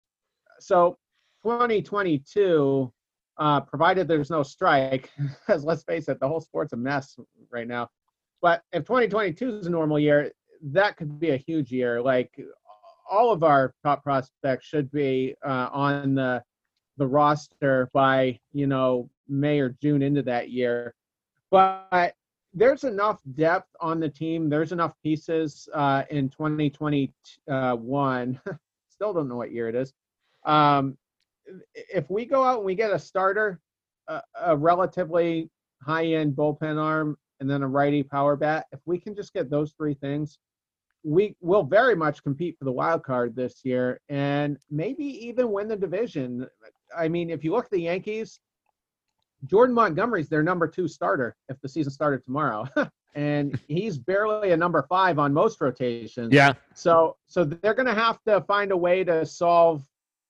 So 0.59 0.97
2022, 1.43 2.91
uh, 3.37 3.61
provided 3.61 4.09
there's 4.09 4.31
no 4.31 4.43
strike, 4.43 5.11
because 5.47 5.65
let's 5.65 5.83
face 5.83 6.09
it, 6.09 6.19
the 6.19 6.29
whole 6.29 6.41
sport's 6.41 6.73
a 6.73 6.79
mess 6.79 7.15
right 7.51 7.69
now. 7.69 7.91
But 8.43 8.63
if 8.73 8.85
2022 8.85 9.59
is 9.59 9.67
a 9.67 9.71
normal 9.71 9.99
year, 9.99 10.33
that 10.63 10.97
could 10.97 11.19
be 11.19 11.31
a 11.31 11.37
huge 11.37 11.73
year. 11.73 12.03
Like 12.03 12.39
all 13.11 13.33
of 13.33 13.43
our 13.43 13.75
top 13.85 14.03
prospects 14.03 14.67
should 14.67 14.91
be 14.91 15.35
uh, 15.45 15.69
on 15.73 16.15
the 16.15 16.43
the 16.99 17.07
roster 17.07 17.89
by 17.95 18.39
you 18.53 18.67
know 18.67 19.09
May 19.29 19.61
or 19.61 19.71
June 19.81 20.03
into 20.03 20.23
that 20.23 20.51
year. 20.51 20.95
But 21.51 22.15
there's 22.55 22.85
enough 22.85 23.21
depth 23.35 23.69
on 23.81 24.01
the 24.01 24.09
team. 24.09 24.49
There's 24.49 24.73
enough 24.73 24.95
pieces 25.03 25.69
uh, 25.73 26.05
in 26.11 26.29
2021. 26.29 27.11
Still 28.89 29.15
don't 29.15 29.29
know 29.29 29.37
what 29.37 29.53
year 29.53 29.69
it 29.69 29.75
is. 29.75 29.93
Um, 30.45 30.99
if 31.75 32.11
we 32.11 32.27
go 32.27 32.45
out 32.45 32.59
and 32.59 32.67
we 32.67 32.75
get 32.75 32.93
a 32.93 32.99
starter, 32.99 33.59
a, 34.09 34.23
a 34.41 34.57
relatively 34.57 35.51
high-end 35.83 36.35
bullpen 36.35 36.81
arm, 36.81 37.17
and 37.43 37.51
then 37.51 37.63
a 37.63 37.69
righty 37.69 38.05
power 38.05 38.37
bat. 38.37 38.67
If 38.71 38.79
we 38.87 38.99
can 38.99 39.17
just 39.17 39.35
get 39.35 39.51
those 39.51 39.73
three 39.73 39.95
things, 39.95 40.39
we 41.03 41.35
will 41.41 41.65
very 41.65 41.97
much 41.97 42.23
compete 42.23 42.57
for 42.57 42.65
the 42.65 42.73
wild 42.73 43.03
card 43.03 43.35
this 43.35 43.65
year 43.65 44.01
and 44.09 44.57
maybe 44.71 45.05
even 45.27 45.51
win 45.51 45.67
the 45.67 45.75
division. 45.77 46.47
I 46.97 47.09
mean, 47.09 47.31
if 47.31 47.43
you 47.43 47.51
look 47.51 47.65
at 47.65 47.73
the 47.73 47.81
Yankees, 47.81 48.39
Jordan 49.45 49.75
Montgomery's 49.75 50.29
their 50.29 50.45
number 50.45 50.69
two 50.69 50.87
starter 50.87 51.35
if 51.49 51.61
the 51.61 51.69
season 51.69 51.93
started 51.93 52.25
tomorrow. 52.25 52.69
and 53.17 53.61
he's 53.67 53.99
barely 53.99 54.53
a 54.53 54.57
number 54.57 54.87
five 54.89 55.19
on 55.19 55.35
most 55.35 55.61
rotations. 55.61 56.33
Yeah, 56.33 56.53
So 56.75 57.17
so 57.27 57.43
they're 57.43 57.75
going 57.75 57.87
to 57.87 58.01
have 58.01 58.23
to 58.29 58.41
find 58.43 58.71
a 58.71 58.77
way 58.77 59.03
to 59.03 59.27
solve 59.27 59.83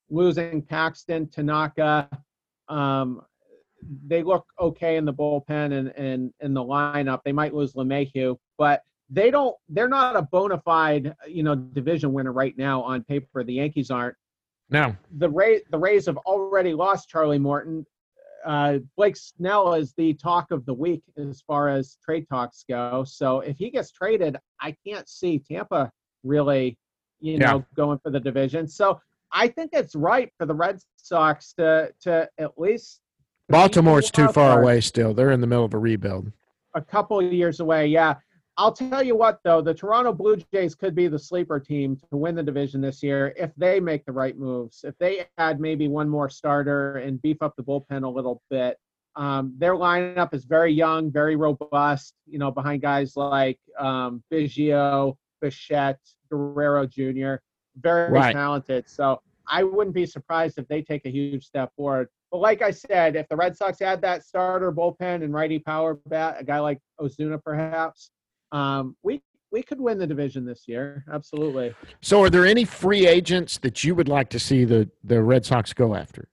losing 0.09 0.62
Paxton, 0.62 1.29
Tanaka. 1.29 2.09
Um, 2.68 3.20
they 4.07 4.23
look 4.23 4.47
okay 4.61 4.97
in 4.97 5.05
the 5.05 5.12
bullpen 5.12 5.73
and 5.73 5.88
and 5.97 6.33
in 6.40 6.55
the 6.55 6.62
lineup. 6.62 7.21
They 7.25 7.33
might 7.33 7.55
lose 7.55 7.75
LeMahieu, 7.75 8.37
but 8.59 8.83
they 9.11 9.31
don't. 9.31 9.55
They're 9.68 9.88
not 9.88 10.16
a 10.16 10.23
bona 10.23 10.59
fide 10.64 11.14
you 11.29 11.42
know 11.42 11.55
division 11.55 12.12
winner 12.12 12.33
right 12.33 12.57
now 12.57 12.83
on 12.83 13.03
paper. 13.05 13.45
The 13.45 13.55
Yankees 13.55 13.90
aren't. 13.90 14.16
no, 14.71 14.97
The 15.18 15.29
Ray 15.29 15.62
the 15.71 15.79
Rays 15.79 16.07
have 16.07 16.16
already 16.18 16.73
lost 16.75 17.09
Charlie 17.09 17.38
Morton. 17.38 17.85
Uh, 18.45 18.79
Blake 18.97 19.16
Snell 19.16 19.75
is 19.75 19.92
the 19.97 20.14
talk 20.14 20.51
of 20.51 20.66
the 20.66 20.75
week 20.75 21.05
as 21.16 21.40
far 21.42 21.68
as 21.68 21.97
trade 22.05 22.27
talks 22.29 22.64
go. 22.68 23.05
So 23.07 23.38
if 23.40 23.57
he 23.57 23.71
gets 23.71 23.92
traded, 23.92 24.37
I 24.61 24.75
can't 24.85 25.09
see 25.09 25.38
Tampa 25.38 25.92
really, 26.25 26.77
you 27.21 27.35
Yeah. 27.35 27.53
know, 27.53 27.64
going 27.77 27.99
for 28.01 28.11
the 28.11 28.18
division. 28.18 28.66
So 28.66 29.01
I 29.31 29.47
think 29.47 29.71
it's 29.73 29.95
right 29.95 30.29
for 30.38 30.47
the 30.47 30.55
Red 30.55 30.81
Sox 30.97 31.53
to 31.55 31.92
to 32.01 32.29
at 32.38 32.59
least 32.59 32.99
compete 32.99 32.99
for 32.99 32.99
the 32.99 33.02
Baltimore's 33.49 34.11
too 34.11 34.29
far 34.29 34.61
away. 34.63 34.81
Still, 34.81 35.15
they're 35.15 35.31
in 35.31 35.41
the 35.41 35.47
middle 35.47 35.65
of 35.65 35.75
a 35.75 35.79
rebuild. 35.79 36.33
a 36.75 36.81
couple 36.81 37.21
of 37.21 37.33
years 37.33 37.61
away. 37.61 37.87
Yeah. 37.87 38.15
I'll 38.59 38.73
tell 38.73 39.03
you 39.03 39.17
what, 39.17 39.41
though, 39.45 39.63
the 39.63 39.73
Toronto 39.75 40.13
Blue 40.13 40.37
Jays 40.53 40.75
could 40.75 40.95
be 40.95 41.09
the 41.09 41.19
sleeper 41.19 41.59
team 41.59 41.97
to 42.11 42.17
win 42.17 42.35
the 42.35 42.43
division 42.43 42.81
this 42.83 43.03
year 43.03 43.33
if 43.37 43.51
they 43.57 43.81
make 43.81 44.05
the 44.05 44.13
right 44.13 44.38
moves. 44.38 44.85
If 44.85 44.97
they 44.99 45.27
add 45.38 45.59
maybe 45.59 45.88
one 45.88 46.09
more 46.09 46.29
starter 46.29 46.97
and 46.99 47.21
beef 47.23 47.38
up 47.40 47.55
the 47.57 47.63
bullpen 47.63 48.05
a 48.05 48.09
little 48.09 48.43
bit. 48.51 48.77
Um, 49.17 49.55
their 49.59 49.75
lineup 49.75 50.33
is 50.35 50.45
very 50.45 50.73
young, 50.73 51.11
very 51.11 51.35
robust, 51.37 52.15
you 52.27 52.38
know, 52.38 52.51
behind 52.51 52.81
guys 52.83 53.17
like 53.17 53.59
um, 53.79 54.23
Biggio, 54.33 55.17
Bichette, 55.40 56.01
Guerrero 56.31 56.87
Jr., 56.87 57.35
very 57.77 58.11
Right. 58.13 58.33
talented. 58.35 58.87
So 58.88 59.21
I 59.53 59.63
wouldn't 59.65 59.94
be 59.94 60.07
surprised 60.07 60.57
if 60.59 60.67
they 60.67 60.81
take 60.81 61.05
a 61.05 61.11
huge 61.11 61.44
step 61.44 61.71
forward. 61.77 62.09
But 62.31 62.38
like 62.38 62.63
I 62.63 62.71
said, 62.71 63.17
if 63.17 63.29
the 63.29 63.37
Red 63.37 63.55
Sox 63.55 63.83
add 63.83 64.00
that 64.00 64.25
starter 64.25 64.73
bullpen 64.73 65.23
and 65.23 65.35
righty 65.35 65.59
power 65.59 66.00
bat, 66.07 66.37
a 66.40 66.44
guy 66.44 66.59
like 66.59 66.79
Ozuna 66.98 67.40
perhaps, 67.44 68.11
um, 68.50 68.96
we 69.03 69.21
we 69.53 69.63
could 69.63 69.79
win 69.79 69.98
the 69.98 70.07
division 70.07 70.46
this 70.46 70.63
year. 70.67 71.05
Absolutely. 71.13 71.75
So, 72.00 72.23
are 72.23 72.31
there 72.31 72.46
any 72.46 72.65
free 72.65 73.07
agents 73.07 73.59
that 73.59 73.85
you 73.85 73.94
would 73.94 74.09
like 74.09 74.31
to 74.31 74.38
see 74.38 74.65
the 74.65 74.88
the 75.05 75.23
Red 75.23 75.44
Sox 75.44 75.75
go 75.75 75.94
after? 75.94 76.29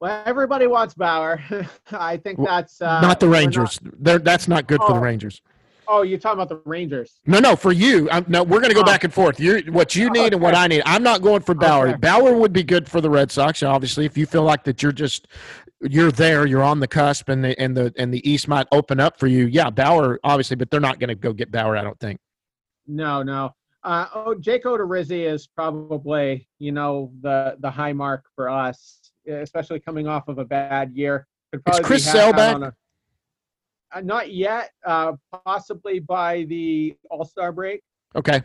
Well, 0.00 0.22
everybody 0.24 0.68
wants 0.68 0.94
Bauer. 0.94 1.42
I 1.90 2.16
think 2.18 2.38
that's 2.44 2.80
uh, 2.80 3.00
not 3.00 3.18
the 3.18 3.28
Rangers. 3.28 3.80
They're, 3.82 4.20
that's 4.20 4.46
not 4.46 4.68
good 4.68 4.80
for 4.80 4.92
the 4.92 5.00
Oh. 5.00 5.02
Rangers. 5.02 5.42
Oh, 5.88 6.02
you're 6.02 6.18
talking 6.18 6.40
about 6.40 6.48
the 6.48 6.60
Rangers. 6.68 7.20
No, 7.26 7.38
no, 7.38 7.54
for 7.56 7.72
you. 7.72 8.08
I'm, 8.10 8.24
no, 8.28 8.42
we're 8.42 8.60
going 8.60 8.70
to 8.70 8.74
go 8.74 8.80
Oh. 8.82 8.84
back 8.84 9.04
and 9.04 9.12
forth. 9.14 9.38
You, 9.38 9.60
what 9.70 9.94
you 9.94 10.10
need 10.10 10.32
and 10.32 10.42
what 10.42 10.54
I 10.54 10.66
need. 10.66 10.82
I'm 10.84 11.02
not 11.02 11.22
going 11.22 11.42
for 11.42 11.54
Bauer. 11.54 11.88
Okay. 11.88 11.96
Bauer 11.98 12.34
would 12.36 12.52
be 12.52 12.62
good 12.62 12.88
for 12.88 13.00
the 13.00 13.10
Red 13.10 13.30
Sox, 13.30 13.62
obviously. 13.62 14.04
If 14.04 14.16
you 14.18 14.26
feel 14.26 14.42
like 14.42 14.64
that, 14.64 14.82
you're 14.82 14.92
just 14.92 15.28
you're 15.82 16.10
there, 16.10 16.46
you're 16.46 16.62
on 16.62 16.80
the 16.80 16.88
cusp, 16.88 17.28
and 17.28 17.44
the 17.44 17.58
and 17.60 17.76
the 17.76 17.92
and 17.98 18.12
the 18.12 18.28
East 18.28 18.48
might 18.48 18.66
open 18.72 18.98
up 18.98 19.18
for 19.18 19.26
you. 19.26 19.46
Yeah, 19.46 19.70
Bauer, 19.70 20.18
obviously, 20.24 20.56
but 20.56 20.70
they're 20.70 20.80
not 20.80 20.98
going 20.98 21.08
to 21.08 21.14
go 21.14 21.32
get 21.32 21.50
Bauer. 21.52 21.76
I 21.76 21.82
don't 21.82 21.98
think. 22.00 22.18
No, 22.86 23.22
no. 23.22 23.50
Uh, 23.84 24.06
oh, 24.14 24.34
Jake 24.34 24.64
Odorizzi 24.64 25.30
is 25.30 25.46
probably, 25.46 26.48
you 26.58 26.72
know, 26.72 27.12
the 27.20 27.56
the 27.60 27.70
high 27.70 27.92
mark 27.92 28.24
for 28.34 28.48
us, 28.48 29.10
especially 29.28 29.78
coming 29.78 30.08
off 30.08 30.26
of 30.28 30.38
a 30.38 30.44
bad 30.44 30.92
year. 30.94 31.26
Could 31.52 31.64
probably 31.64 31.82
be 31.82 31.86
Chris 31.86 32.04
Sale 32.10 32.32
back? 32.32 32.72
Uh, 33.94 34.00
not 34.00 34.32
yet. 34.32 34.70
Uh, 34.84 35.12
possibly 35.44 35.98
by 36.00 36.44
the 36.44 36.96
All 37.10 37.24
Star 37.24 37.52
break. 37.52 37.82
Okay, 38.14 38.40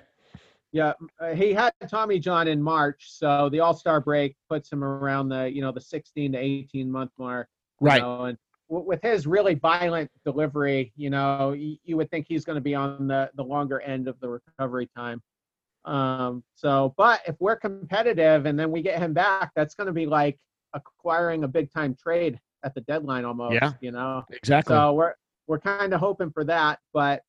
Yeah, 0.71 0.93
uh, 1.19 1.33
he 1.33 1.53
had 1.53 1.71
Tommy 1.89 2.19
John 2.19 2.47
in 2.47 2.61
March, 2.61 3.05
so 3.11 3.49
the 3.49 3.59
All 3.61 3.73
Star 3.73 4.01
break 4.01 4.35
puts 4.49 4.71
him 4.71 4.83
around 4.83 5.29
the 5.29 5.51
you 5.51 5.61
know 5.61 5.71
the 5.71 5.81
16 5.81 6.33
to 6.33 6.37
18 6.37 6.91
month 6.91 7.11
mark. 7.17 7.47
right. 7.79 8.01
know, 8.01 8.25
and 8.25 8.37
w- 8.69 8.85
with 8.87 9.01
his 9.01 9.25
really 9.27 9.53
violent 9.55 10.09
delivery, 10.25 10.91
you 10.95 11.09
know, 11.09 11.49
y- 11.57 11.77
you 11.83 11.97
would 11.97 12.09
think 12.11 12.25
he's 12.27 12.43
going 12.45 12.55
to 12.57 12.61
be 12.61 12.75
on 12.75 13.07
the 13.07 13.29
the 13.35 13.43
longer 13.43 13.79
end 13.81 14.07
of 14.07 14.19
the 14.19 14.27
recovery 14.29 14.89
time. 14.95 15.21
Um, 15.85 16.43
so, 16.55 16.93
but 16.97 17.21
if 17.27 17.35
we're 17.39 17.55
competitive 17.55 18.45
and 18.45 18.59
then 18.59 18.71
we 18.71 18.81
get 18.81 18.99
him 18.99 19.13
back, 19.13 19.51
that's 19.55 19.73
going 19.73 19.87
to 19.87 19.93
be 19.93 20.05
like 20.05 20.37
acquiring 20.73 21.43
a 21.43 21.47
big 21.47 21.71
time 21.73 21.95
trade 21.95 22.39
at 22.63 22.75
the 22.75 22.81
deadline 22.81 23.25
almost. 23.25 23.53
Yeah. 23.55 23.71
You 23.81 23.91
know, 23.91 24.23
Exactly. 24.31 24.75
so 24.75 24.93
we're 24.93 25.15
we're 25.51 25.59
kind 25.59 25.93
of 25.93 25.99
hoping 25.99 26.31
for 26.31 26.45
that, 26.45 26.79
but 26.93 27.23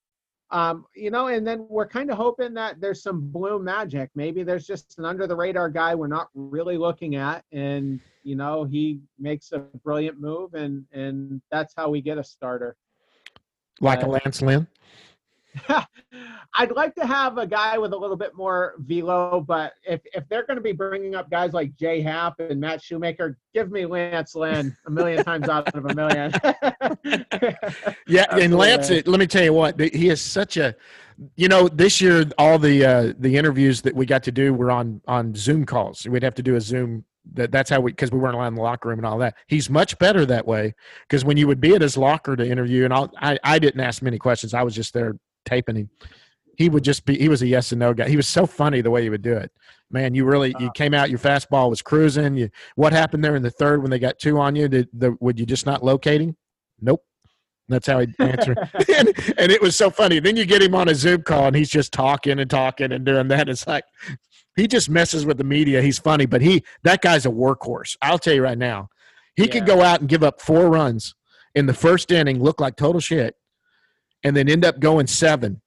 um, 0.52 0.84
you 0.94 1.10
know, 1.10 1.26
and 1.26 1.44
then 1.44 1.66
we're 1.68 1.88
kind 1.88 2.08
of 2.08 2.16
hoping 2.16 2.54
that 2.54 2.80
there's 2.80 3.02
some 3.02 3.20
Bloom 3.32 3.64
magic. 3.64 4.10
Maybe 4.14 4.44
there's 4.44 4.64
just 4.64 4.96
an 4.98 5.04
under 5.04 5.26
the 5.26 5.34
radar 5.34 5.68
guy 5.68 5.96
we're 5.96 6.06
not 6.06 6.28
really 6.34 6.76
looking 6.78 7.16
at, 7.16 7.44
and 7.50 7.98
you 8.22 8.36
know, 8.36 8.62
he 8.62 9.00
makes 9.18 9.50
a 9.50 9.58
brilliant 9.58 10.20
move, 10.20 10.54
and 10.54 10.84
and 10.92 11.42
that's 11.50 11.74
how 11.76 11.90
we 11.90 12.00
get 12.00 12.16
a 12.16 12.22
starter. 12.22 12.76
like 13.80 14.02
a 14.02 14.06
uh, 14.06 14.20
Lance 14.24 14.40
Lynn. 14.40 14.68
I'd 16.54 16.72
like 16.72 16.94
to 16.96 17.06
have 17.06 17.38
a 17.38 17.46
guy 17.46 17.78
with 17.78 17.92
a 17.92 17.96
little 17.96 18.16
bit 18.16 18.34
more 18.34 18.74
velo, 18.78 19.40
but 19.40 19.72
if 19.84 20.00
if 20.14 20.28
they're 20.28 20.46
going 20.46 20.56
to 20.56 20.62
be 20.62 20.72
bringing 20.72 21.14
up 21.14 21.30
guys 21.30 21.52
like 21.52 21.76
J.A. 21.76 22.02
Happ 22.02 22.40
and 22.40 22.60
Matt 22.60 22.82
Shoemaker, 22.82 23.38
give 23.54 23.70
me 23.70 23.86
Lance 23.86 24.34
Lynn 24.34 24.76
a 24.86 24.90
million 24.90 25.24
times 25.24 25.48
out 25.48 25.74
of 25.74 25.86
a 25.86 25.94
million. 25.94 26.32
Yeah, 28.06 28.26
and 28.36 28.54
Lance, 28.54 28.90
let 28.90 29.06
me 29.06 29.26
tell 29.26 29.44
you 29.44 29.52
what 29.52 29.78
he 29.80 30.08
is 30.08 30.20
such 30.20 30.56
a. 30.56 30.74
You 31.36 31.48
know, 31.48 31.68
this 31.68 32.00
year 32.00 32.24
all 32.36 32.58
the 32.58 32.84
uh, 32.84 33.12
the 33.18 33.36
interviews 33.36 33.82
that 33.82 33.94
we 33.94 34.06
got 34.06 34.22
to 34.24 34.32
do 34.32 34.52
were 34.52 34.70
on 34.70 35.00
on 35.06 35.34
Zoom 35.34 35.64
calls. 35.64 36.06
We'd 36.06 36.22
have 36.22 36.34
to 36.34 36.42
do 36.42 36.56
a 36.56 36.60
Zoom. 36.60 37.04
That 37.34 37.52
that's 37.52 37.70
how 37.70 37.80
we 37.80 37.92
because 37.92 38.10
we 38.10 38.18
weren't 38.18 38.34
allowed 38.34 38.48
in 38.48 38.54
the 38.56 38.62
locker 38.62 38.88
room 38.88 38.98
and 38.98 39.06
all 39.06 39.18
that. 39.18 39.36
He's 39.46 39.70
much 39.70 39.96
better 39.98 40.26
that 40.26 40.46
way 40.46 40.74
because 41.08 41.24
when 41.24 41.36
you 41.36 41.46
would 41.46 41.60
be 41.60 41.74
at 41.74 41.80
his 41.82 41.96
locker 41.96 42.34
to 42.34 42.48
interview, 42.48 42.84
and 42.84 42.92
I'll, 42.92 43.12
I 43.18 43.38
I 43.44 43.58
didn't 43.58 43.80
ask 43.80 44.02
many 44.02 44.18
questions. 44.18 44.52
I 44.54 44.62
was 44.62 44.74
just 44.74 44.92
there 44.92 45.14
taping 45.44 45.76
him. 45.76 45.90
He 46.56 46.68
would 46.68 46.84
just 46.84 47.04
be. 47.04 47.18
He 47.18 47.28
was 47.28 47.42
a 47.42 47.46
yes 47.46 47.72
and 47.72 47.78
no 47.78 47.94
guy. 47.94 48.08
He 48.08 48.16
was 48.16 48.28
so 48.28 48.46
funny 48.46 48.80
the 48.80 48.90
way 48.90 49.02
he 49.02 49.10
would 49.10 49.22
do 49.22 49.34
it. 49.34 49.50
Man, 49.90 50.14
you 50.14 50.24
really 50.24 50.50
you 50.50 50.66
uh-huh. 50.66 50.72
came 50.72 50.94
out. 50.94 51.10
Your 51.10 51.18
fastball 51.18 51.70
was 51.70 51.82
cruising. 51.82 52.36
You 52.36 52.50
what 52.76 52.92
happened 52.92 53.24
there 53.24 53.36
in 53.36 53.42
the 53.42 53.50
third 53.50 53.82
when 53.82 53.90
they 53.90 53.98
got 53.98 54.18
two 54.18 54.38
on 54.38 54.56
you? 54.56 54.68
Did 54.68 54.88
the 54.92 55.16
would 55.20 55.38
you 55.38 55.46
just 55.46 55.66
not 55.66 55.84
locating? 55.84 56.36
Nope. 56.80 57.02
That's 57.68 57.86
how 57.86 58.00
he'd 58.00 58.14
answer. 58.18 58.52
and, 58.94 59.08
and 59.38 59.52
it 59.52 59.62
was 59.62 59.76
so 59.76 59.88
funny. 59.90 60.18
Then 60.18 60.36
you 60.36 60.44
get 60.44 60.62
him 60.62 60.74
on 60.74 60.88
a 60.88 60.94
Zoom 60.94 61.22
call 61.22 61.46
and 61.46 61.56
he's 61.56 61.70
just 61.70 61.92
talking 61.92 62.38
and 62.38 62.50
talking 62.50 62.92
and 62.92 63.04
doing 63.04 63.28
that. 63.28 63.48
It's 63.48 63.66
like 63.66 63.84
he 64.56 64.66
just 64.66 64.90
messes 64.90 65.24
with 65.24 65.38
the 65.38 65.44
media. 65.44 65.80
He's 65.80 65.98
funny, 65.98 66.26
but 66.26 66.42
he 66.42 66.64
that 66.82 67.00
guy's 67.00 67.24
a 67.24 67.30
workhorse. 67.30 67.96
I'll 68.02 68.18
tell 68.18 68.34
you 68.34 68.42
right 68.42 68.58
now. 68.58 68.88
He 69.34 69.48
could 69.48 69.64
go 69.64 69.82
out 69.82 70.00
and 70.00 70.08
give 70.08 70.22
up 70.22 70.42
four 70.42 70.68
runs 70.68 71.14
in 71.54 71.66
the 71.66 71.74
first 71.74 72.10
inning, 72.10 72.42
look 72.42 72.60
like 72.60 72.76
total 72.76 73.00
shit, 73.00 73.34
and 74.24 74.36
then 74.36 74.48
end 74.48 74.64
up 74.64 74.80
going 74.80 75.06
seven 75.06 75.60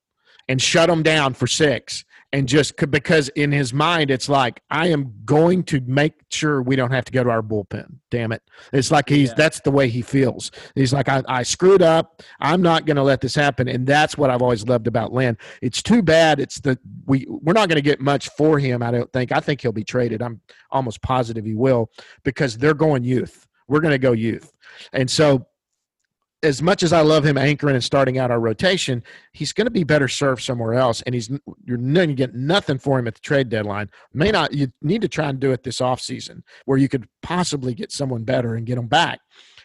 and 0.48 0.62
shut 0.62 0.90
them 0.90 1.04
down 1.04 1.34
for 1.34 1.48
six. 1.48 2.06
And 2.34 2.50
just 2.50 2.76
because 2.92 3.30
in 3.30 3.50
his 3.54 3.72
mind, 3.74 4.12
it's 4.12 4.28
like, 4.28 4.60
I 4.70 4.88
am 4.88 5.14
going 5.24 5.64
to 5.66 5.80
make 5.86 6.14
sure 6.32 6.62
we 6.62 6.76
don't 6.76 6.92
have 6.92 7.06
to 7.06 7.12
go 7.14 7.24
to 7.24 7.30
our 7.30 7.42
bullpen. 7.42 7.96
Damn 8.12 8.34
it. 8.34 8.42
It's 8.74 8.92
like 8.92 9.08
he's, 9.08 9.30
Yeah. 9.30 9.36
that's 9.38 9.62
the 9.62 9.72
way 9.72 9.88
he 9.88 10.02
feels. 10.02 10.52
He's 10.74 10.92
like, 10.92 11.08
I, 11.08 11.24
I 11.30 11.44
screwed 11.44 11.82
up. 11.82 12.22
I'm 12.42 12.62
not 12.62 12.86
going 12.86 12.98
to 12.98 13.04
let 13.04 13.22
this 13.22 13.36
happen. 13.36 13.70
And 13.70 13.88
that's 13.88 14.18
what 14.18 14.30
I've 14.30 14.42
always 14.42 14.68
loved 14.68 14.88
about 14.88 15.14
Lynn. 15.14 15.38
It's 15.62 15.82
too 15.82 16.02
bad. 16.02 16.42
It's 16.42 16.60
the, 16.60 16.78
we, 17.06 17.26
we're 17.30 17.54
not 17.54 17.70
going 17.70 17.78
to 17.78 17.82
get 17.82 18.02
much 18.02 18.28
for 18.30 18.60
him. 18.60 18.84
I 18.84 18.92
don't 18.92 19.12
think. 19.14 19.32
I 19.32 19.40
think 19.40 19.62
he'll 19.62 19.72
be 19.72 19.86
traded. 19.86 20.22
I'm 20.22 20.42
almost 20.72 21.02
positive 21.02 21.46
he 21.46 21.56
will 21.56 21.90
because 22.26 22.58
they're 22.58 22.74
going 22.74 23.06
youth. 23.06 23.48
We're 23.70 23.82
going 23.82 23.94
to 23.94 23.98
go 23.98 24.12
youth. 24.12 24.52
And 24.92 25.10
so, 25.10 25.48
as 26.46 26.62
much 26.62 26.84
as 26.84 26.94
I 26.94 27.02
love 27.02 27.26
him 27.26 27.38
anchoring 27.38 27.76
and 27.76 27.84
starting 27.84 28.18
out 28.18 28.32
our 28.32 28.40
rotation, 28.40 29.04
he's 29.34 29.52
going 29.52 29.66
to 29.66 29.72
be 29.72 29.84
better 29.84 30.08
served 30.08 30.44
somewhere 30.44 30.76
else. 30.76 31.02
And 31.02 31.16
he's 31.16 31.30
you're 31.64 31.78
not 31.78 31.96
going 31.96 32.10
to 32.10 32.16
get 32.16 32.36
nothing 32.36 32.78
for 32.78 33.00
him 33.00 33.08
at 33.08 33.16
the 33.16 33.22
trade 33.22 33.50
deadline. 33.50 33.90
May 34.14 34.32
not. 34.32 34.54
You 34.54 34.72
need 34.82 35.02
to 35.02 35.08
try 35.08 35.30
and 35.30 35.40
do 35.40 35.52
it 35.52 35.64
this 35.64 35.80
offseason 35.80 36.44
where 36.66 36.78
you 36.78 36.88
could 36.88 37.08
possibly 37.22 37.74
get 37.74 37.92
someone 37.92 38.24
better 38.24 38.56
and 38.56 38.66
get 38.66 38.78
him 38.78 38.88
back. 38.88 39.20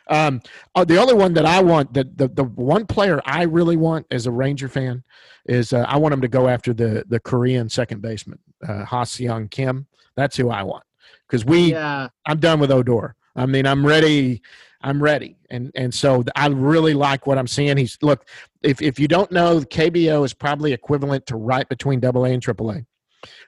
Um, 0.09 0.41
uh, 0.75 0.85
the 0.85 1.01
other 1.01 1.15
one 1.15 1.35
that 1.35 1.47
I 1.47 1.63
want, 1.63 1.95
the, 1.95 2.05
the 2.17 2.29
the 2.29 2.45
one 2.45 2.87
player 2.87 3.21
I 3.25 3.45
really 3.45 3.77
want 3.77 4.07
as 4.11 4.27
a 4.27 4.33
Ranger 4.33 4.69
fan, 4.69 5.05
is 5.47 5.73
uh, 5.73 5.85
I 5.87 5.99
want 5.99 6.15
him 6.15 6.21
to 6.23 6.29
go 6.29 6.49
after 6.49 6.73
the 6.73 7.05
the 7.09 7.21
Korean 7.21 7.69
second 7.69 8.03
baseman, 8.03 8.41
uh, 8.67 8.85
Ha 8.85 9.05
Seong 9.05 9.51
Kim. 9.51 9.87
That's 10.17 10.37
who 10.37 10.51
I 10.51 10.65
want 10.65 10.85
because 11.29 11.45
we 11.45 11.73
yeah, 11.73 12.09
I'm 12.27 12.41
done 12.41 12.59
with 12.59 12.73
Odor. 12.73 13.15
I 13.41 13.47
mean, 13.47 13.67
I'm 13.67 13.87
ready. 13.87 14.43
I'm 14.83 15.03
ready, 15.03 15.37
and 15.49 15.71
and 15.75 15.93
so 15.93 16.23
I 16.37 16.47
really 16.49 16.93
like 16.93 17.27
what 17.27 17.39
I'm 17.39 17.47
seeing. 17.47 17.77
He's 17.79 17.97
look. 18.03 18.27
If 18.63 18.83
if 18.83 19.01
you 19.01 19.09
don't 19.09 19.33
know, 19.33 19.61
KBO 19.61 20.27
is 20.27 20.35
probably 20.35 20.75
equivalent 20.75 21.25
to 21.27 21.37
right 21.37 21.67
between 21.69 22.01
Double 22.01 22.27
A 22.27 22.31
and 22.31 22.43
Triple 22.43 22.71
A. 22.71 22.85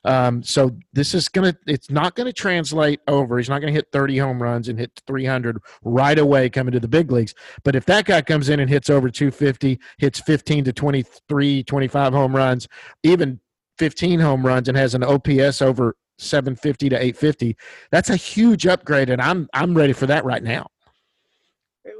Um, 0.04 0.42
so 0.42 0.70
this 0.94 1.12
is 1.12 1.28
gonna. 1.28 1.54
It's 1.66 1.90
not 1.90 2.16
gonna 2.16 2.32
translate 2.32 3.00
over. 3.06 3.36
He's 3.36 3.50
not 3.50 3.60
gonna 3.60 3.72
hit 3.72 3.88
30 3.92 4.16
home 4.16 4.42
runs 4.42 4.68
and 4.68 4.78
hit 4.78 4.98
300 5.06 5.58
right 5.84 6.18
away 6.18 6.48
coming 6.48 6.72
to 6.72 6.80
the 6.80 6.88
big 6.88 7.12
leagues. 7.12 7.34
But 7.62 7.76
if 7.76 7.84
that 7.84 8.06
guy 8.06 8.22
comes 8.22 8.48
in 8.48 8.60
and 8.60 8.70
hits 8.70 8.88
over 8.88 9.10
250, 9.10 9.78
hits 9.98 10.20
15 10.20 10.64
to 10.64 10.72
23, 10.72 11.64
25 11.64 12.12
home 12.14 12.34
runs, 12.34 12.66
even 13.02 13.40
15 13.78 14.20
home 14.20 14.46
runs, 14.46 14.68
and 14.68 14.76
has 14.76 14.94
an 14.94 15.02
OPS 15.02 15.60
over 15.60 15.96
750 16.22 16.88
to 16.90 16.96
850, 16.96 17.56
that's 17.90 18.10
a 18.10 18.16
huge 18.16 18.66
upgrade, 18.66 19.10
and 19.10 19.20
I'm 19.20 19.48
I'm 19.52 19.74
ready 19.74 19.92
for 19.92 20.06
that 20.06 20.24
right 20.24 20.42
now. 20.42 20.66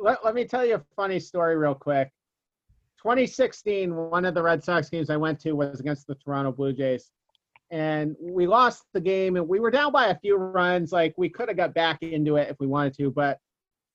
let, 0.02 0.24
let 0.24 0.34
me 0.34 0.44
tell 0.44 0.64
you 0.64 0.76
a 0.76 0.82
funny 0.96 1.20
story 1.20 1.56
real 1.56 1.74
quick. 1.74 2.10
2016, 3.02 3.94
one 3.94 4.24
of 4.24 4.34
the 4.34 4.42
Red 4.42 4.62
Sox 4.62 4.88
games 4.88 5.10
I 5.10 5.16
went 5.16 5.40
to 5.40 5.52
was 5.52 5.80
against 5.80 6.06
the 6.06 6.14
Toronto 6.14 6.52
Blue 6.52 6.72
Jays. 6.72 7.10
And 7.72 8.14
we 8.20 8.46
lost 8.46 8.84
the 8.92 9.00
game 9.00 9.36
and 9.36 9.48
we 9.48 9.58
were 9.58 9.70
down 9.70 9.92
by 9.92 10.08
a 10.08 10.18
few 10.18 10.36
runs. 10.36 10.92
Like 10.92 11.14
we 11.16 11.28
could 11.28 11.48
have 11.48 11.56
got 11.56 11.74
back 11.74 12.02
into 12.02 12.36
it 12.36 12.48
if 12.48 12.56
we 12.60 12.66
wanted 12.66 12.96
to, 12.98 13.10
but 13.10 13.38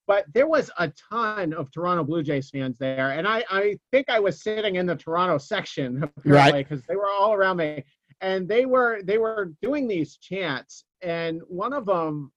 but 0.07 0.25
there 0.33 0.47
was 0.47 0.71
a 0.79 0.91
ton 1.11 1.53
of 1.53 1.69
Toronto 1.71 2.03
Blue 2.03 2.23
Jays 2.23 2.49
fans 2.49 2.77
there. 2.77 3.11
And 3.11 3.27
I, 3.27 3.43
I 3.49 3.77
think 3.91 4.09
I 4.09 4.21
was 4.21 4.41
sitting 4.41 4.75
in 4.75 4.85
the 4.85 4.95
Toronto 4.95 5.37
section 5.37 6.01
apparently 6.17 6.63
because 6.63 6.81
they 6.85 6.95
were 6.95 7.09
all 7.09 7.33
around 7.33 7.57
me. 7.57 7.83
And 8.21 8.47
they 8.47 8.65
were 8.65 9.01
they 9.03 9.17
were 9.17 9.53
doing 9.61 9.87
these 9.87 10.17
chants. 10.17 10.85
And 11.01 11.41
one 11.47 11.73
of 11.73 11.85
them 11.85 12.31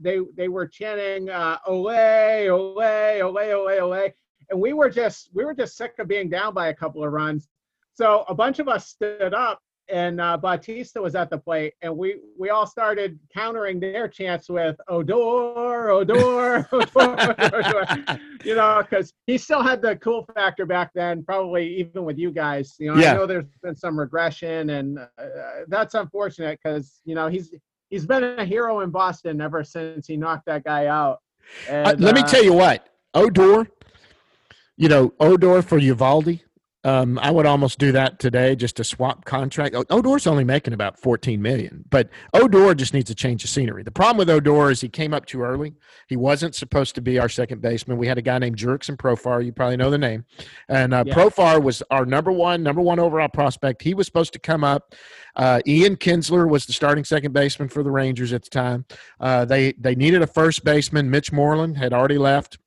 they 0.00 0.20
they 0.36 0.48
were 0.48 0.66
chanting 0.66 1.30
uh, 1.30 1.58
"Ole, 1.66 2.48
ole, 2.48 2.78
ole, 3.22 3.38
ole, 3.38 3.80
ole," 3.80 4.10
and 4.50 4.60
we 4.60 4.72
were 4.72 4.90
just 4.90 5.30
we 5.34 5.44
were 5.44 5.54
just 5.54 5.76
sick 5.76 5.94
of 5.98 6.08
being 6.08 6.28
down 6.28 6.54
by 6.54 6.68
a 6.68 6.74
couple 6.74 7.04
of 7.04 7.12
runs. 7.12 7.48
So 7.94 8.24
a 8.28 8.34
bunch 8.34 8.58
of 8.58 8.68
us 8.68 8.88
stood 8.88 9.32
up, 9.32 9.60
and 9.88 10.20
uh, 10.20 10.36
Bautista 10.36 11.00
was 11.00 11.14
at 11.14 11.30
the 11.30 11.38
plate, 11.38 11.74
and 11.82 11.96
we 11.96 12.16
we 12.38 12.50
all 12.50 12.66
started 12.66 13.18
countering 13.32 13.78
their 13.80 14.08
chants 14.08 14.48
with 14.48 14.76
"Odor, 14.88 15.90
Odor, 15.90 15.90
Odor,", 15.90 16.68
Odor," 16.72 18.20
you 18.44 18.54
know, 18.54 18.82
because 18.82 19.12
he 19.26 19.38
still 19.38 19.62
had 19.62 19.80
the 19.80 19.96
cool 19.96 20.26
factor 20.34 20.66
back 20.66 20.90
then, 20.94 21.22
probably 21.22 21.66
even 21.76 22.04
with 22.04 22.18
you 22.18 22.30
guys. 22.30 22.74
You 22.78 22.94
know, 22.94 23.00
Yeah. 23.00 23.12
I 23.12 23.16
know 23.16 23.26
there's 23.26 23.44
been 23.62 23.76
some 23.76 23.98
regression, 23.98 24.70
and 24.70 24.98
uh, 24.98 25.06
that's 25.68 25.94
unfortunate 25.94 26.58
because 26.62 27.00
you 27.04 27.14
know 27.14 27.28
he's 27.28 27.54
he's 27.90 28.06
been 28.06 28.24
a 28.24 28.44
hero 28.44 28.80
in 28.80 28.90
Boston 28.90 29.40
ever 29.40 29.62
since 29.64 30.06
he 30.06 30.16
knocked 30.16 30.46
that 30.46 30.64
guy 30.64 30.86
out. 30.86 31.20
Uh, 31.68 31.72
And, 31.72 32.00
let 32.00 32.14
me 32.14 32.22
uh, 32.22 32.26
tell 32.26 32.42
you 32.42 32.52
what, 32.52 32.88
Odor, 33.14 33.68
you 34.76 34.88
know, 34.88 35.12
Odor 35.20 35.62
for 35.62 35.78
Eovaldi. 35.78 36.40
Um, 36.86 37.18
I 37.20 37.32
would 37.32 37.46
almost 37.46 37.80
do 37.80 37.90
that 37.92 38.20
today 38.20 38.54
just 38.54 38.76
to 38.76 38.84
swap 38.84 39.24
contract. 39.24 39.74
Odor's 39.90 40.24
only 40.28 40.44
making 40.44 40.72
about 40.72 40.96
14 41.00 41.42
million, 41.42 41.84
but 41.90 42.08
Odor 42.32 42.76
just 42.76 42.94
needs 42.94 43.10
a 43.10 43.14
change 43.14 43.42
of 43.42 43.50
scenery. 43.50 43.82
The 43.82 43.90
problem 43.90 44.18
with 44.18 44.30
Odor 44.30 44.70
is 44.70 44.80
he 44.80 44.88
came 44.88 45.12
up 45.12 45.26
too 45.26 45.42
early. 45.42 45.74
He 46.06 46.14
wasn't 46.14 46.54
supposed 46.54 46.94
to 46.94 47.00
be 47.00 47.18
our 47.18 47.28
second 47.28 47.60
baseman. 47.60 47.98
We 47.98 48.06
had 48.06 48.18
a 48.18 48.22
guy 48.22 48.38
named 48.38 48.56
Jurickson 48.56 48.96
Profar. 48.96 49.44
You 49.44 49.52
probably 49.52 49.76
know 49.76 49.90
the 49.90 49.98
name. 49.98 50.26
And 50.68 50.94
uh, 50.94 51.02
Yeah. 51.04 51.14
Profar 51.14 51.60
was 51.60 51.82
our 51.90 52.06
number 52.06 52.30
one, 52.30 52.62
number 52.62 52.82
one 52.82 53.00
overall 53.00 53.28
prospect. 53.28 53.82
He 53.82 53.92
was 53.92 54.06
supposed 54.06 54.32
to 54.34 54.38
come 54.38 54.62
up. 54.62 54.94
Uh, 55.34 55.60
Ian 55.66 55.96
Kinsler 55.96 56.48
was 56.48 56.66
the 56.66 56.72
starting 56.72 57.02
second 57.02 57.32
baseman 57.32 57.68
for 57.68 57.82
the 57.82 57.90
Rangers 57.90 58.32
at 58.32 58.44
the 58.44 58.50
time. 58.50 58.84
Uh, 59.18 59.44
they 59.44 59.72
they 59.72 59.96
needed 59.96 60.22
a 60.22 60.26
first 60.28 60.62
baseman. 60.62 61.10
Mitch 61.10 61.32
Moreland 61.32 61.78
had 61.78 61.92
already 61.92 62.18
left. 62.18 62.58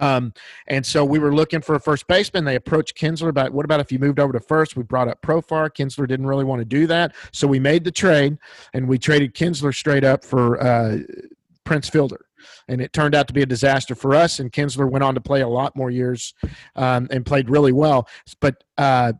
Um, 0.00 0.32
and 0.66 0.84
so 0.84 1.04
we 1.04 1.18
were 1.18 1.34
looking 1.34 1.60
for 1.60 1.74
a 1.74 1.80
first 1.80 2.06
baseman. 2.06 2.44
They 2.44 2.56
approached 2.56 2.96
Kinsler 2.96 3.28
about 3.28 3.52
what 3.52 3.64
about 3.64 3.80
if 3.80 3.92
you 3.92 3.98
moved 3.98 4.18
over 4.18 4.32
to 4.32 4.40
first? 4.40 4.76
We 4.76 4.82
brought 4.82 5.08
up 5.08 5.22
Profar. 5.22 5.70
Kinsler 5.70 6.08
didn't 6.08 6.26
really 6.26 6.44
want 6.44 6.60
to 6.60 6.64
do 6.64 6.86
that, 6.86 7.14
so 7.32 7.46
we 7.46 7.58
made 7.58 7.84
the 7.84 7.92
trade 7.92 8.38
and 8.72 8.88
we 8.88 8.98
traded 8.98 9.34
Kinsler 9.34 9.74
straight 9.74 10.04
up 10.04 10.24
for 10.24 10.60
uh, 10.62 10.98
Prince 11.64 11.88
Fielder. 11.88 12.26
And 12.68 12.80
it 12.80 12.92
turned 12.92 13.14
out 13.14 13.26
to 13.28 13.34
be 13.34 13.42
a 13.42 13.46
disaster 13.46 13.94
for 13.94 14.14
us. 14.14 14.38
And 14.38 14.52
Kinsler 14.52 14.90
went 14.90 15.02
on 15.02 15.14
to 15.14 15.20
play 15.20 15.40
a 15.40 15.48
lot 15.48 15.74
more 15.76 15.90
years 15.90 16.34
um, 16.76 17.08
and 17.10 17.24
played 17.24 17.48
really 17.48 17.72
well. 17.72 18.06
But 18.40 18.62
uh, 18.76 19.14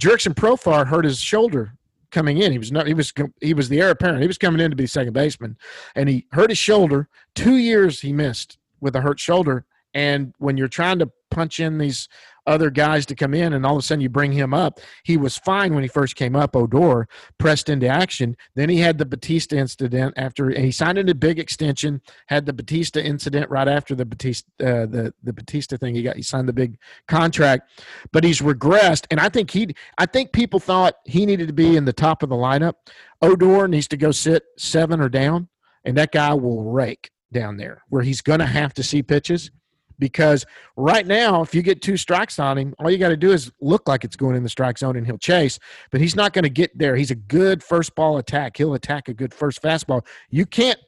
Jurickson 0.00 0.34
Profar 0.34 0.86
hurt 0.86 1.04
his 1.04 1.20
shoulder 1.20 1.76
coming 2.10 2.38
in. 2.38 2.52
He 2.52 2.58
was 2.58 2.72
not. 2.72 2.86
He 2.86 2.94
was. 2.94 3.12
He 3.40 3.54
was 3.54 3.68
the 3.68 3.80
heir 3.80 3.90
apparent. 3.90 4.20
He 4.20 4.26
was 4.26 4.38
coming 4.38 4.60
in 4.60 4.70
to 4.70 4.76
be 4.76 4.86
second 4.86 5.12
baseman, 5.12 5.56
and 5.94 6.08
he 6.08 6.26
hurt 6.32 6.50
his 6.50 6.58
shoulder. 6.58 7.08
Two 7.34 7.56
years 7.56 8.00
he 8.00 8.12
missed 8.12 8.58
with 8.80 8.96
a 8.96 9.00
hurt 9.00 9.20
shoulder. 9.20 9.64
And 9.96 10.34
when 10.36 10.58
you're 10.58 10.68
trying 10.68 10.98
to 10.98 11.10
punch 11.30 11.58
in 11.58 11.78
these 11.78 12.06
other 12.46 12.70
guys 12.70 13.06
to 13.06 13.14
come 13.14 13.32
in, 13.32 13.54
and 13.54 13.64
all 13.64 13.76
of 13.76 13.78
a 13.78 13.82
sudden 13.82 14.02
you 14.02 14.10
bring 14.10 14.30
him 14.30 14.52
up, 14.52 14.78
he 15.04 15.16
was 15.16 15.38
fine 15.38 15.74
when 15.74 15.82
he 15.82 15.88
first 15.88 16.16
came 16.16 16.36
up. 16.36 16.54
Odor 16.54 17.08
pressed 17.38 17.70
into 17.70 17.88
action. 17.88 18.36
Then 18.54 18.68
he 18.68 18.76
had 18.76 18.98
the 18.98 19.06
Bautista 19.06 19.56
incident 19.56 20.12
after, 20.18 20.50
and 20.50 20.64
he 20.64 20.70
signed 20.70 20.98
a 20.98 21.14
big 21.14 21.38
extension. 21.38 22.02
Had 22.26 22.44
the 22.44 22.52
Bautista 22.52 23.02
incident 23.02 23.50
right 23.50 23.66
after 23.66 23.94
the 23.94 24.04
Bautista 24.04 24.46
uh, 24.60 24.86
the 24.86 25.14
the 25.22 25.32
Bautista 25.32 25.78
thing. 25.78 25.94
He 25.94 26.02
got 26.02 26.16
he 26.16 26.22
signed 26.22 26.48
the 26.48 26.52
big 26.52 26.78
contract, 27.08 27.70
but 28.12 28.22
he's 28.22 28.40
regressed. 28.40 29.06
And 29.10 29.18
I 29.18 29.30
think 29.30 29.50
he 29.50 29.74
I 29.96 30.04
think 30.04 30.32
people 30.32 30.60
thought 30.60 30.96
he 31.06 31.24
needed 31.24 31.48
to 31.48 31.54
be 31.54 31.74
in 31.74 31.86
the 31.86 31.92
top 31.94 32.22
of 32.22 32.28
the 32.28 32.36
lineup. 32.36 32.74
Odor 33.22 33.66
needs 33.66 33.88
to 33.88 33.96
go 33.96 34.12
sit 34.12 34.44
seven 34.58 35.00
or 35.00 35.08
down, 35.08 35.48
and 35.86 35.96
that 35.96 36.12
guy 36.12 36.34
will 36.34 36.64
rake 36.64 37.10
down 37.32 37.56
there 37.56 37.82
where 37.88 38.02
he's 38.02 38.20
going 38.20 38.40
to 38.40 38.46
have 38.46 38.72
to 38.74 38.82
see 38.82 39.02
pitches 39.02 39.50
because 39.98 40.44
right 40.76 41.06
now 41.06 41.42
if 41.42 41.54
you 41.54 41.62
get 41.62 41.82
two 41.82 41.96
strikes 41.96 42.38
on 42.38 42.58
him 42.58 42.74
all 42.78 42.90
you 42.90 42.98
got 42.98 43.08
to 43.08 43.16
do 43.16 43.32
is 43.32 43.50
look 43.60 43.88
like 43.88 44.04
it's 44.04 44.16
going 44.16 44.36
in 44.36 44.42
the 44.42 44.48
strike 44.48 44.78
zone 44.78 44.96
and 44.96 45.06
he'll 45.06 45.18
chase 45.18 45.58
but 45.90 46.00
he's 46.00 46.14
not 46.14 46.32
going 46.32 46.42
to 46.42 46.50
get 46.50 46.76
there 46.78 46.96
he's 46.96 47.10
a 47.10 47.16
good 47.16 47.62
first 47.62 47.94
ball 47.94 48.18
attack 48.18 48.56
he'll 48.56 48.74
attack 48.74 49.08
a 49.08 49.14
good 49.14 49.32
first 49.32 49.62
fastball 49.62 50.04
you 50.30 50.46
can't 50.46 50.78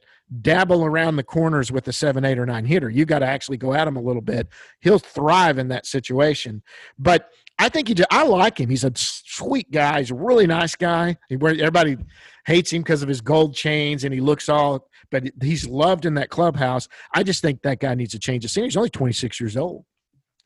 dabble 0.41 0.85
around 0.85 1.15
the 1.15 1.23
corners 1.23 1.71
with 1.71 1.87
a 1.87 1.93
seven 1.93 2.23
eight 2.23 2.37
or 2.37 2.45
nine 2.45 2.63
hitter 2.63 2.89
you 2.89 3.03
got 3.03 3.19
to 3.19 3.25
actually 3.25 3.57
go 3.57 3.73
at 3.73 3.87
him 3.87 3.97
a 3.97 4.01
little 4.01 4.21
bit 4.21 4.47
he'll 4.79 4.99
thrive 4.99 5.57
in 5.57 5.67
that 5.67 5.85
situation 5.85 6.61
but 6.99 7.29
I 7.59 7.67
think 7.67 7.89
he. 7.89 7.93
ju- 7.93 8.05
I 8.09 8.23
like 8.23 8.59
him. 8.59 8.69
He's 8.69 8.85
a 8.85 8.91
sweet 8.95 9.69
guy. 9.69 9.99
He's 9.99 10.11
a 10.11 10.15
really 10.15 10.47
nice 10.47 10.75
guy. 10.75 11.17
He 11.27 11.35
everybody 11.35 11.97
hates 12.45 12.71
him 12.71 12.81
because 12.81 13.03
of 13.03 13.09
his 13.09 13.19
gold 13.19 13.53
chains, 13.53 14.05
and 14.05 14.13
he 14.13 14.21
looks 14.21 14.47
all. 14.47 14.87
But 15.11 15.23
he's 15.41 15.67
loved 15.67 16.05
in 16.05 16.13
that 16.15 16.29
clubhouse. 16.29 16.87
I 17.15 17.23
just 17.23 17.41
think 17.41 17.61
that 17.63 17.79
guy 17.79 17.95
needs 17.95 18.13
a 18.13 18.19
change 18.19 18.45
of 18.45 18.51
scenery. 18.51 18.67
He's 18.67 18.77
only 18.77 18.89
26 18.89 19.39
years 19.39 19.57
old, 19.57 19.85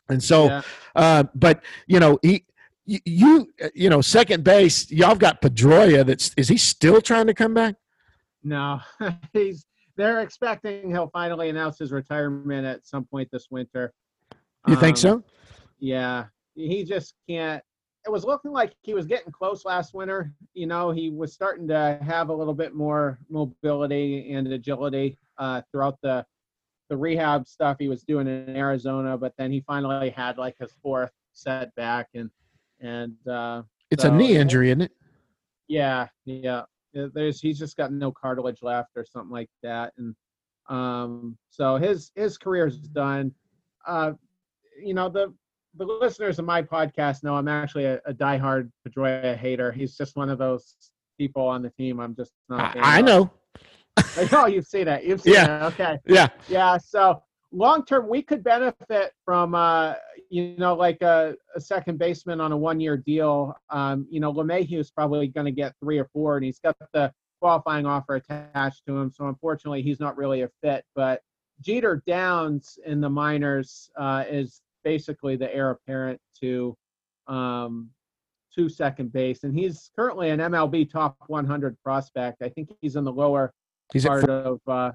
and 0.10 0.24
so. 0.24 0.46
Yeah. 0.46 0.62
Uh, 0.96 1.24
but 1.36 1.64
you 1.88 2.00
know 2.00 2.20
he. 2.22 2.46
You 2.86 3.48
you 3.74 3.90
know 3.90 4.02
second 4.02 4.44
base. 4.44 4.92
Y'all 4.92 5.16
got 5.16 5.42
Pedroia. 5.42 6.06
That's 6.06 6.32
is 6.36 6.50
he 6.50 6.58
still 6.58 7.00
trying 7.00 7.28
to 7.28 7.34
come 7.34 7.54
back? 7.54 7.76
No, 8.44 8.82
he's. 9.34 9.66
They're 9.96 10.20
expecting 10.22 10.90
he'll 10.90 11.08
finally 11.14 11.50
announce 11.50 11.78
his 11.80 11.92
retirement 11.94 12.66
at 12.66 12.86
some 12.86 13.06
point 13.06 13.30
this 13.32 13.48
winter. 13.52 13.94
You 14.68 14.76
think 14.76 14.96
Um, 14.98 15.02
so? 15.02 15.24
Yeah, 15.80 16.26
he 16.56 16.84
just 16.84 17.14
can't. 17.30 17.64
It 18.06 18.12
was 18.12 18.26
looking 18.26 18.52
like 18.52 18.74
he 18.82 18.94
was 18.94 19.06
getting 19.06 19.32
close 19.32 19.64
last 19.64 19.94
winter. 19.94 20.34
You 20.54 20.68
know, 20.68 20.92
he 20.92 21.10
was 21.10 21.34
starting 21.34 21.68
to 21.70 21.98
have 22.02 22.30
a 22.30 22.34
little 22.34 22.54
bit 22.54 22.76
more 22.76 23.18
mobility 23.30 24.34
and 24.34 24.46
agility 24.48 25.18
uh, 25.38 25.62
throughout 25.72 25.98
the 26.02 26.26
the 26.90 26.98
rehab 26.98 27.48
stuff 27.48 27.78
he 27.80 27.88
was 27.88 28.04
doing 28.04 28.28
in 28.28 28.56
Arizona. 28.56 29.18
But 29.18 29.34
then 29.38 29.52
he 29.52 29.62
finally 29.62 30.10
had 30.10 30.38
like 30.38 30.56
his 30.60 30.74
fourth 30.82 31.12
setback, 31.32 32.10
and 32.14 32.30
and 32.82 33.16
uh, 33.28 33.64
It's 33.90 34.04
a 34.04 34.12
knee 34.12 34.36
injury, 34.36 34.70
isn't 34.70 34.82
it? 34.82 34.92
yeah, 35.68 36.08
yeah. 36.26 36.64
There's 36.94 37.40
he's 37.40 37.58
just 37.58 37.78
got 37.78 37.92
no 37.92 38.12
cartilage 38.12 38.62
left 38.62 38.92
or 38.98 39.06
something 39.06 39.32
like 39.32 39.50
that, 39.64 39.94
and 39.98 40.14
um, 40.70 41.38
so 41.50 41.78
his 41.78 42.12
his 42.16 42.38
career's 42.38 42.78
done. 42.80 43.34
Uh, 43.88 44.12
you 44.82 44.94
know 44.94 45.08
the 45.10 45.34
the 45.76 45.86
listeners 45.86 46.40
of 46.40 46.46
my 46.46 46.62
podcast 46.62 47.24
know 47.24 47.36
I'm 47.36 47.48
actually 47.48 47.86
a, 47.86 48.00
a 48.06 48.14
diehard 48.14 48.70
Pedroia 48.88 49.36
hater. 49.36 49.72
He's 49.72 49.96
just 49.98 50.16
one 50.16 50.30
of 50.30 50.38
those 50.38 50.76
people 51.18 51.46
on 51.48 51.62
the 51.62 51.70
team. 51.72 52.00
I'm 52.00 52.16
just 52.16 52.32
not. 52.50 52.78
I, 52.78 52.98
I 53.00 53.02
know. 53.02 53.32
oh, 54.32 54.46
you've 54.48 54.66
seen 54.68 54.88
it. 54.88 55.04
You've 55.04 55.22
seen 55.22 55.34
Yeah. 55.34 55.66
it. 55.68 55.74
Okay. 55.74 56.00
Yeah. 56.06 56.28
Yeah. 56.48 56.78
So 56.78 57.22
long 57.52 57.86
term, 57.86 58.08
we 58.10 58.22
could 58.22 58.44
benefit 58.44 59.14
from, 59.26 59.54
uh, 59.56 59.94
you 60.30 60.56
know, 60.58 60.74
like 60.74 61.02
a, 61.02 61.36
a 61.56 61.62
second 61.62 62.00
baseman 62.00 62.42
on 62.42 62.52
a 62.52 62.58
one 62.58 62.80
year 62.80 62.98
deal. 62.98 63.56
Um, 63.70 64.08
you 64.10 64.20
know, 64.20 64.34
LeMahieu's 64.34 64.92
probably 64.92 65.28
going 65.28 65.46
to 65.46 65.52
get 65.52 65.74
three 65.80 66.00
or 66.00 66.10
four, 66.14 66.38
and 66.38 66.46
he's 66.46 66.60
got 66.60 66.76
the 66.94 67.12
qualifying 67.42 67.86
offer 67.86 68.16
attached 68.16 68.84
to 68.88 68.98
him. 68.98 69.12
So 69.12 69.28
unfortunately, 69.28 69.82
he's 69.82 70.00
not 70.00 70.18
really 70.18 70.42
a 70.42 70.50
fit. 70.64 70.84
But 70.96 71.22
Jeter 71.62 72.02
Downs 72.08 72.80
in 72.86 73.00
the 73.02 73.10
minors 73.10 73.92
uh, 73.98 74.24
is 74.28 74.62
basically 74.84 75.36
the 75.36 75.54
heir 75.54 75.72
apparent 75.72 76.20
to 76.42 76.76
um, 77.28 77.90
to 78.56 78.70
second 78.70 79.12
base, 79.12 79.44
and 79.44 79.58
he's 79.58 79.90
currently 79.96 80.30
an 80.30 80.40
MLB 80.40 80.90
top 80.92 81.18
100 81.28 81.76
prospect. 81.84 82.42
I 82.44 82.50
think 82.50 82.72
he's 82.82 82.96
in 82.96 83.04
the 83.04 83.12
lower 83.12 83.54
He's 83.92 84.06
part 84.06 84.30
of 84.30 84.60
uh 84.68 84.92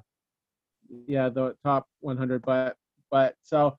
yeah 1.06 1.28
the 1.28 1.54
top 1.62 1.86
100 2.00 2.40
but 2.42 2.74
but 3.10 3.34
so 3.42 3.76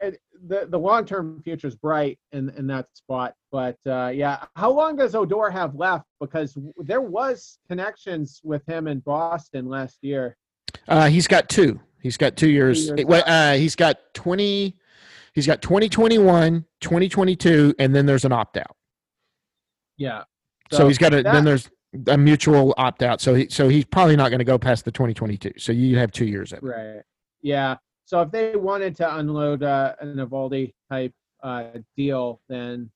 it, 0.00 0.20
the 0.46 0.66
the 0.68 0.78
long 0.78 1.06
term 1.06 1.40
future 1.42 1.66
is 1.66 1.74
bright 1.74 2.18
in 2.32 2.50
in 2.50 2.66
that 2.66 2.86
spot 2.92 3.32
but 3.50 3.78
uh 3.86 4.08
yeah 4.08 4.44
how 4.54 4.70
long 4.70 4.96
does 4.96 5.14
odor 5.14 5.48
have 5.48 5.74
left 5.74 6.04
because 6.20 6.52
w- 6.52 6.74
there 6.80 7.00
was 7.00 7.58
connections 7.68 8.42
with 8.44 8.62
him 8.68 8.86
in 8.86 8.98
boston 9.00 9.66
last 9.66 9.96
year 10.02 10.36
Uh, 10.88 11.08
he's 11.08 11.26
got 11.26 11.48
two. 11.48 11.80
He's 12.02 12.18
got 12.18 12.36
two 12.36 12.50
years. 12.50 12.88
years 12.88 13.04
Well, 13.06 13.24
uh, 13.26 13.54
he's 13.54 13.74
got 13.74 13.96
20. 14.14 14.76
He's 15.36 15.46
got 15.46 15.60
2021, 15.60 16.64
2022, 16.80 17.74
and 17.78 17.94
then 17.94 18.06
there's 18.06 18.24
an 18.24 18.32
opt 18.32 18.56
out. 18.56 18.74
yeah 19.98 20.24
So, 20.72 20.88
he's 20.88 20.96
got 20.98 21.12
a. 21.12 21.22
that- 21.22 21.32
then 21.32 21.44
there's 21.44 21.70
a 22.08 22.16
mutual 22.18 22.74
opt 22.78 23.02
out. 23.02 23.20
So 23.20 23.34
he, 23.34 23.48
so 23.50 23.68
he's 23.68 23.84
probably 23.84 24.16
not 24.16 24.30
going 24.30 24.38
to 24.40 24.44
go 24.44 24.58
past 24.58 24.84
the 24.84 24.90
2022. 24.92 25.52
So 25.58 25.72
you 25.72 25.98
have 25.98 26.10
two 26.10 26.24
years 26.26 26.52
of 26.52 26.58
it. 26.58 26.64
right 26.64 27.02
yeah 27.42 27.76
so 28.06 28.22
if 28.22 28.30
they 28.30 28.56
wanted 28.56 28.96
to 28.96 29.16
unload 29.16 29.62
uh, 29.62 29.94
an 30.00 30.16
Eovaldi 30.16 30.72
type 30.90 31.12
uh 31.42 31.64
deal 31.96 32.40
then 32.48 32.90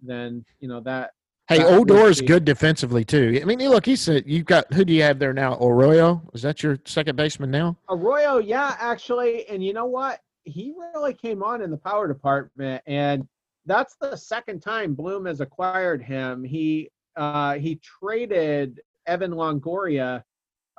then 0.00 0.44
you 0.60 0.68
know 0.68 0.80
that 0.80 1.10
Hey, 1.48 1.58
That 1.58 1.78
would 1.78 1.88
Odor's 1.92 2.20
good 2.20 2.44
defensively 2.44 3.04
too. 3.04 3.38
I 3.40 3.44
mean, 3.44 3.60
look, 3.60 3.86
he's 3.86 4.08
a, 4.08 4.20
you've 4.28 4.46
got 4.46 4.72
who 4.72 4.84
do 4.84 4.92
you 4.92 5.02
have 5.04 5.20
there 5.20 5.32
now? 5.32 5.56
Arroyo 5.60 6.20
is 6.34 6.42
that 6.42 6.60
your 6.60 6.78
second 6.84 7.14
baseman 7.14 7.52
now? 7.52 7.76
Arroyo, 7.88 8.38
yeah, 8.38 8.74
actually, 8.80 9.46
and 9.48 9.64
you 9.64 9.72
know 9.72 9.86
what? 9.86 10.18
He 10.46 10.72
really 10.94 11.12
came 11.14 11.42
on 11.42 11.60
in 11.60 11.70
the 11.70 11.76
power 11.76 12.08
department, 12.08 12.82
and 12.86 13.26
that's 13.66 13.96
the 14.00 14.16
second 14.16 14.60
time 14.60 14.94
Bloom 14.94 15.26
has 15.26 15.40
acquired 15.40 16.02
him. 16.02 16.44
He 16.44 16.88
uh, 17.16 17.54
he 17.54 17.76
traded 17.82 18.80
Evan 19.06 19.32
Longoria 19.32 20.22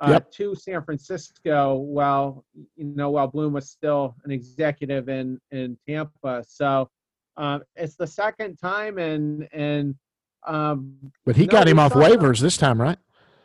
uh, 0.00 0.10
Yep. 0.10 0.30
to 0.32 0.54
San 0.54 0.82
Francisco 0.82 1.74
while 1.76 2.44
you 2.76 2.84
know 2.84 3.10
while 3.10 3.26
Bloom 3.28 3.52
was 3.52 3.70
still 3.70 4.14
an 4.24 4.30
executive 4.30 5.08
in 5.08 5.38
in 5.50 5.76
Tampa. 5.86 6.42
So 6.46 6.88
um, 7.36 7.62
it's 7.76 7.96
the 7.96 8.06
second 8.06 8.56
time, 8.56 8.98
and 8.98 9.48
and 9.52 9.94
um, 10.46 10.96
But 11.26 11.36
he 11.36 11.46
No, 11.46 11.52
got 11.52 11.68
him 11.68 11.78
off 11.78 11.92
waivers 11.92 12.40
this 12.40 12.56
time, 12.56 12.80
right? 12.80 12.98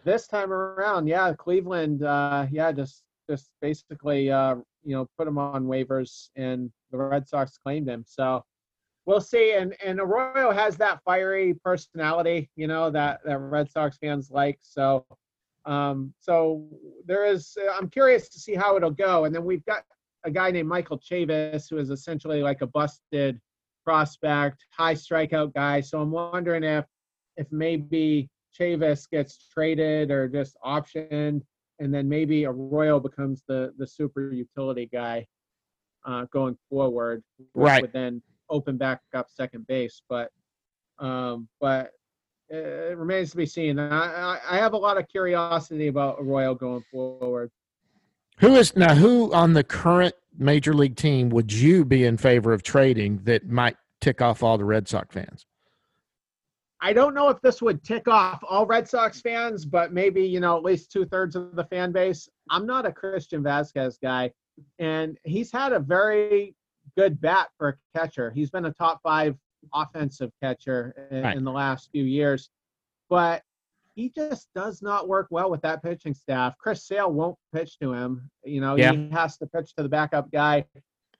this 0.05 0.27
time 0.27 0.51
around, 0.51 1.07
yeah, 1.07 1.33
Cleveland, 1.33 2.03
uh, 2.03 2.45
yeah, 2.51 2.71
just 2.71 3.03
just 3.29 3.49
basically, 3.61 4.29
uh, 4.31 4.55
you 4.83 4.95
know, 4.95 5.07
put 5.17 5.27
him 5.27 5.37
on 5.37 5.65
waivers, 5.65 6.29
and 6.35 6.71
the 6.91 6.97
Red 6.97 7.27
Sox 7.27 7.57
claimed 7.57 7.87
him. 7.87 8.03
So 8.07 8.43
we'll 9.05 9.21
see. 9.21 9.53
And 9.53 9.75
and 9.83 9.99
Arroyo 9.99 10.51
has 10.51 10.77
that 10.77 11.01
fiery 11.03 11.55
personality, 11.63 12.49
you 12.55 12.67
know, 12.67 12.89
that 12.91 13.21
that 13.25 13.39
Red 13.39 13.71
Sox 13.71 13.97
fans 13.97 14.29
like. 14.31 14.59
So 14.61 15.05
um, 15.65 16.13
so 16.19 16.67
there 17.05 17.25
is. 17.25 17.57
I'm 17.73 17.89
curious 17.89 18.29
to 18.29 18.39
see 18.39 18.55
how 18.55 18.75
it'll 18.75 18.91
go. 18.91 19.25
And 19.25 19.33
then 19.33 19.45
we've 19.45 19.65
got 19.65 19.83
a 20.23 20.31
guy 20.31 20.51
named 20.51 20.69
Michael 20.69 20.99
Chavis, 20.99 21.69
who 21.69 21.77
is 21.77 21.89
essentially 21.89 22.41
like 22.41 22.61
a 22.61 22.67
busted 22.67 23.39
prospect, 23.83 24.65
high 24.71 24.95
strikeout 24.95 25.53
guy. 25.53 25.81
So 25.81 26.01
I'm 26.01 26.11
wondering 26.11 26.63
if 26.63 26.85
if 27.37 27.47
maybe 27.51 28.29
Chavis 28.57 29.09
gets 29.09 29.49
traded 29.51 30.11
or 30.11 30.27
just 30.27 30.55
optioned, 30.63 31.41
and 31.79 31.93
then 31.93 32.07
maybe 32.07 32.45
Arroyo 32.45 32.99
becomes 32.99 33.43
the 33.47 33.73
the 33.77 33.87
super 33.87 34.31
utility 34.31 34.89
guy 34.91 35.25
uh, 36.05 36.25
going 36.31 36.57
forward. 36.69 37.23
Right. 37.53 37.81
Would 37.81 37.93
then 37.93 38.21
open 38.49 38.77
back 38.77 39.01
up 39.13 39.27
second 39.29 39.67
base, 39.67 40.01
but 40.09 40.31
um, 40.99 41.47
but 41.59 41.91
it 42.49 42.97
remains 42.97 43.31
to 43.31 43.37
be 43.37 43.45
seen. 43.45 43.79
I 43.79 44.39
I 44.47 44.57
have 44.57 44.73
a 44.73 44.77
lot 44.77 44.97
of 44.97 45.07
curiosity 45.07 45.87
about 45.87 46.17
Arroyo 46.19 46.55
going 46.55 46.83
forward. 46.91 47.51
Who 48.39 48.55
is 48.55 48.75
now? 48.75 48.95
Who 48.95 49.33
on 49.33 49.53
the 49.53 49.63
current 49.63 50.15
major 50.37 50.73
league 50.73 50.95
team 50.95 51.29
would 51.29 51.51
you 51.51 51.85
be 51.85 52.05
in 52.05 52.17
favor 52.17 52.53
of 52.53 52.63
trading 52.63 53.19
that 53.23 53.47
might 53.47 53.77
tick 54.01 54.21
off 54.21 54.43
all 54.43 54.57
the 54.57 54.65
Red 54.65 54.87
Sox 54.87 55.13
fans? 55.13 55.45
I 56.83 56.91
don't 56.91 57.13
know 57.13 57.29
if 57.29 57.39
this 57.41 57.61
would 57.61 57.81
tick 57.81 58.09
off 58.09 58.43
all 58.47 58.65
Red 58.65 58.89
Sox 58.89 59.21
fans, 59.21 59.63
but 59.63 59.93
maybe, 59.93 60.21
you 60.21 60.41
know, 60.41 60.57
at 60.57 60.63
least 60.63 60.91
two 60.91 61.05
thirds 61.05 61.33
of 61.37 61.55
the 61.55 61.63
fan 61.63 61.93
base. 61.93 62.27
I'm 62.49 62.65
not 62.65 62.85
a 62.85 62.91
Christian 62.91 63.41
Vazquez 63.41 63.97
guy, 64.01 64.33
and 64.79 65.17
he's 65.23 65.49
had 65.49 65.71
a 65.71 65.79
very 65.79 66.55
good 66.97 67.21
bat 67.21 67.51
for 67.57 67.69
a 67.69 67.97
catcher. 67.97 68.31
He's 68.31 68.49
been 68.51 68.65
a 68.65 68.71
top 68.73 68.99
five 69.01 69.37
offensive 69.73 70.31
catcher 70.41 71.07
in, 71.09 71.23
Right. 71.23 71.37
in 71.37 71.45
the 71.45 71.51
last 71.53 71.89
few 71.91 72.03
years, 72.03 72.49
but 73.09 73.43
he 73.95 74.09
just 74.09 74.49
does 74.53 74.81
not 74.81 75.07
work 75.07 75.27
well 75.29 75.49
with 75.49 75.61
that 75.61 75.81
pitching 75.83 76.13
staff. 76.13 76.57
Chris 76.57 76.85
Sale 76.85 77.13
won't 77.13 77.37
pitch 77.53 77.79
to 77.79 77.93
him. 77.93 78.29
You 78.43 78.59
know, 78.59 78.75
Yeah. 78.75 78.91
he 78.91 79.07
has 79.11 79.37
to 79.37 79.47
pitch 79.47 79.73
to 79.75 79.83
the 79.83 79.89
backup 79.89 80.29
guy. 80.31 80.65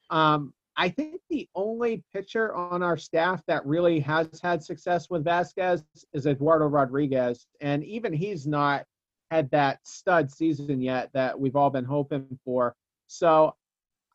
Um, 0.10 0.54
I 0.76 0.90
think 0.90 1.22
the 1.30 1.48
only 1.56 2.04
pitcher 2.14 2.54
on 2.54 2.82
our 2.82 2.98
staff 2.98 3.44
that 3.48 3.66
really 3.66 4.00
has 4.02 4.28
had 4.42 4.64
success 4.64 5.10
with 5.10 5.24
Vazquez 5.24 5.84
is 6.14 6.26
Eduardo 6.26 6.66
Rodriguez, 6.66 7.46
and 7.62 7.84
even 7.84 8.12
he's 8.12 8.48
not 8.48 8.86
had 9.30 9.50
that 9.52 9.80
stud 9.84 10.32
season 10.32 10.82
yet 10.82 11.10
that 11.14 11.40
we've 11.40 11.56
all 11.56 11.70
been 11.70 11.86
hoping 11.86 12.40
for. 12.44 12.76
So 13.08 13.56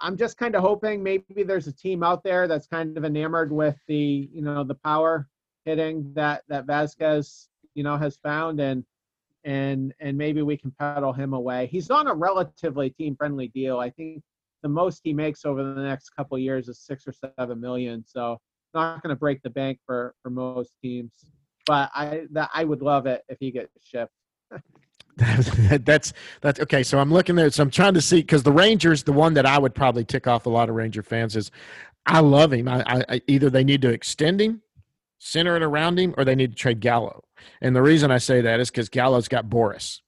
I'm 0.01 0.17
just 0.17 0.37
kind 0.37 0.55
of 0.55 0.63
hoping 0.63 1.03
maybe 1.03 1.43
there's 1.43 1.67
a 1.67 1.73
team 1.73 2.03
out 2.03 2.23
there 2.23 2.47
that's 2.49 2.67
kind 2.67 2.97
of 2.97 3.05
enamored 3.05 3.53
with 3.53 3.77
the 3.87 4.29
you 4.33 4.43
know 4.43 4.65
the 4.65 4.75
power 4.75 5.29
hitting 5.65 6.13
that 6.15 6.43
that 6.49 6.67
Vazquez 6.67 7.49
you 7.75 7.83
know 7.83 7.97
has 7.97 8.17
found 8.17 8.61
and 8.61 8.85
and 9.45 9.95
and 10.01 10.17
maybe 10.17 10.43
we 10.43 10.57
can 10.57 10.73
paddle 10.79 11.13
him 11.13 11.35
away. 11.35 11.67
He's 11.67 11.91
on 11.91 12.07
a 12.09 12.15
relatively 12.15 12.91
team 12.91 13.17
friendly 13.17 13.49
deal. 13.49 13.79
I 13.79 13.91
think 13.91 14.23
the 14.63 14.69
most 14.69 15.01
he 15.05 15.13
makes 15.13 15.45
over 15.45 15.63
the 15.63 15.81
next 15.83 16.11
couple 16.11 16.39
years 16.39 16.69
is 16.69 16.81
six 16.81 17.05
or 17.07 17.13
seven 17.13 17.61
million. 17.61 18.05
So 18.07 18.39
not 18.75 19.03
going 19.03 19.11
to 19.15 19.19
break 19.19 19.43
the 19.43 19.51
bank 19.51 19.79
for 19.87 20.15
for 20.23 20.31
most 20.31 20.73
teams. 20.83 21.13
But 21.67 21.91
I 21.95 22.27
that 22.33 22.51
I 22.55 22.65
would 22.65 22.83
love 22.83 23.07
it 23.07 23.23
if 23.29 23.39
he 23.41 23.51
gets 23.51 23.73
shipped. 23.83 24.13
that's 25.85 26.13
that's 26.41 26.61
okay. 26.61 26.83
So 26.83 26.99
I'm 26.99 27.13
looking 27.13 27.35
there. 27.35 27.51
So 27.51 27.63
I'm 27.63 27.71
trying 27.71 27.95
to 27.95 28.01
see 28.01 28.21
because 28.21 28.43
the 28.43 28.53
Rangers, 28.53 29.03
the 29.03 29.13
one 29.13 29.35
that 29.35 29.47
I 29.47 29.59
would 29.59 29.75
probably 29.75 30.05
tick 30.05 30.27
off 30.27 30.47
a 30.47 30.51
lot 30.51 30.69
of 30.69 30.77
Ranger 30.77 31.03
fans 31.03 31.37
is, 31.37 31.51
I 32.07 32.21
love 32.21 32.53
him. 32.53 32.69
I, 32.69 33.05
I 33.09 33.21
either 33.27 33.51
they 33.51 33.65
need 33.65 33.83
to 33.83 33.91
extend 33.91 34.41
him, 34.41 34.63
center 35.19 35.57
it 35.57 35.63
around 35.63 35.99
him, 35.99 36.15
or 36.17 36.25
they 36.25 36.35
need 36.35 36.53
to 36.53 36.57
trade 36.57 36.81
Gallo. 36.81 37.25
And 37.61 37.75
the 37.75 37.83
reason 37.83 38.11
I 38.11 38.19
say 38.19 38.41
that 38.41 38.61
is 38.61 38.71
because 38.71 38.89
Gallo's 38.89 39.29
got 39.29 39.51
Boris, 39.51 40.03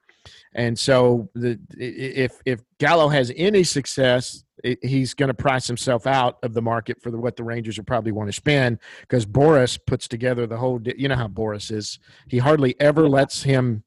and 0.55 0.79
so 0.79 1.29
the 1.35 1.59
if 1.77 2.41
if 2.45 2.61
Gallo 2.79 3.09
has 3.09 3.33
any 3.37 3.63
success, 3.63 4.45
he's 4.83 5.15
going 5.15 5.29
to 5.29 5.35
price 5.35 5.67
himself 5.67 6.07
out 6.07 6.39
of 6.43 6.55
the 6.55 6.63
market 6.63 7.01
for 7.01 7.11
the, 7.11 7.19
what 7.19 7.37
the 7.37 7.45
Rangers 7.45 7.77
would 7.77 7.87
probably 7.87 8.13
want 8.13 8.29
to 8.29 8.33
spend 8.33 8.79
because 9.03 9.25
Boris 9.25 9.79
puts 9.79 10.09
together 10.09 10.47
the 10.47 10.57
whole. 10.57 10.81
You 10.83 11.09
know 11.09 11.17
how 11.17 11.29
Boris 11.29 11.71
is. 11.71 11.99
He 12.29 12.39
hardly 12.39 12.75
ever 12.81 13.09
lets 13.09 13.43
him 13.43 13.85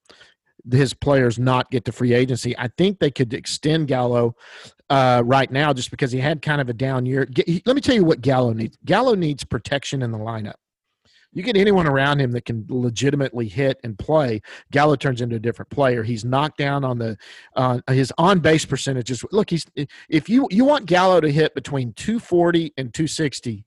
his 0.71 0.93
players 0.93 1.37
not 1.37 1.69
get 1.71 1.83
to 1.85 1.91
free 1.91 2.13
agency. 2.13 2.57
I 2.57 2.69
think 2.69 2.99
they 2.99 3.11
could 3.11 3.33
extend 3.33 3.89
Gallo 3.89 4.35
uh, 4.89 5.21
right 5.25 5.51
now 5.51 5.73
just 5.73 5.91
because 5.91 6.11
he 6.11 6.19
had 6.19 6.41
kind 6.41 6.61
of 6.61 6.69
a 6.69 6.73
down 6.73 7.05
year. 7.05 7.27
Let 7.65 7.75
me 7.75 7.81
tell 7.81 7.95
you 7.95 8.05
what 8.05 8.21
Gallo 8.21 8.53
needs. 8.53 8.77
Gallo 8.85 9.15
needs 9.15 9.43
protection 9.43 10.01
in 10.01 10.11
the 10.11 10.17
lineup. 10.17 10.55
You 11.33 11.43
get 11.43 11.57
anyone 11.57 11.87
around 11.87 12.19
him 12.19 12.31
that 12.31 12.45
can 12.45 12.65
legitimately 12.69 13.47
hit 13.47 13.79
and 13.83 13.97
play, 13.97 14.41
Gallo 14.71 14.95
turns 14.95 15.21
into 15.21 15.35
a 15.35 15.39
different 15.39 15.69
player. 15.69 16.03
He's 16.03 16.23
knocked 16.23 16.57
down 16.57 16.83
on 16.83 16.97
the 16.97 17.17
uh, 17.55 17.79
his 17.87 18.13
on 18.17 18.39
base 18.39 18.65
percentages. 18.65 19.23
Look, 19.31 19.49
he's 19.49 19.65
if 20.09 20.29
you 20.29 20.47
you 20.51 20.65
want 20.65 20.85
Gallo 20.85 21.21
to 21.21 21.31
hit 21.31 21.55
between 21.55 21.93
240 21.93 22.73
and 22.77 22.93
260 22.93 23.65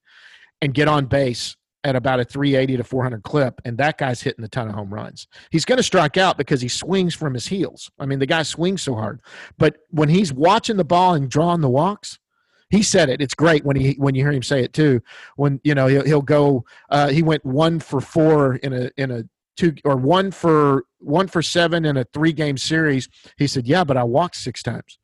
and 0.63 0.73
get 0.73 0.89
on 0.89 1.07
base 1.07 1.57
at 1.87 1.95
about 1.95 2.19
a 2.19 2.25
380 2.25 2.79
to 2.79 2.85
400 2.85 3.23
clip, 3.23 3.61
and 3.65 3.79
that 3.79 3.97
guy's 3.97 4.21
hitting 4.21 4.45
a 4.45 4.49
ton 4.49 4.69
of 4.69 4.75
home 4.75 4.93
runs. 4.93 5.29
He's 5.51 5.65
going 5.65 5.77
to 5.77 5.85
strike 5.85 6.17
out 6.17 6.37
because 6.37 6.61
he 6.61 6.67
swings 6.67 7.15
from 7.15 7.33
his 7.33 7.47
heels. 7.47 7.91
I 7.99 8.07
mean, 8.07 8.19
the 8.19 8.27
guy 8.27 8.43
swings 8.43 8.83
so 8.83 8.97
hard. 8.97 9.21
But 9.57 9.77
when 9.91 10.09
he's 10.09 10.33
watching 10.33 10.79
the 10.79 10.85
ball 10.85 11.15
and 11.15 11.31
drawing 11.31 11.61
the 11.61 11.71
walks, 11.71 12.19
he 12.71 12.83
said 12.83 13.09
it. 13.09 13.21
It's 13.21 13.35
great 13.35 13.65
when 13.65 13.77
he 13.77 13.93
when 13.99 14.15
you 14.15 14.25
hear 14.25 14.33
him 14.33 14.43
say 14.43 14.63
it 14.63 14.73
too. 14.73 15.01
When 15.37 15.61
you 15.65 15.75
know 15.75 15.87
he'll, 15.87 16.05
he'll 16.05 16.23
go. 16.23 16.65
Uh, 16.91 17.09
he 17.09 17.23
went 17.23 17.45
one 17.45 17.79
for 17.79 18.01
four 18.01 18.57
in 18.57 18.73
a 18.73 18.91
in 18.97 19.11
a 19.11 19.25
two 19.57 19.75
or 19.85 19.97
one 19.97 20.31
for 20.31 20.85
one 20.99 21.29
for 21.29 21.43
seven 21.43 21.85
in 21.85 21.97
a 21.97 22.05
three 22.13 22.33
game 22.33 22.57
series. 22.57 23.09
He 23.39 23.47
said, 23.47 23.67
"Yeah, 23.67 23.85
but 23.85 23.97
I 23.97 24.05
walked 24.05 24.37
six 24.37 24.63
times," 24.63 24.99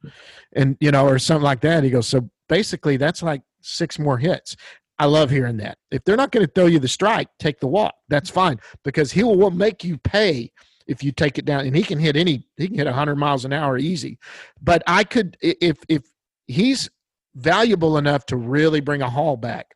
and 0.54 0.76
you 0.80 0.90
know, 0.90 1.06
or 1.06 1.18
something 1.18 1.44
like 1.44 1.60
that. 1.60 1.84
He 1.84 1.90
goes, 1.90 2.08
"So 2.08 2.28
basically, 2.48 2.96
that's 2.96 3.22
like 3.22 3.42
six 3.60 3.98
more 3.98 4.18
hits." 4.18 4.56
I 4.98 5.06
love 5.06 5.30
hearing 5.30 5.56
that. 5.56 5.78
If 5.90 6.04
they're 6.04 6.16
not 6.16 6.30
going 6.30 6.46
to 6.46 6.52
throw 6.52 6.66
you 6.66 6.78
the 6.78 6.86
strike, 6.86 7.28
take 7.38 7.58
the 7.58 7.66
walk. 7.66 7.94
That's 8.08 8.30
fine 8.30 8.60
because 8.84 9.10
he 9.10 9.24
will 9.24 9.50
make 9.50 9.82
you 9.82 9.98
pay 9.98 10.52
if 10.86 11.02
you 11.02 11.10
take 11.10 11.38
it 11.38 11.44
down. 11.44 11.66
And 11.66 11.74
he 11.74 11.82
can 11.82 11.98
hit 11.98 12.16
any. 12.16 12.46
He 12.56 12.68
can 12.68 12.76
hit 12.76 12.86
100 12.86 13.16
miles 13.16 13.44
an 13.44 13.52
hour 13.52 13.78
easy. 13.78 14.18
But 14.60 14.82
I 14.86 15.04
could 15.04 15.36
if 15.40 15.78
if 15.88 16.02
he's 16.46 16.88
valuable 17.34 17.98
enough 17.98 18.26
to 18.26 18.36
really 18.36 18.80
bring 18.80 19.02
a 19.02 19.10
haul 19.10 19.36
back. 19.36 19.74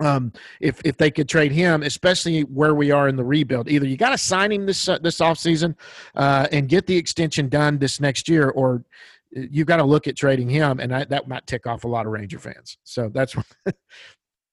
Um, 0.00 0.32
if 0.60 0.80
if 0.84 0.96
they 0.96 1.10
could 1.10 1.28
trade 1.28 1.52
him, 1.52 1.82
especially 1.82 2.42
where 2.42 2.74
we 2.74 2.90
are 2.90 3.08
in 3.08 3.14
the 3.14 3.24
rebuild, 3.24 3.68
either 3.68 3.86
you 3.86 3.96
got 3.96 4.10
to 4.10 4.18
sign 4.18 4.50
him 4.50 4.66
this 4.66 4.88
uh, 4.88 4.98
this 4.98 5.20
offseason 5.20 5.76
uh, 6.16 6.48
and 6.50 6.68
get 6.68 6.86
the 6.86 6.96
extension 6.96 7.48
done 7.48 7.78
this 7.78 8.00
next 8.00 8.28
year, 8.28 8.50
or 8.50 8.84
you 9.30 9.64
got 9.64 9.76
to 9.76 9.84
look 9.84 10.08
at 10.08 10.16
trading 10.16 10.48
him, 10.48 10.80
and 10.80 10.94
I, 10.94 11.04
that 11.04 11.28
might 11.28 11.46
tick 11.46 11.66
off 11.66 11.84
a 11.84 11.88
lot 11.88 12.06
of 12.06 12.12
Ranger 12.12 12.40
fans. 12.40 12.76
So 12.82 13.08
that's 13.08 13.36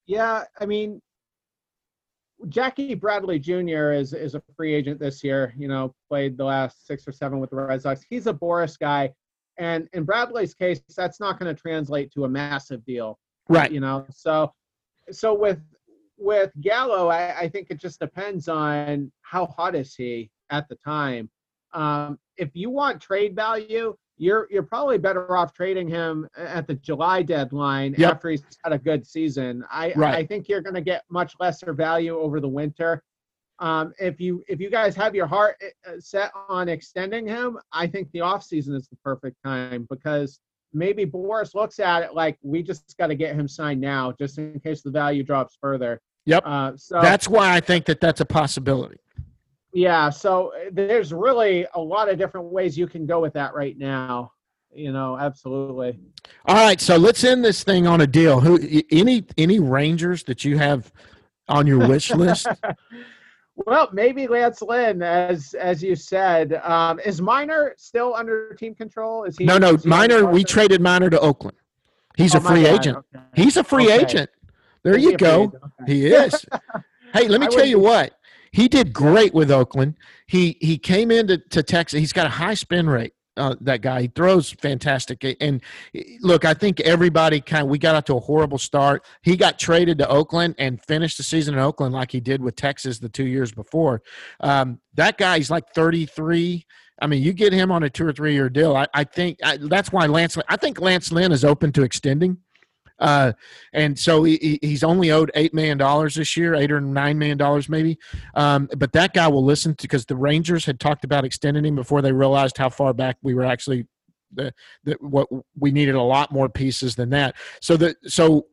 Yeah, 0.07 0.43
I 0.59 0.65
mean, 0.65 1.01
Jackie 2.49 2.95
Bradley 2.95 3.39
Jr. 3.39 3.91
is 3.91 4.13
is 4.13 4.35
a 4.35 4.41
free 4.55 4.73
agent 4.73 4.99
this 4.99 5.23
year. 5.23 5.53
You 5.57 5.67
know, 5.67 5.93
played 6.09 6.37
the 6.37 6.43
last 6.43 6.85
six 6.85 7.07
or 7.07 7.11
seven 7.11 7.39
with 7.39 7.51
the 7.51 7.55
Red 7.55 7.81
Sox. 7.81 8.03
He's 8.09 8.27
a 8.27 8.33
Boris 8.33 8.77
guy, 8.77 9.13
and 9.61 9.87
in 9.93 10.03
Bradley's 10.05 10.55
case, 10.55 10.81
that's 10.97 11.19
not 11.19 11.39
going 11.39 11.53
to 11.55 11.61
translate 11.61 12.11
to 12.13 12.25
a 12.25 12.29
massive 12.29 12.83
deal. 12.83 13.19
right. 13.47 13.71
You 13.71 13.79
know, 13.79 14.05
so 14.11 14.51
so 15.11 15.33
with 15.33 15.59
with 16.17 16.51
Gallo, 16.61 17.07
I, 17.09 17.41
I 17.41 17.47
think 17.49 17.67
it 17.69 17.79
just 17.79 17.99
depends 17.99 18.47
on 18.47 19.11
how 19.21 19.45
hot 19.45 19.75
is 19.75 19.93
he 19.95 20.31
at 20.49 20.67
the 20.67 20.75
time. 20.75 21.29
Um, 21.73 22.19
if 22.37 22.49
you 22.55 22.69
want 22.71 23.01
trade 23.01 23.35
value, 23.35 23.95
you're 24.17 24.47
you're 24.49 24.63
probably 24.63 24.97
better 24.97 25.35
off 25.37 25.53
trading 25.53 25.87
him 25.87 26.27
at 26.35 26.65
the 26.67 26.73
July 26.75 27.21
deadline 27.21 27.93
Yep. 27.97 28.11
after 28.15 28.29
he's 28.29 28.43
had 28.63 28.73
a 28.73 28.79
good 28.79 29.05
season. 29.05 29.63
I 29.71 29.93
Right. 29.95 30.15
I 30.15 30.25
think 30.25 30.49
you're 30.49 30.61
going 30.61 30.75
to 30.75 30.81
get 30.81 31.03
much 31.09 31.33
lesser 31.39 31.71
value 31.73 32.17
over 32.17 32.39
the 32.39 32.49
winter. 32.49 33.03
Um, 33.61 33.93
if 33.99 34.19
you 34.19 34.43
if 34.47 34.59
you 34.59 34.71
guys 34.71 34.95
have 34.95 35.13
your 35.13 35.27
heart 35.27 35.55
uh, 35.87 35.91
set 35.99 36.31
on 36.49 36.67
extending 36.67 37.27
him, 37.27 37.59
I 37.71 37.85
think 37.85 38.11
the 38.11 38.19
offseason 38.19 38.75
is 38.75 38.87
the 38.87 38.97
perfect 39.03 39.37
time 39.45 39.87
because 39.89 40.39
maybe 40.73 41.05
Boris 41.05 41.53
looks 41.53 41.79
at 41.79 42.01
it 42.01 42.15
like 42.15 42.37
we 42.41 42.63
just 42.63 42.97
got 42.97 43.07
to 43.07 43.15
get 43.15 43.35
him 43.35 43.47
signed 43.47 43.79
now, 43.79 44.13
just 44.17 44.39
in 44.39 44.59
case 44.59 44.81
the 44.81 44.89
value 44.89 45.21
drops 45.21 45.57
further. 45.61 46.01
Yep. 46.25 46.43
Uh, 46.45 46.71
so 46.75 47.01
That's 47.01 47.27
why 47.29 47.53
I 47.55 47.59
think 47.59 47.85
that 47.85 47.99
that's 47.99 48.19
a 48.21 48.25
possibility. 48.25 48.97
yeah, 49.73 50.09
so 50.09 50.53
uh, 50.55 50.69
there's 50.71 51.13
really 51.13 51.65
a 51.75 51.79
lot 51.79 52.09
of 52.09 52.17
different 52.17 52.47
ways 52.47 52.77
you 52.77 52.87
can 52.87 53.05
go 53.05 53.19
with 53.19 53.33
that 53.33 53.53
right 53.53 53.77
now. 53.77 54.31
You 54.73 54.91
know, 54.91 55.17
absolutely. 55.17 55.99
All 56.45 56.55
right, 56.55 56.79
so 56.79 56.95
let's 56.95 57.23
end 57.23 57.43
this 57.43 57.63
thing 57.63 57.85
on 57.85 58.01
a 58.01 58.07
deal. 58.07 58.39
Who 58.39 58.57
any 58.89 59.25
any 59.37 59.59
Rangers 59.59 60.23
that 60.23 60.45
you 60.45 60.57
have 60.57 60.91
on 61.47 61.67
your 61.67 61.87
wish 61.87 62.11
list? 62.11 62.47
Well, 63.65 63.89
maybe 63.93 64.27
Lance 64.27 64.61
Lynn, 64.61 65.01
as 65.01 65.53
as 65.53 65.81
you 65.83 65.95
said, 65.95 66.53
um, 66.63 66.99
is 66.99 67.21
Minor 67.21 67.73
still 67.77 68.13
under 68.15 68.53
team 68.53 68.75
control? 68.75 69.23
Is 69.25 69.37
he? 69.37 69.45
no, 69.45 69.57
no, 69.57 69.73
is 69.75 69.83
he 69.83 69.89
on 69.91 69.97
Minor. 69.97 70.25
We 70.25 70.43
traded 70.43 70.81
Minor 70.81 71.09
to 71.09 71.19
Oakland. 71.19 71.57
He's 72.17 72.35
Oh, 72.35 72.39
a 72.39 72.41
free 72.41 72.65
agent. 72.65 72.97
okay. 72.97 73.23
He's 73.35 73.57
a 73.57 73.63
free 73.63 73.85
Okay. 73.85 74.01
agent. 74.01 74.29
There 74.83 74.95
Is 74.97 75.03
you 75.03 75.17
go. 75.17 75.43
Okay. 75.43 75.93
He 75.93 76.05
is. 76.07 76.45
hey, 77.13 77.27
let 77.27 77.39
me 77.39 77.47
I 77.47 77.49
tell 77.49 77.65
you 77.65 77.79
what. 77.79 78.13
He 78.51 78.67
did 78.67 78.91
great 78.91 79.33
with 79.33 79.49
Oakland. 79.51 79.95
He 80.27 80.57
he 80.59 80.77
came 80.77 81.09
into 81.11 81.37
to 81.37 81.63
Texas. 81.63 81.99
He's 81.99 82.13
got 82.13 82.25
a 82.25 82.29
high 82.29 82.55
spin 82.55 82.89
rate. 82.89 83.13
Uh, 83.37 83.55
that 83.61 83.81
guy. 83.81 84.03
He 84.03 84.07
throws 84.07 84.51
fantastic. 84.51 85.37
And 85.39 85.61
look, 86.21 86.45
I 86.45 86.53
think 86.53 86.79
everybody 86.81 87.41
kind 87.41 87.63
of 87.63 87.69
we 87.69 87.77
got 87.77 87.95
out 87.95 88.05
to 88.07 88.15
a 88.15 88.19
horrible 88.19 88.57
start. 88.57 89.05
He 89.21 89.35
got 89.37 89.59
traded 89.59 89.97
to 89.99 90.09
Oakland 90.09 90.55
and 90.57 90.83
finished 90.85 91.17
the 91.17 91.23
season 91.23 91.53
in 91.53 91.59
Oakland 91.59 91.93
like 91.93 92.11
he 92.11 92.19
did 92.19 92.41
with 92.41 92.55
Texas 92.55 92.99
the 92.99 93.09
two 93.09 93.25
years 93.25 93.51
before. 93.51 94.01
Um, 94.39 94.79
that 94.95 95.17
guy's 95.17 95.49
like 95.49 95.63
33. 95.73 96.65
I 97.01 97.07
mean, 97.07 97.23
you 97.23 97.33
get 97.33 97.51
him 97.51 97.71
on 97.71 97.83
a 97.83 97.89
two 97.89 98.05
or 98.05 98.13
three 98.13 98.33
year 98.33 98.49
deal. 98.49 98.75
I, 98.75 98.87
I 98.93 99.03
think 99.03 99.39
I, 99.43 99.57
that's 99.57 99.91
why 99.91 100.05
Lance. 100.05 100.37
I 100.47 100.57
think 100.57 100.79
Lance 100.79 101.11
Lynn 101.11 101.31
is 101.31 101.43
open 101.43 101.71
to 101.73 101.83
extending. 101.83 102.37
Uh, 103.01 103.33
and 103.73 103.97
so 103.97 104.23
he, 104.23 104.59
he's 104.61 104.83
only 104.83 105.11
owed 105.11 105.31
eight 105.35 105.53
million 105.53 105.77
dollars 105.77 106.15
this 106.15 106.37
year, 106.37 106.55
eight 106.55 106.71
or 106.71 106.79
nine 106.79 107.17
million 107.17 107.37
dollars 107.37 107.67
maybe. 107.67 107.97
Um, 108.35 108.69
but 108.77 108.93
that 108.93 109.13
guy 109.13 109.27
will 109.27 109.43
listen 109.43 109.75
to 109.75 109.81
because 109.81 110.05
the 110.05 110.15
Rangers 110.15 110.63
had 110.63 110.79
talked 110.79 111.03
about 111.03 111.25
extending 111.25 111.65
him 111.65 111.75
before 111.75 112.01
they 112.01 112.13
realized 112.13 112.57
how 112.57 112.69
far 112.69 112.93
back 112.93 113.17
we 113.21 113.33
were 113.33 113.45
actually. 113.45 113.87
The, 114.33 114.53
the 114.85 114.95
what 115.01 115.27
we 115.59 115.71
needed 115.71 115.95
a 115.95 116.01
lot 116.01 116.31
more 116.31 116.47
pieces 116.47 116.95
than 116.95 117.09
that. 117.09 117.35
So 117.59 117.75
the 117.75 117.97
so 118.05 118.45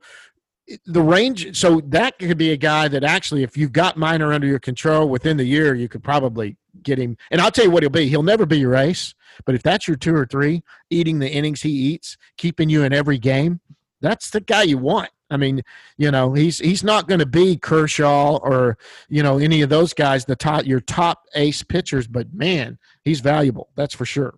the 0.86 1.02
range 1.02 1.56
so 1.56 1.80
that 1.86 2.18
could 2.18 2.36
be 2.36 2.50
a 2.50 2.56
guy 2.56 2.88
that 2.88 3.04
actually 3.04 3.42
if 3.42 3.56
you've 3.56 3.72
got 3.72 3.96
minor 3.96 4.32
under 4.32 4.46
your 4.46 4.58
control 4.58 5.08
within 5.08 5.36
the 5.36 5.44
year 5.44 5.74
you 5.74 5.88
could 5.88 6.02
probably 6.02 6.56
get 6.82 6.98
him 6.98 7.16
and 7.30 7.40
i'll 7.40 7.50
tell 7.50 7.64
you 7.64 7.70
what 7.70 7.82
he'll 7.82 7.90
be 7.90 8.08
he'll 8.08 8.22
never 8.22 8.44
be 8.44 8.58
your 8.58 8.74
ace 8.74 9.14
but 9.46 9.54
if 9.54 9.62
that's 9.62 9.88
your 9.88 9.96
two 9.96 10.14
or 10.14 10.26
three 10.26 10.62
eating 10.90 11.18
the 11.18 11.28
innings 11.28 11.62
he 11.62 11.70
eats 11.70 12.16
keeping 12.36 12.68
you 12.68 12.82
in 12.82 12.92
every 12.92 13.18
game 13.18 13.60
that's 14.00 14.30
the 14.30 14.40
guy 14.40 14.62
you 14.62 14.78
want 14.78 15.10
i 15.30 15.36
mean 15.36 15.60
you 15.96 16.10
know 16.10 16.32
he's 16.32 16.58
he's 16.58 16.82
not 16.84 17.06
going 17.08 17.18
to 17.20 17.26
be 17.26 17.56
kershaw 17.56 18.36
or 18.42 18.78
you 19.08 19.22
know 19.22 19.38
any 19.38 19.62
of 19.62 19.68
those 19.68 19.92
guys 19.92 20.24
the 20.24 20.36
top 20.36 20.64
your 20.66 20.80
top 20.80 21.22
ace 21.34 21.62
pitchers 21.62 22.06
but 22.06 22.32
man 22.32 22.78
he's 23.04 23.20
valuable 23.20 23.68
that's 23.76 23.94
for 23.94 24.04
sure 24.06 24.34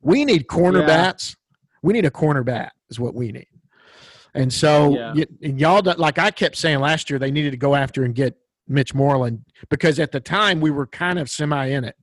we 0.00 0.24
need 0.24 0.46
corner 0.48 0.80
Yeah. 0.80 0.86
bats 0.86 1.36
we 1.82 1.92
need 1.92 2.04
a 2.04 2.10
corner 2.10 2.42
bat 2.44 2.72
is 2.90 3.00
what 3.00 3.14
we 3.14 3.32
need 3.32 3.46
and 4.34 4.50
so, 4.50 4.94
Yeah. 4.96 5.12
y- 5.14 5.26
and 5.42 5.60
y'all, 5.60 5.82
like 5.98 6.18
I 6.18 6.30
kept 6.30 6.56
saying 6.56 6.80
last 6.80 7.10
year, 7.10 7.18
they 7.18 7.30
needed 7.30 7.50
to 7.50 7.58
go 7.58 7.74
after 7.74 8.02
and 8.02 8.14
get 8.14 8.34
Mitch 8.68 8.94
Moreland 8.94 9.44
because 9.68 9.98
at 9.98 10.12
the 10.12 10.20
time 10.20 10.60
we 10.60 10.70
were 10.70 10.86
kind 10.86 11.18
of 11.18 11.28
semi 11.28 11.66
in 11.66 11.84
it, 11.84 11.96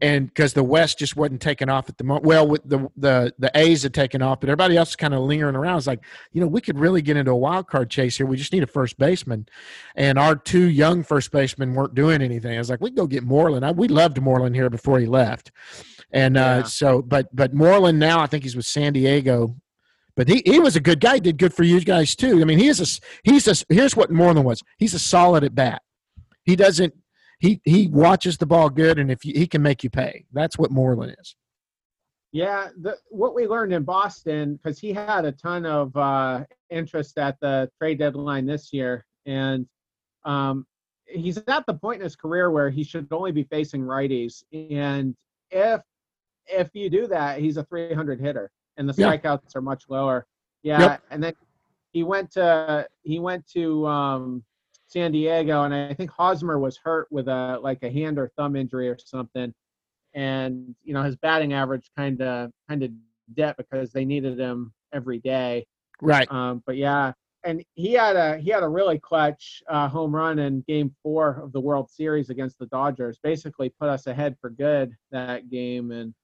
and 0.00 0.26
because 0.26 0.52
the 0.54 0.64
West 0.64 0.98
just 0.98 1.16
wasn't 1.16 1.40
taking 1.40 1.68
off 1.68 1.88
at 1.88 1.98
the 1.98 2.04
moment. 2.04 2.24
Well, 2.26 2.48
with 2.48 2.62
the 2.68 2.88
the 2.96 3.34
the 3.38 3.50
A's 3.54 3.82
had 3.82 3.94
taken 3.94 4.22
off, 4.22 4.40
but 4.40 4.48
everybody 4.48 4.76
else 4.76 4.90
was 4.90 4.96
kind 4.96 5.14
of 5.14 5.20
lingering 5.20 5.56
around. 5.56 5.78
It's 5.78 5.86
like, 5.86 6.02
you 6.32 6.40
know, 6.40 6.46
we 6.46 6.60
could 6.60 6.78
really 6.78 7.02
get 7.02 7.16
into 7.16 7.30
a 7.30 7.36
wild 7.36 7.68
card 7.68 7.90
chase 7.90 8.16
here. 8.16 8.26
We 8.26 8.36
just 8.36 8.52
need 8.52 8.62
a 8.62 8.66
first 8.66 8.98
baseman, 8.98 9.46
and 9.94 10.18
our 10.18 10.36
two 10.36 10.68
young 10.68 11.02
first 11.02 11.30
basemen 11.32 11.74
weren't 11.74 11.94
doing 11.94 12.22
anything. 12.22 12.54
I 12.54 12.58
was 12.58 12.70
like, 12.70 12.80
we 12.80 12.90
can 12.90 12.96
go 12.96 13.06
get 13.06 13.22
Moreland. 13.22 13.64
I, 13.64 13.72
we 13.72 13.88
loved 13.88 14.20
Moreland 14.20 14.56
here 14.56 14.70
before 14.70 14.98
he 14.98 15.06
left, 15.06 15.52
and 16.12 16.36
uh, 16.36 16.40
Yeah. 16.40 16.62
so, 16.64 17.02
but 17.02 17.28
but 17.34 17.54
Moreland 17.54 17.98
now 17.98 18.20
I 18.20 18.26
think 18.26 18.42
he's 18.44 18.56
with 18.56 18.66
San 18.66 18.92
Diego 18.94 19.56
but 20.16 20.28
he, 20.28 20.42
he 20.44 20.58
was 20.58 20.76
a 20.76 20.80
good 20.80 21.00
guy. 21.00 21.18
Did 21.18 21.38
good 21.38 21.54
for 21.54 21.62
you 21.62 21.80
guys 21.80 22.14
too. 22.14 22.42
I 22.42 22.44
mean, 22.44 22.58
he 22.58 22.66
is 22.66 22.80
a 22.80 23.00
he's 23.22 23.48
a 23.48 23.54
here's 23.72 23.96
what 23.96 24.10
Moreland 24.10 24.44
was. 24.44 24.60
He's 24.76 24.92
a 24.92 24.98
solid 24.98 25.44
at 25.44 25.54
bat. 25.54 25.80
He 26.44 26.56
doesn't 26.56 26.94
he 27.38 27.60
he 27.64 27.88
watches 27.88 28.36
the 28.38 28.46
ball 28.46 28.68
good, 28.70 28.98
and 28.98 29.10
if 29.10 29.24
you, 29.24 29.32
he 29.34 29.46
can 29.46 29.62
make 29.62 29.82
you 29.82 29.90
pay, 29.90 30.26
that's 30.32 30.58
what 30.58 30.70
Moreland 30.70 31.16
is. 31.20 31.34
Yeah, 32.32 32.68
the, 32.80 32.96
what 33.08 33.34
we 33.34 33.46
learned 33.48 33.72
in 33.72 33.82
Boston, 33.82 34.54
because 34.62 34.78
he 34.78 34.92
had 34.92 35.24
a 35.24 35.32
ton 35.32 35.66
of 35.66 35.96
uh, 35.96 36.44
interest 36.68 37.18
at 37.18 37.36
the 37.40 37.68
trade 37.78 37.98
deadline 37.98 38.46
this 38.46 38.72
year, 38.72 39.04
and 39.26 39.66
um, 40.24 40.64
he's 41.06 41.38
at 41.48 41.66
the 41.66 41.74
point 41.74 42.00
in 42.00 42.04
his 42.04 42.14
career 42.14 42.50
where 42.52 42.70
he 42.70 42.84
should 42.84 43.08
only 43.10 43.32
be 43.32 43.42
facing 43.44 43.82
righties. 43.82 44.44
And 44.52 45.16
if 45.50 45.80
if 46.46 46.68
you 46.74 46.88
do 46.90 47.06
that, 47.08 47.40
he's 47.40 47.56
a 47.56 47.64
300 47.64 48.20
hitter, 48.20 48.50
and 48.76 48.88
the 48.88 48.94
Yeah. 48.96 49.08
strikeouts 49.16 49.56
are 49.56 49.62
much 49.62 49.84
lower. 49.88 50.26
Yeah, 50.62 50.80
Yep. 50.80 51.02
and 51.10 51.24
then 51.24 51.32
he 51.92 52.02
went 52.04 52.30
to 52.32 52.86
he 53.02 53.18
went 53.18 53.46
to 53.54 53.86
um, 53.88 54.44
San 54.90 55.12
Diego, 55.12 55.62
and 55.62 55.74
I 55.74 55.94
think 55.94 56.10
Hosmer 56.10 56.58
was 56.58 56.76
hurt 56.76 57.08
with 57.10 57.28
a 57.28 57.58
like 57.62 57.82
a 57.82 57.90
hand 57.90 58.18
or 58.18 58.30
thumb 58.36 58.56
injury 58.56 58.88
or 58.88 58.98
something 58.98 59.54
and 60.14 60.74
you 60.82 60.92
know 60.94 61.02
his 61.02 61.16
batting 61.16 61.52
average 61.52 61.90
kind 61.96 62.20
of 62.22 62.50
kind 62.68 62.82
of 62.82 62.90
dipped 63.34 63.58
because 63.58 63.92
they 63.92 64.04
needed 64.04 64.38
him 64.38 64.72
every 64.92 65.18
day. 65.18 65.66
Right. 66.02 66.30
Um, 66.32 66.62
but 66.66 66.76
yeah, 66.76 67.12
and 67.44 67.62
he 67.74 67.92
had 67.92 68.16
a 68.16 68.38
he 68.38 68.50
had 68.50 68.62
a 68.62 68.68
really 68.68 68.98
clutch 68.98 69.62
uh, 69.68 69.88
home 69.88 70.14
run 70.14 70.38
in 70.38 70.62
Game 70.66 70.94
Four 71.02 71.40
of 71.42 71.52
the 71.52 71.60
World 71.60 71.90
Series 71.90 72.30
against 72.30 72.58
the 72.58 72.66
Dodgers. 72.66 73.18
Basically, 73.22 73.68
put 73.68 73.88
us 73.88 74.06
ahead 74.06 74.36
for 74.40 74.50
good 74.50 74.96
that 75.10 75.50
game, 75.50 75.92
and 75.92 76.14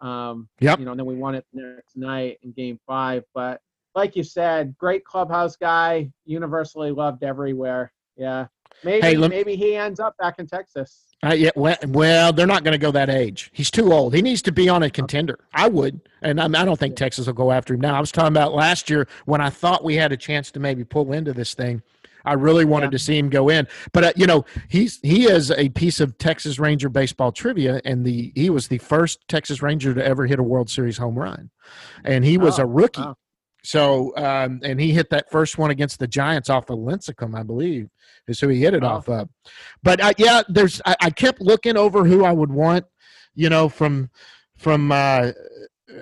um, 0.00 0.48
Yep. 0.60 0.78
you 0.80 0.84
know, 0.84 0.90
and 0.92 1.00
then 1.00 1.06
we 1.06 1.14
won 1.14 1.34
it 1.34 1.46
the 1.52 1.62
next 1.76 1.96
night 1.96 2.38
in 2.42 2.52
Game 2.52 2.78
Five. 2.86 3.24
But 3.34 3.60
like 3.94 4.16
you 4.16 4.24
said, 4.24 4.76
great 4.78 5.04
clubhouse 5.04 5.56
guy, 5.56 6.10
universally 6.24 6.90
loved 6.90 7.22
everywhere. 7.22 7.92
Yeah, 8.16 8.46
maybe 8.84 9.00
Hey, 9.06 9.16
lem- 9.16 9.30
maybe 9.30 9.56
he 9.56 9.76
ends 9.76 10.00
up 10.00 10.16
back 10.18 10.38
in 10.38 10.46
Texas. 10.46 11.02
Uh, 11.24 11.32
yeah, 11.34 11.50
well, 11.56 11.76
well, 11.88 12.32
they're 12.32 12.46
not 12.46 12.62
going 12.62 12.72
to 12.72 12.78
go 12.78 12.90
that 12.90 13.08
age. 13.08 13.50
He's 13.54 13.70
too 13.70 13.92
old. 13.92 14.14
He 14.14 14.20
needs 14.22 14.42
to 14.42 14.52
be 14.52 14.68
on 14.68 14.82
a 14.82 14.90
contender. 14.90 15.38
I 15.54 15.66
would, 15.68 16.00
and 16.22 16.40
I, 16.40 16.44
I 16.44 16.64
don't 16.64 16.78
think 16.78 16.94
Texas 16.94 17.26
will 17.26 17.32
go 17.34 17.50
after 17.52 17.74
him 17.74 17.80
now. 17.80 17.94
I 17.96 18.00
was 18.00 18.12
talking 18.12 18.28
about 18.28 18.54
last 18.54 18.90
year 18.90 19.08
when 19.24 19.40
I 19.40 19.48
thought 19.50 19.82
we 19.82 19.94
had 19.96 20.12
a 20.12 20.16
chance 20.16 20.50
to 20.52 20.60
maybe 20.60 20.84
pull 20.84 21.12
into 21.12 21.32
this 21.32 21.54
thing. 21.54 21.82
I 22.26 22.32
really 22.34 22.64
wanted 22.64 22.86
Yeah. 22.86 22.90
to 22.90 22.98
see 22.98 23.16
him 23.18 23.28
go 23.30 23.48
in, 23.50 23.68
but 23.92 24.02
uh, 24.04 24.12
you 24.16 24.26
know 24.26 24.44
he's 24.68 24.98
he 25.02 25.24
is 25.30 25.52
a 25.52 25.68
piece 25.70 26.00
of 26.00 26.18
Texas 26.18 26.58
Ranger 26.58 26.88
baseball 26.88 27.30
trivia, 27.30 27.80
and 27.84 28.04
the 28.04 28.32
he 28.34 28.50
was 28.50 28.66
the 28.68 28.78
first 28.78 29.20
Texas 29.28 29.62
Ranger 29.62 29.94
to 29.94 30.04
ever 30.04 30.26
hit 30.26 30.40
a 30.40 30.42
World 30.42 30.68
Series 30.68 30.98
home 30.98 31.16
run, 31.16 31.50
and 32.04 32.24
he 32.24 32.36
was 32.36 32.58
Oh, 32.58 32.64
a 32.64 32.66
rookie. 32.66 33.00
wow. 33.00 33.16
So, 33.62 34.12
um, 34.16 34.60
and 34.64 34.80
he 34.80 34.92
hit 34.92 35.10
that 35.10 35.30
first 35.30 35.56
one 35.58 35.70
against 35.70 35.98
the 35.98 36.06
Giants 36.06 36.50
off 36.50 36.68
of 36.70 36.78
Lincecum, 36.78 37.36
I 37.36 37.42
believe, 37.44 37.88
is 38.28 38.40
who 38.40 38.48
he 38.48 38.60
hit 38.60 38.74
it 38.74 38.84
off 38.84 39.08
of. 39.08 39.28
But 39.82 40.00
uh, 40.00 40.12
yeah, 40.18 40.42
there's 40.48 40.80
I, 40.84 40.96
I 41.00 41.10
kept 41.10 41.40
looking 41.40 41.76
over 41.76 42.04
who 42.04 42.24
I 42.24 42.32
would 42.32 42.50
want, 42.50 42.84
you 43.34 43.48
know, 43.48 43.68
from 43.68 44.10
from 44.56 44.92
uh, 44.92 45.32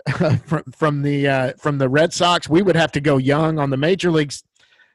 from 0.47 0.65
from 0.77 1.03
the 1.03 1.29
uh, 1.29 1.53
from 1.59 1.79
the 1.79 1.89
Red 1.89 2.13
Sox. 2.13 2.49
We 2.49 2.63
would 2.63 2.77
have 2.77 2.93
to 2.93 3.01
go 3.01 3.17
young 3.17 3.59
on 3.59 3.71
the 3.71 3.77
major 3.77 4.11
leagues 4.11 4.43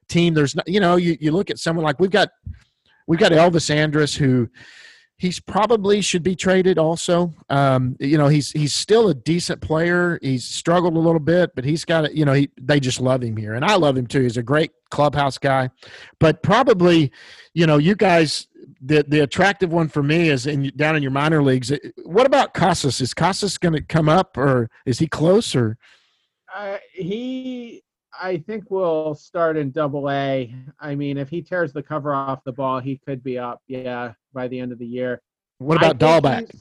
team. 0.08 0.34
There's 0.34 0.56
not, 0.56 0.68
you 0.68 0.80
know, 0.80 0.96
you, 0.96 1.18
you 1.20 1.32
look 1.32 1.50
at 1.50 1.60
someone 1.60 1.86
like 1.86 2.00
we've 2.00 2.12
got 2.12 2.30
we've 3.08 3.20
got 3.20 3.32
Elvis 3.32 3.70
Andrus 3.70 4.16
who 4.16 4.50
he's 5.20 5.40
probably 5.40 6.02
should 6.02 6.24
be 6.24 6.36
traded 6.36 6.80
also. 6.80 7.34
Um, 7.50 7.96
you 8.00 8.18
know 8.18 8.28
he's 8.28 8.52
he's 8.52 8.74
still 8.74 9.10
a 9.10 9.14
decent 9.14 9.62
player. 9.62 10.18
He's 10.22 10.46
struggled 10.46 10.96
a 10.96 11.00
little 11.00 11.20
bit 11.20 11.52
but 11.54 11.66
he's 11.66 11.86
got 11.86 12.06
it 12.06 12.14
you 12.14 12.26
know 12.26 12.34
he, 12.34 12.50
they 12.60 12.80
just 12.80 13.00
love 13.00 13.22
him 13.22 13.38
here. 13.38 13.54
And 13.54 13.64
i 13.64 13.76
love 13.76 13.96
him 13.96 14.08
too. 14.08 14.22
He's 14.22 14.38
a 14.38 14.44
great 14.44 14.72
clubhouse 14.90 15.38
guy. 15.38 15.70
But 16.20 16.42
probably 16.42 17.12
you 17.54 17.68
know 17.68 17.78
you 17.78 17.96
guys 17.96 18.48
the 18.82 19.04
the 19.08 19.20
attractive 19.20 19.72
one 19.72 19.90
for 19.90 20.02
me 20.02 20.30
is 20.30 20.48
in 20.48 20.72
down 20.76 20.96
in 20.96 21.04
your 21.04 21.12
minor 21.12 21.44
leagues. 21.44 21.72
What 22.04 22.26
about 22.26 22.54
casas? 22.54 23.02
Is 23.02 23.14
casas 23.14 23.58
going 23.58 23.74
to 23.74 23.82
come 23.82 24.10
up 24.10 24.38
or 24.38 24.70
is 24.86 25.00
he 25.00 25.08
close 25.08 25.56
or 25.56 25.78
Uh, 26.56 26.78
he, 26.94 27.84
I 28.22 28.38
think, 28.38 28.66
we'll 28.70 29.16
start 29.16 29.58
in 29.58 29.72
Double 29.72 30.10
A. 30.10 30.54
I 30.80 30.96
mean, 30.96 31.18
if 31.18 31.30
he 31.30 31.42
tears 31.42 31.74
the 31.74 31.84
cover 31.84 32.14
off 32.14 32.44
the 32.44 32.52
ball, 32.52 32.80
he 32.80 32.98
could 32.98 33.24
be 33.24 33.38
up. 33.38 33.62
Yeah, 33.68 34.14
by 34.34 34.48
the 34.48 34.60
end 34.60 34.72
of 34.72 34.80
the 34.80 34.86
year. 34.86 35.22
what 35.60 35.78
about 35.78 35.98
Dalbec? 35.98 36.54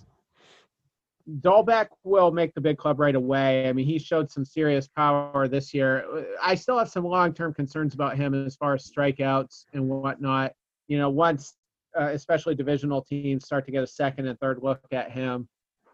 Dalbec 1.41 1.89
will 2.05 2.31
make 2.31 2.55
the 2.55 2.61
big 2.61 2.79
club 2.79 2.99
right 2.99 3.15
away. 3.15 3.69
I 3.69 3.73
mean, 3.73 3.87
he 3.87 3.99
showed 3.99 4.31
some 4.31 4.45
serious 4.45 4.89
power 4.89 5.47
this 5.47 5.75
year. 5.75 6.27
I 6.43 6.55
still 6.55 6.79
have 6.79 6.89
some 6.89 7.05
long-term 7.05 7.53
concerns 7.53 7.93
about 7.93 8.17
him 8.17 8.33
as 8.47 8.57
far 8.57 8.75
as 8.75 8.91
strikeouts 8.91 9.67
and 9.75 9.89
whatnot. 9.89 10.53
You 10.87 10.97
know, 10.99 11.11
once 11.11 11.55
uh, 11.99 12.09
especially 12.09 12.55
divisional 12.55 13.03
teams 13.03 13.45
start 13.45 13.67
to 13.67 13.73
get 13.73 13.83
a 13.83 13.87
second 13.87 14.27
and 14.27 14.39
third 14.41 14.61
look 14.63 14.81
at 14.93 15.11
him. 15.11 15.49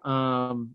Um, 0.05 0.75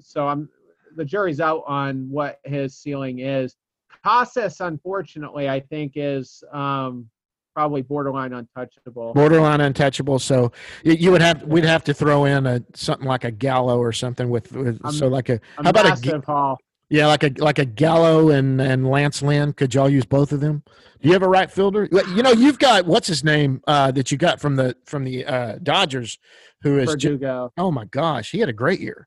so 0.00 0.26
I'm 0.26 0.48
the 0.96 1.04
jury's 1.04 1.40
out 1.40 1.64
on 1.66 2.08
what 2.10 2.40
his 2.44 2.76
ceiling 2.76 3.18
is. 3.18 3.56
Casas, 4.04 4.60
unfortunately, 4.60 5.48
I 5.48 5.60
think 5.60 5.92
is 5.96 6.42
um, 6.52 7.08
probably 7.54 7.82
borderline 7.82 8.32
untouchable. 8.32 9.12
borderline 9.14 9.60
untouchable. 9.60 10.18
So 10.18 10.52
you, 10.84 10.92
you 10.94 11.10
would 11.12 11.22
have 11.22 11.42
we'd 11.42 11.64
have 11.64 11.84
to 11.84 11.94
throw 11.94 12.24
in 12.24 12.46
a 12.46 12.62
something 12.74 13.06
like 13.06 13.24
a 13.24 13.30
Gallo 13.30 13.78
or 13.78 13.92
something 13.92 14.30
with, 14.30 14.52
with 14.52 14.80
Um, 14.84 14.92
so 14.92 15.08
like 15.08 15.28
a 15.28 15.40
A 15.58 15.64
how 15.64 15.70
about 15.70 16.06
a 16.06 16.20
haul. 16.26 16.56
yeah 16.88 17.06
like 17.06 17.24
a 17.24 17.32
like 17.38 17.58
a 17.58 17.64
Gallo 17.64 18.30
and 18.30 18.60
and 18.60 18.88
Lance 18.88 19.22
Lynn. 19.22 19.52
Could 19.52 19.74
y'all 19.74 19.88
use 19.88 20.04
both 20.04 20.32
of 20.32 20.40
them? 20.40 20.62
Do 21.00 21.08
you 21.08 21.12
have 21.14 21.22
a 21.22 21.28
right 21.28 21.50
fielder? 21.50 21.88
You 22.14 22.22
know 22.22 22.32
you've 22.32 22.58
got 22.58 22.86
what's 22.86 23.08
his 23.08 23.22
name 23.24 23.60
uh, 23.66 23.90
that 23.92 24.10
you 24.12 24.18
got 24.18 24.40
from 24.40 24.56
the 24.56 24.76
from 24.86 25.04
the 25.04 25.24
uh, 25.26 25.58
Dodgers, 25.62 26.18
who 26.62 26.78
is 26.78 26.90
Verdugo. 26.90 27.52
oh 27.56 27.70
my 27.70 27.84
gosh 27.86 28.30
he 28.30 28.38
had 28.38 28.48
a 28.48 28.52
great 28.52 28.80
year. 28.80 29.06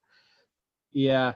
Yeah. 0.94 1.34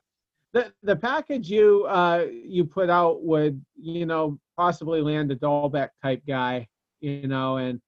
The 0.56 0.74
the 0.82 0.96
package 0.96 1.52
you 1.52 1.86
uh 1.88 2.26
you 2.32 2.66
put 2.66 2.90
out 2.90 3.24
would, 3.24 3.64
you 3.80 4.08
know, 4.08 4.40
possibly 4.58 5.02
land 5.02 5.32
a 5.32 5.36
Dalbec 5.36 5.90
type 6.02 6.24
guy, 6.28 6.68
you 7.02 7.28
know, 7.28 7.58
and 7.58 7.80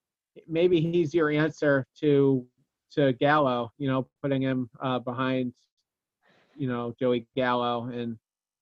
maybe 0.46 0.80
he's 0.80 1.12
your 1.12 1.30
answer 1.30 1.84
to 2.00 2.46
to 2.92 3.12
Gallo, 3.14 3.72
you 3.78 3.88
know, 3.88 4.06
putting 4.22 4.42
him 4.42 4.70
uh 4.80 5.00
behind 5.00 5.52
you 6.58 6.68
know, 6.68 6.94
Joey 6.98 7.26
Gallo, 7.36 7.84
and 7.86 8.18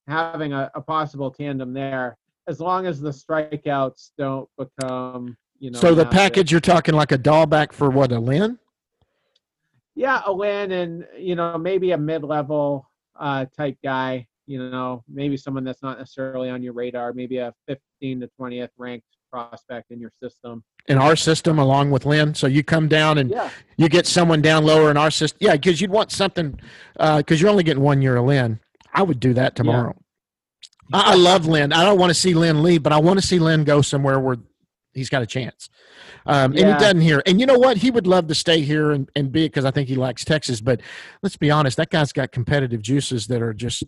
having 0.06 0.52
a, 0.52 0.70
a 0.74 0.80
possible 0.80 1.30
tandem 1.30 1.72
there, 1.72 2.16
as 2.46 2.60
long 2.60 2.86
as 2.86 3.00
the 3.00 3.10
strikeouts 3.10 4.10
don't 4.16 4.48
become, 4.58 5.36
you 5.58 5.70
know. 5.70 5.78
so 5.78 5.94
the 5.94 6.06
package 6.06 6.52
you're 6.52 6.60
talking 6.60 6.94
like 6.94 7.10
a 7.10 7.18
Dalbec 7.18 7.72
for 7.72 7.90
what 7.90 8.12
a 8.12 8.18
Lynn? 8.20 8.58
Yeah, 9.94 10.20
a 10.26 10.34
win 10.34 10.72
and 10.72 11.06
you 11.18 11.34
know 11.34 11.56
maybe 11.56 11.92
a 11.92 11.98
mid-level 11.98 12.85
uh, 13.18 13.46
type 13.56 13.76
guy. 13.82 14.26
You 14.46 14.70
know, 14.70 15.02
maybe 15.08 15.36
someone 15.36 15.64
that's 15.64 15.82
not 15.82 15.98
necessarily 15.98 16.50
on 16.50 16.62
your 16.62 16.72
radar. 16.72 17.12
Maybe 17.12 17.38
a 17.38 17.52
15 17.66 18.20
to 18.20 18.30
20th 18.40 18.68
ranked 18.78 19.06
prospect 19.30 19.90
in 19.90 19.98
your 19.98 20.10
system. 20.10 20.62
in 20.88 20.98
our 20.98 21.16
system 21.16 21.58
along 21.58 21.90
with 21.90 22.06
Lynn. 22.06 22.32
So 22.34 22.46
you 22.46 22.62
come 22.62 22.86
down 22.86 23.18
and 23.18 23.28
Yeah, 23.30 23.50
you 23.76 23.88
get 23.88 24.06
someone 24.06 24.40
down 24.40 24.64
lower 24.64 24.88
in 24.90 24.96
our 24.96 25.10
system. 25.10 25.38
Yeah, 25.40 25.52
because 25.52 25.80
you'd 25.80 25.90
want 25.90 26.12
something 26.12 26.60
because 26.96 27.40
you're 27.40 27.50
only 27.50 27.64
getting 27.64 27.82
one 27.82 28.00
year 28.02 28.16
of 28.16 28.24
Lynn. 28.26 28.60
I 28.94 29.02
would 29.02 29.18
do 29.18 29.34
that 29.34 29.56
tomorrow. 29.56 29.96
I, 30.92 31.12
I 31.12 31.14
love 31.16 31.46
Lynn. 31.46 31.72
I 31.72 31.82
don't 31.82 31.98
want 31.98 32.10
to 32.10 32.14
see 32.14 32.32
Lynn 32.32 32.62
leave, 32.62 32.82
but 32.84 32.92
I 32.92 32.98
want 32.98 33.20
to 33.20 33.26
see 33.26 33.40
Lynn 33.40 33.64
go 33.64 33.82
somewhere 33.82 34.20
where 34.20 34.36
he's 34.96 35.10
got 35.10 35.22
a 35.22 35.26
chance. 35.26 35.68
Um, 36.24 36.52
And 36.52 36.58
he 36.58 36.62
doesn't 36.64 37.00
here. 37.02 37.22
And 37.26 37.38
you 37.38 37.46
know 37.46 37.58
what? 37.58 37.76
He 37.76 37.90
would 37.90 38.06
love 38.06 38.26
to 38.28 38.34
stay 38.34 38.62
here 38.62 38.90
and, 38.90 39.08
and 39.14 39.30
be 39.30 39.44
it 39.44 39.50
because 39.50 39.64
I 39.64 39.70
think 39.70 39.88
he 39.88 39.94
likes 39.94 40.24
Texas. 40.24 40.60
But 40.60 40.80
let's 41.22 41.36
be 41.36 41.50
honest, 41.50 41.76
that 41.76 41.90
guy's 41.90 42.12
got 42.12 42.32
competitive 42.32 42.82
juices 42.82 43.28
that 43.28 43.42
are 43.42 43.54
just. 43.54 43.84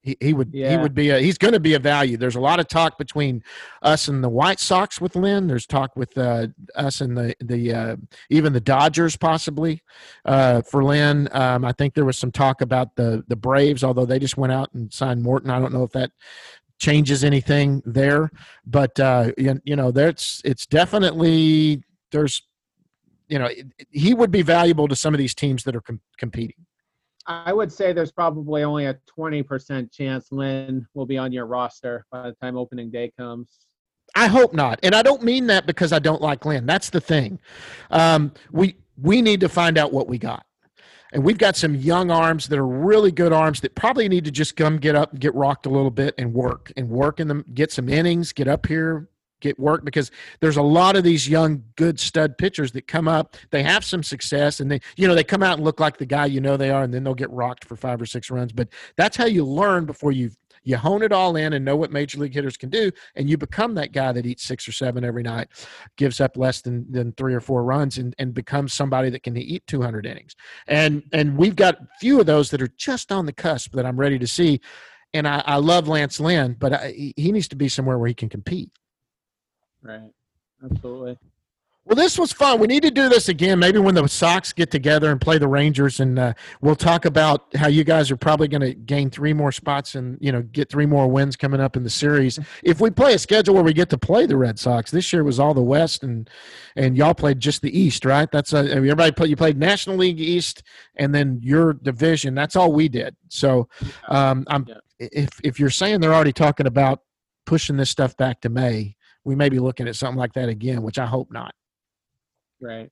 He, 0.00 0.16
he 0.20 0.32
would 0.32 0.54
he 0.54 0.76
would 0.78 0.94
be 0.94 1.10
a 1.10 1.18
he's 1.18 1.36
going 1.36 1.52
to 1.52 1.60
be 1.60 1.74
a 1.74 1.78
value. 1.78 2.16
There's 2.16 2.36
a 2.36 2.40
lot 2.40 2.60
of 2.60 2.68
talk 2.68 2.96
between 2.96 3.42
us 3.82 4.08
and 4.08 4.24
the 4.24 4.28
White 4.28 4.58
Sox 4.58 5.02
with 5.02 5.14
Lynn. 5.16 5.48
There's 5.48 5.66
talk 5.66 5.96
with 5.96 6.16
uh, 6.16 6.46
us 6.74 7.02
and 7.02 7.14
the 7.14 7.34
the 7.40 7.74
uh, 7.74 7.96
even 8.30 8.54
the 8.54 8.60
Dodgers 8.60 9.16
possibly 9.16 9.82
uh, 10.24 10.62
for 10.62 10.82
Lynn. 10.82 11.28
Um, 11.32 11.62
I 11.62 11.72
think 11.72 11.92
there 11.92 12.06
was 12.06 12.16
some 12.16 12.32
talk 12.32 12.62
about 12.62 12.96
the 12.96 13.22
the 13.28 13.36
Braves, 13.36 13.84
although 13.84 14.06
they 14.06 14.18
just 14.18 14.38
went 14.38 14.52
out 14.52 14.72
and 14.72 14.90
signed 14.90 15.22
Morton. 15.22 15.50
I 15.50 15.58
don't 15.58 15.74
know 15.74 15.82
if 15.82 15.92
that 15.92 16.12
changes 16.78 17.24
anything 17.24 17.82
there, 17.84 18.30
but 18.66 18.98
uh, 19.00 19.32
you, 19.36 19.60
you 19.64 19.76
know, 19.76 19.90
there's 19.90 20.40
it's 20.44 20.66
definitely 20.66 21.82
there's 22.12 22.42
you 23.28 23.38
know 23.38 23.46
it- 23.46 23.66
he 23.90 24.14
would 24.14 24.30
be 24.30 24.42
valuable 24.42 24.88
to 24.88 24.96
some 24.96 25.14
of 25.14 25.18
these 25.18 25.34
teams 25.34 25.64
that 25.64 25.74
are 25.76 25.80
com- 25.80 26.00
competing. 26.18 26.64
I 27.26 27.52
would 27.52 27.70
say 27.70 27.92
there's 27.92 28.12
probably 28.12 28.62
only 28.62 28.86
a 28.86 28.98
20% 29.18 29.92
chance 29.92 30.28
Lynn 30.32 30.86
will 30.94 31.04
be 31.04 31.18
on 31.18 31.30
your 31.30 31.44
roster 31.44 32.06
by 32.10 32.22
the 32.22 32.32
time 32.40 32.56
opening 32.56 32.90
day 32.90 33.12
comes. 33.18 33.50
I 34.14 34.28
hope 34.28 34.54
not, 34.54 34.80
and 34.82 34.94
I 34.94 35.02
don't 35.02 35.22
mean 35.22 35.46
that 35.48 35.66
because 35.66 35.92
I 35.92 35.98
don't 35.98 36.22
like 36.22 36.46
Lynn. 36.46 36.64
That's 36.64 36.88
the 36.88 37.00
thing. 37.00 37.38
Um, 37.90 38.32
we 38.50 38.76
we 39.00 39.20
need 39.20 39.40
to 39.40 39.48
find 39.48 39.76
out 39.78 39.92
what 39.92 40.08
we 40.08 40.16
got, 40.18 40.46
and 41.12 41.24
we've 41.24 41.38
got 41.38 41.56
some 41.56 41.74
young 41.74 42.10
arms 42.10 42.48
that 42.48 42.58
are 42.58 42.66
really 42.66 43.12
good 43.12 43.32
arms 43.32 43.60
that 43.60 43.74
probably 43.74 44.08
need 44.08 44.24
to 44.24 44.30
just 44.30 44.56
come 44.56 44.78
get 44.78 44.94
up, 44.94 45.18
get 45.18 45.34
rocked 45.34 45.66
a 45.66 45.70
little 45.70 45.90
bit, 45.90 46.14
and 46.18 46.34
work 46.34 46.72
and 46.76 46.88
work 46.88 47.20
in 47.20 47.28
them, 47.28 47.44
get 47.54 47.72
some 47.72 47.88
innings, 47.88 48.32
get 48.32 48.48
up 48.48 48.66
here, 48.66 49.08
get 49.40 49.58
work 49.58 49.84
because 49.84 50.10
there's 50.40 50.56
a 50.56 50.62
lot 50.62 50.96
of 50.96 51.04
these 51.04 51.28
young 51.28 51.62
good 51.76 51.98
stud 52.00 52.36
pitchers 52.38 52.72
that 52.72 52.86
come 52.86 53.06
up 53.06 53.36
they 53.50 53.62
have 53.62 53.84
some 53.84 54.02
success 54.02 54.60
and 54.60 54.70
they 54.70 54.80
you 54.96 55.06
know 55.06 55.14
they 55.14 55.24
come 55.24 55.42
out 55.42 55.54
and 55.54 55.64
look 55.64 55.78
like 55.78 55.96
the 55.96 56.06
guy 56.06 56.26
you 56.26 56.40
know 56.40 56.56
they 56.56 56.70
are 56.70 56.82
and 56.82 56.92
then 56.92 57.04
they'll 57.04 57.14
get 57.14 57.30
rocked 57.30 57.64
for 57.64 57.76
five 57.76 58.00
or 58.00 58.06
six 58.06 58.30
runs. 58.30 58.52
But 58.52 58.68
that's 58.96 59.16
how 59.16 59.26
you 59.26 59.44
learn 59.44 59.86
before 59.86 60.12
you 60.12 60.30
you 60.68 60.76
hone 60.76 61.02
it 61.02 61.12
all 61.12 61.34
in 61.36 61.54
and 61.54 61.64
know 61.64 61.76
what 61.76 61.90
major 61.90 62.18
league 62.18 62.34
hitters 62.34 62.58
can 62.58 62.68
do 62.68 62.90
and 63.16 63.28
you 63.30 63.38
become 63.38 63.74
that 63.74 63.90
guy 63.92 64.12
that 64.12 64.26
eats 64.26 64.42
six 64.44 64.68
or 64.68 64.72
seven 64.72 65.02
every 65.02 65.22
night 65.22 65.48
gives 65.96 66.20
up 66.20 66.36
less 66.36 66.60
than, 66.60 66.84
than 66.92 67.10
three 67.12 67.32
or 67.32 67.40
four 67.40 67.64
runs 67.64 67.96
and, 67.96 68.14
and 68.18 68.34
becomes 68.34 68.74
somebody 68.74 69.08
that 69.08 69.22
can 69.22 69.34
eat 69.36 69.66
200 69.66 70.04
innings 70.04 70.36
and 70.66 71.02
and 71.12 71.36
we've 71.38 71.56
got 71.56 71.78
few 72.00 72.20
of 72.20 72.26
those 72.26 72.50
that 72.50 72.60
are 72.60 72.68
just 72.76 73.10
on 73.10 73.24
the 73.24 73.32
cusp 73.32 73.72
that 73.72 73.86
i'm 73.86 73.98
ready 73.98 74.18
to 74.18 74.26
see 74.26 74.60
and 75.14 75.26
i, 75.26 75.42
I 75.46 75.56
love 75.56 75.88
lance 75.88 76.20
lynn 76.20 76.54
but 76.58 76.74
I, 76.74 76.90
he- 76.92 77.14
he 77.16 77.32
needs 77.32 77.48
to 77.48 77.56
be 77.56 77.68
somewhere 77.70 77.98
where 77.98 78.08
he 78.08 78.14
can 78.14 78.28
compete 78.28 78.70
Right. 79.82 80.10
Absolutely. 80.62 81.16
Well, 81.88 81.96
this 81.96 82.18
was 82.18 82.32
fun. 82.32 82.60
We 82.60 82.66
need 82.66 82.82
to 82.82 82.90
do 82.90 83.08
this 83.08 83.30
again. 83.30 83.58
Maybe 83.58 83.78
when 83.78 83.94
the 83.94 84.06
Sox 84.06 84.52
get 84.52 84.70
together 84.70 85.10
and 85.10 85.18
play 85.18 85.38
the 85.38 85.48
Rangers, 85.48 86.00
and 86.00 86.18
uh, 86.18 86.34
we'll 86.60 86.76
talk 86.76 87.06
about 87.06 87.46
how 87.54 87.68
you 87.68 87.82
guys 87.82 88.10
are 88.10 88.16
probably 88.18 88.46
going 88.46 88.60
to 88.60 88.74
gain 88.74 89.08
three 89.08 89.32
more 89.32 89.50
spots 89.52 89.94
and 89.94 90.18
you 90.20 90.30
know 90.30 90.42
get 90.42 90.68
three 90.68 90.84
more 90.84 91.08
wins 91.08 91.34
coming 91.34 91.62
up 91.62 91.76
in 91.76 91.84
the 91.84 91.88
series. 91.90 92.38
If 92.62 92.82
we 92.82 92.90
play 92.90 93.14
a 93.14 93.18
schedule 93.18 93.54
where 93.54 93.64
we 93.64 93.72
get 93.72 93.88
to 93.88 93.96
play 93.96 94.26
the 94.26 94.36
Red 94.36 94.58
Sox, 94.58 94.90
this 94.90 95.14
year 95.14 95.24
was 95.24 95.40
all 95.40 95.54
the 95.54 95.62
West, 95.62 96.02
and 96.02 96.28
and 96.76 96.94
y'all 96.94 97.14
played 97.14 97.40
just 97.40 97.62
the 97.62 97.74
East, 97.78 98.04
right? 98.04 98.30
That's 98.30 98.52
uh, 98.52 98.68
everybody 98.70 99.10
played. 99.10 99.30
You 99.30 99.36
played 99.36 99.56
National 99.56 99.96
League 99.96 100.20
East, 100.20 100.62
and 100.96 101.14
then 101.14 101.40
your 101.42 101.72
division. 101.72 102.34
That's 102.34 102.54
all 102.54 102.70
we 102.70 102.90
did. 102.90 103.16
So, 103.30 103.66
um, 104.08 104.44
I'm 104.48 104.66
if 104.98 105.30
if 105.42 105.58
you're 105.58 105.70
saying 105.70 106.00
they're 106.00 106.14
already 106.14 106.34
talking 106.34 106.66
about 106.66 107.00
pushing 107.46 107.78
this 107.78 107.88
stuff 107.88 108.14
back 108.18 108.42
to 108.42 108.50
May, 108.50 108.94
we 109.24 109.34
may 109.34 109.48
be 109.48 109.58
looking 109.58 109.88
at 109.88 109.96
something 109.96 110.18
like 110.18 110.34
that 110.34 110.50
again, 110.50 110.82
which 110.82 110.98
I 110.98 111.06
hope 111.06 111.32
not. 111.32 111.54
Right. 112.60 112.90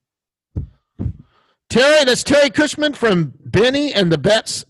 Terry, 1.68 2.04
that's 2.04 2.22
Terry 2.22 2.50
Cushman 2.50 2.92
from 2.94 3.32
Benny 3.44 3.92
and 3.92 4.10
the 4.10 4.18
Betts 4.18 4.64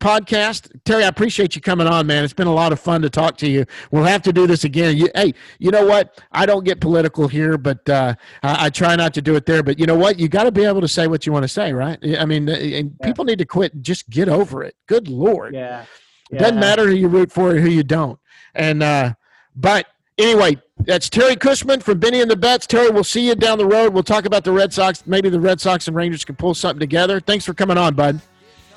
podcast. 0.00 0.70
Terry, 0.84 1.04
I 1.04 1.08
appreciate 1.08 1.54
you 1.54 1.62
coming 1.62 1.86
on, 1.86 2.06
man. 2.06 2.24
It's 2.24 2.34
been 2.34 2.46
a 2.46 2.52
lot 2.52 2.72
of 2.72 2.80
fun 2.80 3.00
to 3.02 3.10
talk 3.10 3.36
to 3.38 3.48
you. 3.48 3.64
We'll 3.90 4.04
have 4.04 4.20
to 4.22 4.32
do 4.32 4.46
this 4.46 4.64
again. 4.64 4.96
You, 4.96 5.08
hey, 5.14 5.32
you 5.58 5.70
know 5.70 5.86
what? 5.86 6.20
I 6.32 6.44
don't 6.44 6.64
get 6.64 6.80
political 6.80 7.26
here, 7.28 7.56
but 7.56 7.88
uh, 7.88 8.14
I, 8.42 8.66
I 8.66 8.70
try 8.70 8.94
not 8.96 9.14
to 9.14 9.22
do 9.22 9.34
it 9.36 9.46
there. 9.46 9.62
But 9.62 9.78
you 9.78 9.86
know 9.86 9.96
what? 9.96 10.18
You 10.18 10.28
got 10.28 10.44
to 10.44 10.52
be 10.52 10.64
able 10.64 10.82
to 10.82 10.88
say 10.88 11.06
what 11.06 11.24
you 11.24 11.32
want 11.32 11.44
to 11.44 11.48
say, 11.48 11.72
right? 11.72 11.98
I 12.18 12.24
mean, 12.26 12.48
and 12.48 12.94
Yeah. 13.00 13.06
people 13.06 13.24
need 13.24 13.38
to 13.38 13.46
quit. 13.46 13.80
Just 13.80 14.10
get 14.10 14.28
over 14.28 14.62
it. 14.62 14.74
Good 14.88 15.08
lord. 15.08 15.54
Yeah. 15.54 15.84
It 16.30 16.38
doesn't 16.38 16.60
matter 16.60 16.86
who 16.88 16.94
you 16.94 17.08
root 17.08 17.30
for 17.30 17.50
or 17.54 17.58
who 17.58 17.68
you 17.68 17.82
don't. 17.82 18.18
And 18.54 18.82
uh, 18.82 19.14
but 19.54 19.86
anyway, 20.22 20.56
that's 20.78 21.08
Terry 21.08 21.36
Cushman 21.36 21.80
from 21.80 21.98
Benny 21.98 22.20
and 22.20 22.30
the 22.30 22.36
Betts. 22.36 22.66
Terry, 22.66 22.90
we'll 22.90 23.04
see 23.04 23.26
you 23.26 23.34
down 23.34 23.58
the 23.58 23.66
road. 23.66 23.92
We'll 23.92 24.02
talk 24.02 24.24
about 24.24 24.44
the 24.44 24.52
Red 24.52 24.72
Sox. 24.72 25.04
Maybe 25.06 25.28
the 25.28 25.40
Red 25.40 25.60
Sox 25.60 25.86
and 25.88 25.96
Rangers 25.96 26.24
can 26.24 26.36
pull 26.36 26.54
something 26.54 26.80
together. 26.80 27.20
Thanks 27.20 27.44
for 27.44 27.54
coming 27.54 27.78
on, 27.78 27.94
bud. 27.94 28.20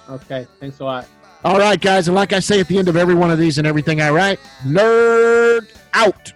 Okay. 0.10 0.48
Thanks 0.60 0.80
a 0.80 0.84
lot. 0.86 1.08
All 1.44 1.60
right, 1.60 1.80
guys, 1.80 2.08
and 2.08 2.16
like 2.16 2.34
I 2.34 2.40
say 2.40 2.60
at 2.60 2.68
the 2.68 2.78
end 2.78 2.88
of 2.88 2.96
every 2.96 3.14
one 3.14 3.30
of 3.30 3.38
these 3.38 3.60
and 3.60 3.68
everything 3.68 4.02
I 4.02 4.10
write, 4.10 4.40
nerd 4.66 5.68
out. 5.94 6.34